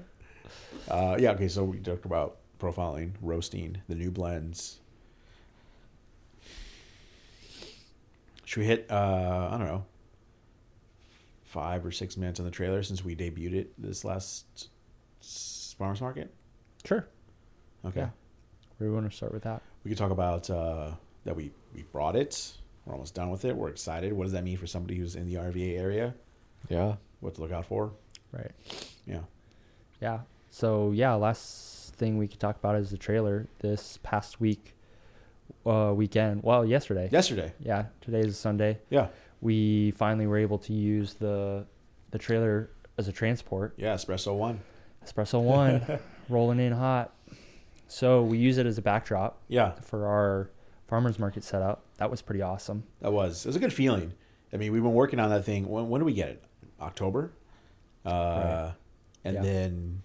Uh, 0.88 1.16
yeah. 1.18 1.32
Okay. 1.32 1.48
So 1.48 1.64
we 1.64 1.78
talked 1.78 2.06
about 2.06 2.38
profiling, 2.58 3.12
roasting, 3.20 3.78
the 3.88 3.94
new 3.94 4.10
blends. 4.10 4.80
Should 8.44 8.60
we 8.60 8.66
hit? 8.66 8.86
Uh, 8.90 9.48
I 9.52 9.58
don't 9.58 9.66
know. 9.66 9.84
Five 11.48 11.86
or 11.86 11.90
six 11.90 12.16
minutes 12.18 12.38
on 12.40 12.44
the 12.44 12.52
trailer 12.52 12.82
since 12.82 13.02
we 13.02 13.16
debuted 13.16 13.54
it 13.54 13.72
this 13.78 14.04
last 14.04 14.68
farmers 15.78 16.00
market. 16.02 16.30
Sure. 16.84 17.06
Okay. 17.86 18.00
Yeah. 18.00 18.08
We 18.78 18.90
want 18.90 19.10
to 19.10 19.16
start 19.16 19.32
with 19.32 19.44
that. 19.44 19.62
We 19.82 19.88
could 19.90 19.96
talk 19.96 20.10
about 20.10 20.50
uh, 20.50 20.90
that 21.24 21.34
we 21.34 21.50
we 21.74 21.84
brought 21.84 22.16
it. 22.16 22.52
We're 22.84 22.92
almost 22.92 23.14
done 23.14 23.30
with 23.30 23.46
it. 23.46 23.56
We're 23.56 23.70
excited. 23.70 24.12
What 24.12 24.24
does 24.24 24.32
that 24.32 24.44
mean 24.44 24.58
for 24.58 24.66
somebody 24.66 24.96
who's 24.96 25.16
in 25.16 25.26
the 25.26 25.34
RVA 25.36 25.78
area? 25.78 26.14
yeah. 26.68 26.96
What 27.20 27.34
to 27.36 27.40
look 27.40 27.50
out 27.50 27.64
for? 27.64 27.92
Right. 28.30 28.52
Yeah. 29.06 29.20
Yeah. 30.02 30.20
So 30.50 30.92
yeah, 30.92 31.14
last 31.14 31.94
thing 31.96 32.18
we 32.18 32.28
could 32.28 32.40
talk 32.40 32.56
about 32.56 32.76
is 32.76 32.90
the 32.90 32.98
trailer. 32.98 33.46
This 33.60 33.98
past 34.02 34.38
week, 34.38 34.74
uh, 35.66 35.92
weekend. 35.96 36.42
Well, 36.42 36.64
yesterday. 36.64 37.08
Yesterday. 37.10 37.54
Yeah. 37.58 37.86
Today 38.02 38.20
is 38.20 38.36
Sunday. 38.38 38.78
Yeah. 38.90 39.08
We 39.40 39.92
finally 39.92 40.26
were 40.26 40.38
able 40.38 40.58
to 40.58 40.72
use 40.72 41.14
the 41.14 41.66
the 42.10 42.18
trailer 42.18 42.70
as 42.96 43.08
a 43.08 43.12
transport. 43.12 43.74
Yeah. 43.76 43.94
Espresso 43.94 44.34
one. 44.36 44.60
Espresso 45.06 45.40
one, 45.42 45.82
rolling 46.28 46.58
in 46.58 46.72
hot. 46.72 47.12
So 47.86 48.22
we 48.22 48.38
use 48.38 48.58
it 48.58 48.66
as 48.66 48.76
a 48.78 48.82
backdrop 48.82 49.40
Yeah. 49.48 49.72
for 49.80 50.06
our 50.06 50.50
farmers 50.88 51.18
market 51.18 51.44
setup. 51.44 51.84
That 51.98 52.10
was 52.10 52.20
pretty 52.22 52.42
awesome. 52.42 52.82
That 53.00 53.12
was. 53.12 53.44
It 53.44 53.48
was 53.48 53.56
a 53.56 53.60
good 53.60 53.72
feeling. 53.72 54.12
I 54.52 54.56
mean, 54.56 54.72
we've 54.72 54.82
been 54.82 54.94
working 54.94 55.20
on 55.20 55.30
that 55.30 55.44
thing. 55.44 55.68
When, 55.68 55.88
when 55.88 56.00
do 56.00 56.04
we 56.04 56.12
get 56.14 56.28
it? 56.30 56.44
October. 56.80 57.32
Uh, 58.04 58.10
Right. 58.10 58.72
And 59.24 59.34
Yeah. 59.36 59.42
then 59.42 60.02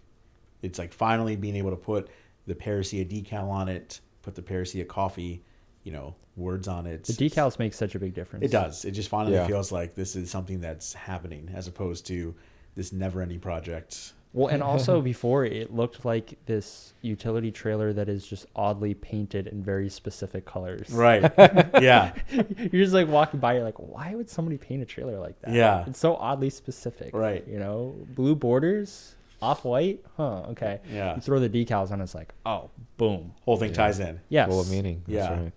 it's 0.62 0.80
like 0.80 0.92
finally 0.94 1.36
being 1.36 1.56
able 1.56 1.70
to 1.72 1.76
put 1.78 2.10
the 2.48 2.56
Paracia 2.56 3.06
decal 3.08 3.50
on 3.50 3.70
it, 3.70 4.02
put 4.22 4.36
the 4.36 4.42
Paracia 4.42 4.86
coffee, 4.88 5.44
you 5.84 5.92
know, 5.92 6.16
words 6.36 6.68
on 6.68 6.88
it. 6.88 7.04
The 7.04 7.14
decals 7.14 7.60
make 7.60 7.74
such 7.74 7.96
a 7.96 8.00
big 8.00 8.14
difference. 8.14 8.46
It 8.46 8.52
does. 8.52 8.86
It 8.86 8.92
just 8.92 9.10
finally 9.10 9.36
Yeah. 9.36 9.48
feels 9.48 9.72
like 9.72 9.96
this 9.96 10.16
is 10.16 10.32
something 10.32 10.62
that's 10.62 10.94
happening 10.94 11.50
as 11.54 11.68
opposed 11.68 12.08
to 12.08 12.34
this 12.76 12.92
never-ending 12.92 13.40
project. 13.40 14.14
Well, 14.34 14.48
and 14.48 14.64
also 14.64 15.00
before 15.14 15.46
it 15.46 15.72
looked 15.72 16.06
like 16.06 16.40
this 16.48 16.94
utility 17.04 17.52
trailer 17.52 17.94
that 17.94 18.10
is 18.10 18.26
just 18.26 18.48
oddly 18.56 18.96
painted 18.96 19.46
in 19.46 19.62
very 19.62 19.90
specific 19.90 20.44
colors. 20.46 20.90
Right. 20.90 21.22
yeah. 21.82 22.14
You're 22.32 22.82
just 22.84 22.94
like 22.96 23.08
walking 23.08 23.40
by, 23.40 23.54
you're 23.56 23.64
like, 23.64 23.78
why 23.78 24.16
would 24.16 24.28
somebody 24.30 24.58
paint 24.58 24.82
a 24.82 24.86
trailer 24.86 25.20
like 25.20 25.40
that? 25.42 25.54
Yeah. 25.54 25.84
It's 25.86 26.00
so 26.00 26.16
oddly 26.16 26.50
specific. 26.50 27.14
Right. 27.14 27.48
You 27.48 27.60
know, 27.60 27.94
blue 28.16 28.34
borders, 28.34 29.16
off 29.40 29.66
white. 29.66 30.04
Huh. 30.18 30.44
Okay. 30.52 30.80
Yeah. 30.92 31.14
You 31.16 31.22
throw 31.22 31.40
the 31.40 31.50
decals 31.50 31.92
on, 31.92 32.02
it's 32.02 32.16
like, 32.16 32.34
oh, 32.44 32.72
boom. 32.98 33.34
Whole 33.46 33.58
thing 33.58 33.70
Yeah. 33.70 33.76
ties 33.76 34.00
in. 34.00 34.20
Yes. 34.30 34.50
Full 34.50 34.62
of 34.62 34.72
meaning. 34.72 35.04
That's 35.08 35.30
Yeah. 35.30 35.44
right. 35.44 35.52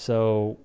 So 0.00 0.58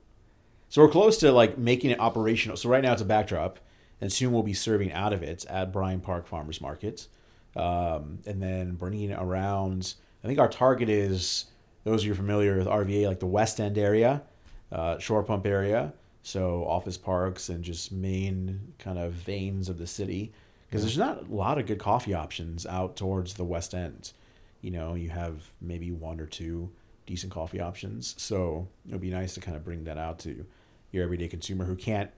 So 0.69 0.81
we're 0.81 0.89
close 0.89 1.17
to 1.17 1.31
like 1.31 1.57
making 1.57 1.91
it 1.91 1.99
operational. 1.99 2.55
So 2.57 2.69
right 2.69 2.81
now 2.81 2.93
it's 2.93 3.01
a 3.01 3.05
backdrop, 3.05 3.59
and 3.99 4.11
soon 4.11 4.31
we'll 4.31 4.43
be 4.43 4.53
serving 4.53 4.93
out 4.93 5.11
of 5.11 5.23
it 5.23 5.45
at 5.49 5.73
Bryan 5.73 5.99
Park 5.99 6.25
Farmers 6.25 6.61
Market, 6.61 7.07
um, 7.55 8.19
and 8.25 8.41
then 8.41 8.75
bringing 8.75 9.09
it 9.09 9.19
around. 9.19 9.95
I 10.23 10.27
think 10.27 10.39
our 10.39 10.47
target 10.47 10.89
is 10.89 11.45
those 11.83 12.01
of 12.01 12.07
you 12.07 12.15
familiar 12.15 12.57
with 12.57 12.67
RVA, 12.67 13.07
like 13.07 13.19
the 13.19 13.27
West 13.27 13.59
End 13.59 13.77
area, 13.77 14.23
uh, 14.71 14.97
Short 14.99 15.27
Pump 15.27 15.45
area, 15.45 15.93
so 16.23 16.65
office 16.65 16.97
parks 16.97 17.49
and 17.49 17.63
just 17.63 17.91
main 17.91 18.73
kind 18.79 18.97
of 18.97 19.11
veins 19.11 19.69
of 19.69 19.77
the 19.77 19.87
city. 19.87 20.31
Because 20.67 20.81
there's 20.81 20.97
not 20.97 21.29
a 21.29 21.35
lot 21.35 21.59
of 21.59 21.67
good 21.67 21.77
coffee 21.77 22.13
options 22.13 22.65
out 22.65 22.95
towards 22.95 23.35
the 23.35 23.43
West 23.43 23.75
End. 23.75 24.13
You 24.61 24.71
know, 24.71 24.95
you 24.95 25.09
have 25.09 25.51
maybe 25.61 25.91
one 25.91 26.19
or 26.19 26.25
two 26.25 26.71
decent 27.05 27.31
coffee 27.31 27.59
options. 27.59 28.15
So 28.17 28.67
it 28.87 28.91
would 28.91 29.01
be 29.01 29.09
nice 29.11 29.33
to 29.35 29.39
kind 29.41 29.55
of 29.55 29.63
bring 29.63 29.83
that 29.85 29.97
out 29.97 30.19
to 30.19 30.45
your 30.91 31.03
everyday 31.03 31.27
consumer 31.27 31.65
who 31.65 31.75
can't 31.75 32.09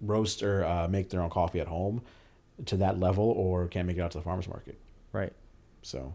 roast 0.00 0.42
or 0.42 0.64
uh, 0.64 0.88
make 0.88 1.10
their 1.10 1.20
own 1.22 1.30
coffee 1.30 1.60
at 1.60 1.68
home 1.68 2.02
to 2.66 2.76
that 2.78 2.98
level 2.98 3.24
or 3.30 3.66
can't 3.68 3.86
make 3.86 3.96
it 3.96 4.00
out 4.00 4.10
to 4.12 4.18
the 4.18 4.24
farmer's 4.24 4.48
market. 4.48 4.78
right. 5.12 5.32
So, 5.82 6.12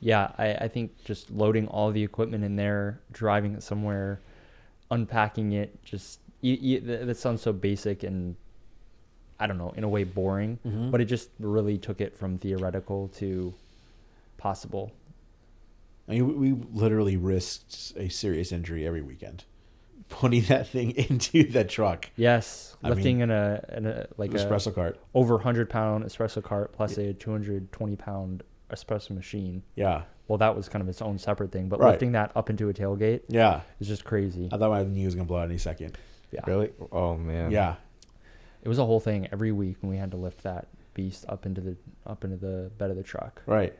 Yeah, 0.00 0.32
I, 0.38 0.54
I 0.54 0.68
think 0.68 1.04
just 1.04 1.30
loading 1.30 1.68
all 1.68 1.90
the 1.92 2.02
equipment 2.02 2.44
in 2.44 2.56
there, 2.56 3.00
driving 3.12 3.54
it 3.54 3.62
somewhere, 3.62 4.20
unpacking 4.90 5.52
it, 5.52 5.82
just 5.84 6.18
you, 6.40 6.56
you, 6.60 6.80
that, 6.80 7.16
sounds 7.16 7.42
so 7.42 7.52
basic 7.52 8.02
and 8.02 8.34
I 9.38 9.46
don't 9.46 9.58
know, 9.58 9.72
in 9.76 9.84
a 9.84 9.88
way 9.88 10.04
boring, 10.04 10.58
Mhm. 10.66 10.90
but 10.90 11.00
it 11.00 11.06
just 11.06 11.28
really 11.38 11.76
took 11.78 12.00
it 12.00 12.16
from 12.16 12.38
theoretical 12.38 13.08
to 13.18 13.52
possible. 14.38 14.92
I 16.08 16.12
mean, 16.12 16.26
we 16.40 16.52
we 16.52 16.62
literally 16.72 17.16
risked 17.16 17.92
a 17.96 18.08
serious 18.08 18.52
injury 18.52 18.86
every 18.86 19.02
weekend 19.02 19.44
putting 20.08 20.42
that 20.42 20.68
thing 20.68 20.90
into 20.96 21.44
the 21.50 21.64
truck. 21.64 22.10
Yes, 22.16 22.76
I 22.84 22.90
lifting 22.90 23.20
in 23.20 23.30
a 23.30 23.64
in 23.76 23.86
a 23.86 24.06
like 24.18 24.32
a 24.34 24.36
espresso 24.36 24.74
cart. 24.74 24.98
over 25.14 25.34
100 25.36 25.70
pound 25.70 26.04
espresso 26.04 26.42
cart 26.42 26.72
plus 26.72 26.98
a 26.98 27.12
220 27.14 27.96
pound 27.96 28.42
espresso 28.70 29.10
machine. 29.10 29.62
Yeah. 29.74 30.02
Well, 30.28 30.38
that 30.38 30.56
was 30.56 30.68
kind 30.68 30.82
of 30.82 30.88
its 30.88 31.02
own 31.02 31.18
separate 31.18 31.50
thing, 31.52 31.68
but 31.68 31.78
Right. 31.80 31.90
lifting 31.90 32.12
that 32.12 32.32
up 32.36 32.48
into 32.50 32.68
a 32.68 32.72
tailgate 32.74 33.22
Yeah. 33.28 33.62
is 33.80 33.88
just 33.88 34.04
crazy. 34.04 34.48
I 34.52 34.56
thought 34.58 34.70
my 34.70 34.82
knee 34.84 35.04
was 35.04 35.14
going 35.14 35.26
to 35.26 35.28
blow 35.28 35.38
out 35.38 35.48
any 35.48 35.58
second. 35.58 35.98
Yeah. 36.30 36.40
Really? 36.46 36.70
Oh 36.90 37.16
man. 37.16 37.50
Yeah. 37.50 37.74
It 38.62 38.68
was 38.68 38.78
a 38.78 38.84
whole 38.86 39.00
thing 39.00 39.28
every 39.32 39.52
week 39.52 39.76
when 39.80 39.90
we 39.90 39.96
had 39.98 40.10
to 40.12 40.16
lift 40.16 40.42
that 40.44 40.68
beast 40.94 41.24
up 41.28 41.46
into 41.46 41.60
the 41.60 41.76
up 42.06 42.24
into 42.24 42.36
the 42.36 42.70
bed 42.78 42.90
of 42.90 42.96
the 42.96 43.02
truck. 43.02 43.42
Right. 43.46 43.74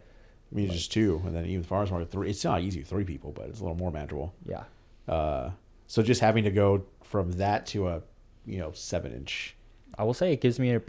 I 0.52 0.54
mean, 0.54 0.70
just 0.70 0.92
two. 0.92 1.22
And 1.24 1.34
then 1.34 1.46
even 1.46 1.62
the 1.62 1.68
farmer's 1.68 1.90
market, 1.90 2.10
three. 2.10 2.28
It's 2.30 2.44
not 2.44 2.60
easy, 2.60 2.82
three 2.82 3.04
people, 3.04 3.32
but 3.32 3.48
it's 3.48 3.60
a 3.60 3.62
little 3.62 3.76
more 3.78 3.90
manageable. 3.90 4.34
Yeah. 4.44 4.64
Uh, 5.08 5.50
so 5.86 6.02
just 6.02 6.20
having 6.20 6.44
to 6.44 6.50
go 6.50 6.84
from 7.02 7.32
that 7.32 7.66
to 7.68 7.88
a, 7.88 8.02
you 8.46 8.58
know, 8.58 8.72
seven 8.72 9.12
inch. 9.12 9.56
I 9.98 10.04
will 10.04 10.14
say 10.14 10.32
it 10.32 10.40
gives 10.40 10.58
me 10.58 10.70
a, 10.70 10.80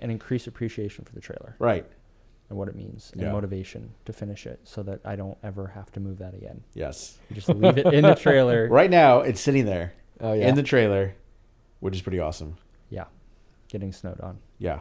an 0.00 0.10
increased 0.10 0.46
appreciation 0.46 1.04
for 1.04 1.12
the 1.14 1.20
trailer 1.20 1.56
Right. 1.58 1.86
and 2.50 2.58
what 2.58 2.68
it 2.68 2.74
means 2.76 3.10
and 3.12 3.22
Yeah. 3.22 3.32
motivation 3.32 3.92
to 4.04 4.12
finish 4.12 4.46
it 4.46 4.60
so 4.64 4.82
that 4.82 5.00
I 5.04 5.16
don't 5.16 5.38
ever 5.42 5.68
have 5.68 5.90
to 5.92 6.00
move 6.00 6.18
that 6.18 6.34
again. 6.34 6.62
Yes. 6.74 7.18
You 7.30 7.36
just 7.36 7.48
leave 7.48 7.78
it 7.78 7.86
in 7.92 8.02
the 8.04 8.14
trailer. 8.26 8.68
Right 8.68 8.90
now, 8.90 9.20
it's 9.20 9.40
sitting 9.40 9.64
there 9.64 9.94
Oh 10.20 10.32
yeah. 10.34 10.48
in 10.48 10.54
the 10.54 10.62
trailer, 10.62 11.14
which 11.80 11.94
is 11.94 12.02
pretty 12.02 12.18
awesome. 12.20 12.56
Yeah. 12.90 13.04
Getting 13.68 13.92
snowed 13.92 14.20
on. 14.20 14.38
Yeah. 14.58 14.80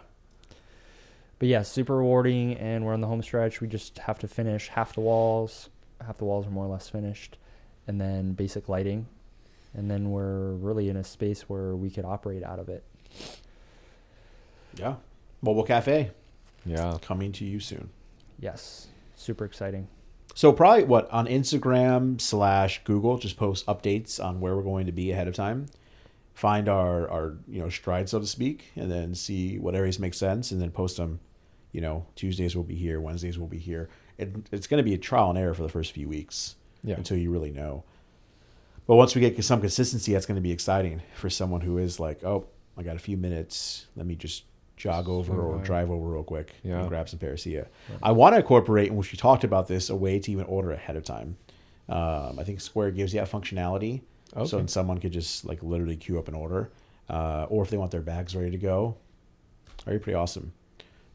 But 1.41 1.47
yeah, 1.47 1.63
super 1.63 1.97
rewarding 1.97 2.53
and 2.57 2.85
we're 2.85 2.93
on 2.93 3.01
the 3.01 3.07
home 3.07 3.23
stretch. 3.23 3.61
We 3.61 3.67
just 3.67 3.97
have 3.97 4.19
to 4.19 4.27
finish 4.27 4.67
half 4.67 4.93
the 4.93 5.01
walls. 5.01 5.69
Half 6.05 6.19
the 6.19 6.25
walls 6.25 6.45
are 6.45 6.51
more 6.51 6.65
or 6.65 6.67
less 6.67 6.87
finished. 6.87 7.39
And 7.87 7.99
then 7.99 8.33
basic 8.33 8.69
lighting. 8.69 9.07
And 9.73 9.89
then 9.89 10.11
we're 10.11 10.51
really 10.51 10.87
in 10.87 10.97
a 10.97 11.03
space 11.03 11.49
where 11.49 11.75
we 11.75 11.89
could 11.89 12.05
operate 12.05 12.43
out 12.43 12.59
of 12.59 12.69
it. 12.69 12.83
Yeah. 14.75 14.97
Mobile 15.41 15.63
cafe 15.63 16.11
yeah. 16.63 16.99
coming 17.01 17.31
to 17.31 17.43
you 17.43 17.59
soon. 17.59 17.89
Yes. 18.39 18.89
Super 19.15 19.43
exciting. 19.43 19.87
So 20.35 20.53
probably 20.53 20.83
what 20.83 21.09
on 21.09 21.25
Instagram 21.25 22.21
slash 22.21 22.83
Google, 22.83 23.17
just 23.17 23.35
post 23.35 23.65
updates 23.65 24.23
on 24.23 24.41
where 24.41 24.55
we're 24.55 24.61
going 24.61 24.85
to 24.85 24.91
be 24.91 25.11
ahead 25.11 25.27
of 25.27 25.33
time. 25.33 25.65
Find 26.35 26.69
our 26.69 27.09
our 27.09 27.33
you 27.47 27.59
know 27.63 27.69
stride 27.69 28.09
so 28.09 28.19
to 28.19 28.27
speak, 28.27 28.71
and 28.75 28.91
then 28.91 29.15
see 29.15 29.57
what 29.57 29.73
areas 29.73 29.97
make 29.97 30.13
sense, 30.13 30.51
and 30.51 30.61
then 30.61 30.69
post 30.69 30.97
them. 30.97 31.19
You 31.71 31.81
know, 31.81 32.05
Tuesdays 32.15 32.55
will 32.55 32.63
be 32.63 32.75
here, 32.75 32.99
Wednesdays 32.99 33.39
will 33.39 33.47
be 33.47 33.57
here. 33.57 33.89
It, 34.17 34.33
it's 34.51 34.67
going 34.67 34.77
to 34.79 34.83
be 34.83 34.93
a 34.93 34.97
trial 34.97 35.29
and 35.29 35.37
error 35.39 35.53
for 35.53 35.63
the 35.63 35.69
first 35.69 35.91
few 35.93 36.07
weeks 36.09 36.55
Yeah. 36.83 36.95
until 36.95 37.17
you 37.17 37.31
really 37.31 37.51
know. 37.51 37.83
But 38.87 38.95
once 38.95 39.15
we 39.15 39.21
get 39.21 39.41
some 39.43 39.61
consistency, 39.61 40.13
that's 40.13 40.25
going 40.25 40.35
to 40.35 40.41
be 40.41 40.51
exciting 40.51 41.01
for 41.15 41.29
someone 41.29 41.61
who 41.61 41.77
is 41.77 41.99
like, 41.99 42.23
oh, 42.23 42.45
I 42.77 42.83
got 42.83 42.95
a 42.95 42.99
few 42.99 43.15
minutes. 43.15 43.85
Let 43.95 44.05
me 44.05 44.15
just 44.15 44.43
jog 44.75 45.07
over 45.07 45.33
or 45.41 45.55
Right. 45.57 45.63
drive 45.65 45.89
over 45.91 46.09
real 46.09 46.23
quick 46.23 46.53
Yeah. 46.63 46.79
and 46.81 46.89
grab 46.89 47.07
some 47.07 47.19
Paracia. 47.19 47.67
I 48.03 48.11
want 48.11 48.33
to 48.33 48.39
incorporate, 48.39 48.89
and 48.89 48.97
which 48.97 49.11
we 49.11 49.17
talked 49.17 49.43
about 49.43 49.67
this, 49.67 49.89
a 49.89 49.95
way 49.95 50.19
to 50.19 50.31
even 50.31 50.45
order 50.45 50.71
ahead 50.71 50.95
of 50.97 51.03
time. 51.05 51.37
Um, 51.87 52.39
I 52.39 52.43
think 52.43 52.59
Square 52.61 52.91
gives 52.91 53.13
you 53.13 53.19
that 53.19 53.29
functionality, 53.29 54.01
so 54.33 54.39
Okay. 54.41 54.57
then 54.57 54.67
someone 54.67 54.97
could 54.99 55.11
just 55.13 55.45
like 55.45 55.61
literally 55.63 55.95
queue 55.97 56.17
up 56.17 56.27
an 56.27 56.33
order, 56.33 56.71
uh, 57.09 57.45
or 57.49 57.63
if 57.63 57.69
they 57.69 57.77
want 57.77 57.91
their 57.91 58.01
bags 58.01 58.35
ready 58.35 58.49
to 58.51 58.57
go, 58.57 58.95
that'd 59.85 59.99
be 59.99 60.03
pretty 60.03 60.15
awesome 60.15 60.51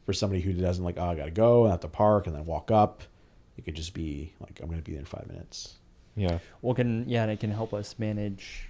for 0.07 0.13
somebody 0.13 0.41
who 0.41 0.53
doesn't 0.53 0.83
like, 0.83 0.95
oh, 0.97 1.03
I 1.09 1.15
got 1.15 1.25
to 1.25 1.31
go 1.31 1.65
and 1.65 1.73
at 1.73 1.81
the 1.81 1.89
park 1.89 2.25
and 2.27 2.35
then 2.35 2.45
walk 2.45 2.71
up. 2.71 3.03
It 3.57 3.65
could 3.65 3.75
just 3.75 3.93
be 3.93 4.33
like, 4.39 4.59
I'm 4.61 4.67
going 4.67 4.79
to 4.79 4.83
be 4.83 4.93
there 4.93 4.99
in 5.01 5.05
five 5.05 5.27
minutes. 5.27 5.75
Yeah. 6.15 6.39
Well, 6.61 6.73
can 6.73 7.07
yeah, 7.09 7.23
and 7.23 7.31
it 7.31 7.39
can 7.41 7.51
help 7.51 7.73
us 7.73 7.93
manage 7.99 8.69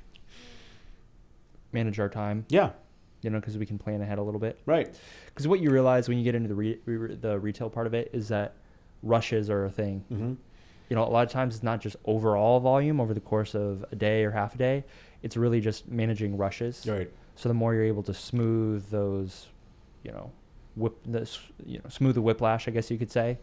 manage 1.71 1.99
our 1.99 2.09
time. 2.09 2.45
Yeah, 2.49 2.71
You 3.21 3.29
know, 3.29 3.39
because 3.39 3.57
we 3.57 3.65
can 3.65 3.77
plan 3.77 4.01
ahead 4.01 4.17
a 4.17 4.23
little 4.23 4.39
bit. 4.39 4.59
right. 4.65 4.93
Because 5.27 5.47
what 5.47 5.59
you 5.59 5.69
realize 5.69 6.09
when 6.09 6.17
you 6.17 6.23
get 6.23 6.33
into 6.35 6.47
the 6.49 6.55
re- 6.55 6.79
re- 6.85 7.15
the 7.15 7.37
retail 7.39 7.69
part 7.69 7.85
of 7.85 7.93
it 7.93 8.09
is 8.13 8.29
that 8.29 8.55
rushes 9.03 9.49
are 9.49 9.65
a 9.65 9.69
thing. 9.69 10.03
Mm-hmm. 10.11 10.33
You 10.89 10.95
know, 10.95 11.03
a 11.03 11.09
lot 11.09 11.23
of 11.25 11.31
times 11.31 11.53
it's 11.55 11.63
not 11.63 11.81
just 11.81 11.97
overall 12.05 12.59
volume 12.59 12.99
over 12.99 13.13
the 13.13 13.19
course 13.19 13.53
of 13.53 13.85
a 13.91 13.95
day 13.95 14.23
or 14.23 14.31
half 14.31 14.55
a 14.55 14.57
day. 14.57 14.83
It's 15.21 15.37
really 15.37 15.59
just 15.61 15.87
managing 15.87 16.37
rushes. 16.37 16.85
Right. 16.87 17.11
So 17.35 17.49
the 17.49 17.53
more 17.53 17.75
you're 17.75 17.83
able 17.83 18.03
to 18.03 18.13
smooth 18.13 18.89
those, 18.89 19.47
you 20.03 20.11
know, 20.11 20.31
whip 20.77 20.97
this, 21.05 21.39
you 21.65 21.79
know, 21.79 21.89
smooth 21.89 22.15
the 22.15 22.21
whiplash, 22.21 22.67
I 22.67 22.71
guess 22.71 22.89
you 22.91 22.97
could 22.97 23.11
say, 23.11 23.37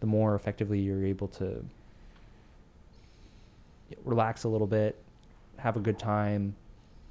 the 0.00 0.06
more 0.06 0.34
effectively 0.34 0.78
you're 0.80 1.04
able 1.04 1.28
to 1.28 1.64
relax 4.04 4.44
a 4.44 4.48
little 4.48 4.66
bit, 4.66 4.96
have 5.58 5.76
a 5.76 5.80
good 5.80 5.98
time, 5.98 6.54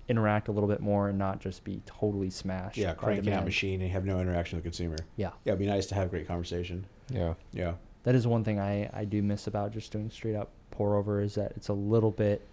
interact 0.08 0.48
a 0.48 0.52
little 0.52 0.70
bit 0.70 0.80
more, 0.80 1.10
and 1.10 1.18
not 1.20 1.40
just 1.40 1.64
be 1.64 1.82
totally 1.86 2.30
smashed. 2.30 2.78
Yeah, 2.78 2.94
cranking 2.94 3.34
out 3.34 3.46
machine 3.46 3.82
and 3.82 3.92
have 3.92 4.06
no 4.06 4.20
interaction 4.20 4.58
with 4.58 4.64
the 4.64 4.70
consumer. 4.70 4.96
Yeah, 5.18 5.32
Yeah, 5.46 5.52
it'd 5.54 5.60
be 5.60 5.66
nice 5.68 5.86
to 5.88 5.96
have 5.96 6.08
a 6.08 6.10
great 6.10 6.28
conversation. 6.28 6.86
Yeah. 7.12 7.34
Yeah. 7.54 7.74
that 8.04 8.16
is 8.16 8.26
one 8.26 8.44
thing 8.44 8.60
I 8.60 8.90
I 8.94 9.06
do 9.06 9.22
miss 9.22 9.46
about 9.48 9.72
just 9.74 9.92
doing 9.92 10.10
straight 10.10 10.36
up 10.36 10.50
pour 10.72 10.96
over 10.96 11.22
is 11.22 11.36
that 11.36 11.52
it's 11.56 11.68
a 11.68 11.74
little 11.74 12.12
bit 12.12 12.48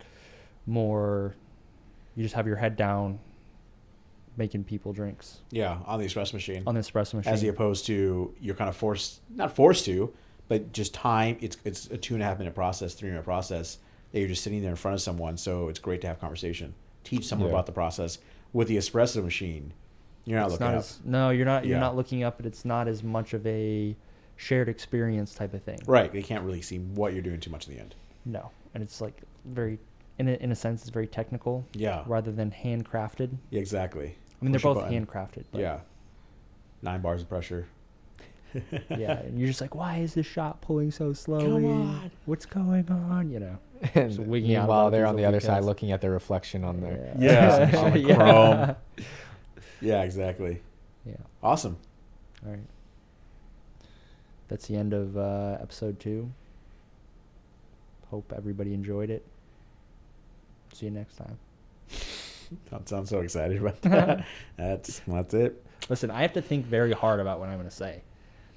more. 0.66 1.34
You 2.16 2.22
just 2.22 2.34
have 2.34 2.46
your 2.46 2.56
head 2.56 2.76
down, 2.76 3.18
making 4.36 4.64
people 4.64 4.92
drinks 4.92 5.40
Yeah, 5.50 5.78
on 5.86 5.98
the 6.00 6.06
espresso 6.06 6.34
machine. 6.34 6.62
on 6.66 6.74
the 6.74 6.80
espresso 6.80 7.14
machine. 7.14 7.32
As 7.32 7.42
opposed 7.44 7.86
to 7.86 8.34
you're 8.40 8.54
kind 8.54 8.68
of 8.68 8.76
forced, 8.76 9.20
not 9.34 9.54
forced 9.54 9.84
to, 9.86 10.12
but 10.48 10.72
just 10.72 10.94
time. 10.94 11.36
It's 11.40 11.56
it's 11.64 11.86
a 11.90 11.96
two 11.96 12.14
and 12.14 12.22
a 12.22 12.26
half 12.26 12.38
minute 12.38 12.54
process, 12.54 12.94
three 12.94 13.08
minute 13.08 13.24
process 13.24 13.78
that 14.12 14.20
you're 14.20 14.28
just 14.28 14.42
sitting 14.42 14.60
there 14.62 14.70
in 14.70 14.76
front 14.76 14.94
of 14.94 15.00
someone. 15.00 15.36
So 15.36 15.68
it's 15.68 15.78
great 15.78 16.00
to 16.02 16.06
have 16.06 16.20
conversation, 16.20 16.74
teach 17.04 17.26
someone 17.26 17.48
Yeah. 17.48 17.54
about 17.54 17.66
the 17.66 17.72
process. 17.72 18.18
With 18.52 18.68
the 18.68 18.76
espresso 18.76 19.22
machine, 19.22 19.72
you're 20.24 20.38
not 20.38 20.46
it's 20.46 20.52
looking 20.52 20.66
not 20.66 20.74
up. 20.74 20.80
as 20.80 20.98
no, 21.04 21.30
you're 21.30 21.44
not 21.46 21.64
you're 21.66 21.76
Yeah. 21.76 21.80
not 21.80 21.96
looking 21.96 22.22
up, 22.22 22.36
but 22.36 22.46
it's 22.46 22.64
not 22.64 22.88
as 22.88 23.02
much 23.02 23.34
of 23.34 23.46
a 23.46 23.96
shared 24.36 24.68
experience 24.68 25.34
type 25.34 25.54
of 25.54 25.62
thing. 25.62 25.78
Right, 25.86 26.12
they 26.12 26.22
can't 26.22 26.44
really 26.44 26.62
see 26.62 26.78
what 26.78 27.12
you're 27.14 27.22
doing 27.22 27.40
too 27.40 27.50
much 27.50 27.66
in 27.68 27.74
the 27.74 27.80
end. 27.80 27.94
No, 28.24 28.50
and 28.74 28.82
it's 28.82 29.00
like 29.00 29.22
very, 29.46 29.78
in 30.18 30.28
a, 30.28 30.32
in 30.32 30.52
a 30.52 30.54
sense, 30.54 30.82
it's 30.82 30.90
very 30.90 31.06
technical 31.06 31.64
Yeah, 31.74 32.04
rather 32.06 32.30
than 32.32 32.50
handcrafted. 32.50 33.30
yeah 33.50 33.60
exactly. 33.60 34.16
I 34.40 34.44
mean, 34.44 34.52
they're 34.52 34.60
both 34.60 34.78
button. 34.78 35.06
handcrafted. 35.06 35.44
But 35.50 35.60
Yeah, 35.60 35.80
nine 36.82 37.00
bars 37.00 37.22
of 37.22 37.28
pressure. 37.28 37.66
yeah, 38.88 39.20
and 39.20 39.38
you're 39.38 39.48
just 39.48 39.60
like, 39.60 39.74
why 39.74 39.98
is 39.98 40.14
this 40.14 40.26
shot 40.26 40.60
pulling 40.60 40.90
so 40.90 41.12
slowly? 41.12 41.62
Come 41.62 41.64
on. 41.66 42.10
What's 42.24 42.46
going 42.46 42.88
on? 42.90 43.30
You 43.30 43.40
know. 43.40 43.58
And 43.94 44.08
Just 44.10 44.20
wigging 44.20 44.56
out 44.56 44.60
meanwhile, 44.62 44.90
they're 44.90 45.06
on 45.06 45.16
the 45.16 45.22
little 45.22 45.36
other 45.36 45.40
side 45.40 45.62
looking 45.64 45.92
at 45.92 46.00
the 46.00 46.08
reflection 46.08 46.64
on 46.64 46.80
their. 46.80 47.14
Yeah, 47.18 47.70
on 47.76 47.92
the 47.92 47.98
yeah. 47.98 48.14
chrome. 48.16 48.76
Yeah, 49.82 50.02
exactly. 50.02 50.62
Yeah. 51.04 51.16
Awesome. 51.42 51.76
All 52.44 52.52
right. 52.52 52.60
That's 54.48 54.66
the 54.68 54.76
end 54.76 54.94
of 54.94 55.16
uh, 55.18 55.58
episode 55.60 56.00
two. 56.00 56.32
Hope 58.10 58.32
everybody 58.34 58.72
enjoyed 58.72 59.10
it. 59.10 59.26
See 60.72 60.86
you 60.86 60.92
next 60.92 61.16
time. 61.16 61.38
Don't 62.70 62.88
sound 62.88 63.08
so 63.08 63.20
excited 63.20 63.60
about 63.60 63.80
that. 63.82 64.26
that's 64.56 65.00
that's 65.06 65.34
it. 65.34 65.64
Listen, 65.88 66.10
I 66.10 66.22
have 66.22 66.32
to 66.34 66.42
think 66.42 66.66
very 66.66 66.92
hard 66.92 67.20
about 67.20 67.38
what 67.40 67.48
I'm 67.48 67.56
going 67.56 67.68
to 67.68 67.74
say. 67.74 68.02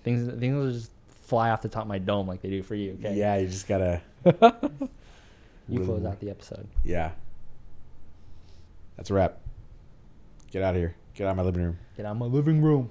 Things 0.04 0.32
things 0.40 0.56
will 0.56 0.72
just 0.72 0.92
fly 1.22 1.50
off 1.52 1.62
the 1.62 1.70
top 1.70 1.84
of 1.84 1.88
my 1.88 2.00
dome 2.00 2.28
like 2.28 2.42
they 2.42 2.50
do 2.50 2.64
for 2.64 2.76
you. 2.76 2.98
Okay. 3.00 3.16
Yeah, 3.16 3.38
you 3.38 3.48
just 3.48 3.68
gotta. 3.68 4.02
You 5.70 5.86
close 5.86 6.04
out 6.04 6.20
the 6.20 6.32
episode. 6.32 6.68
Yeah. 6.84 7.12
That's 8.98 9.12
a 9.12 9.14
wrap. 9.14 9.38
Get 10.52 10.64
out 10.64 10.74
of 10.76 10.82
here. 10.82 10.96
Get 11.14 11.28
out 11.28 11.32
of 11.32 11.38
my 11.38 11.44
living 11.44 11.62
room. 11.64 11.78
Get 11.96 12.08
out 12.08 12.14
of 12.14 12.18
my 12.18 12.26
living 12.26 12.62
room. 12.62 12.90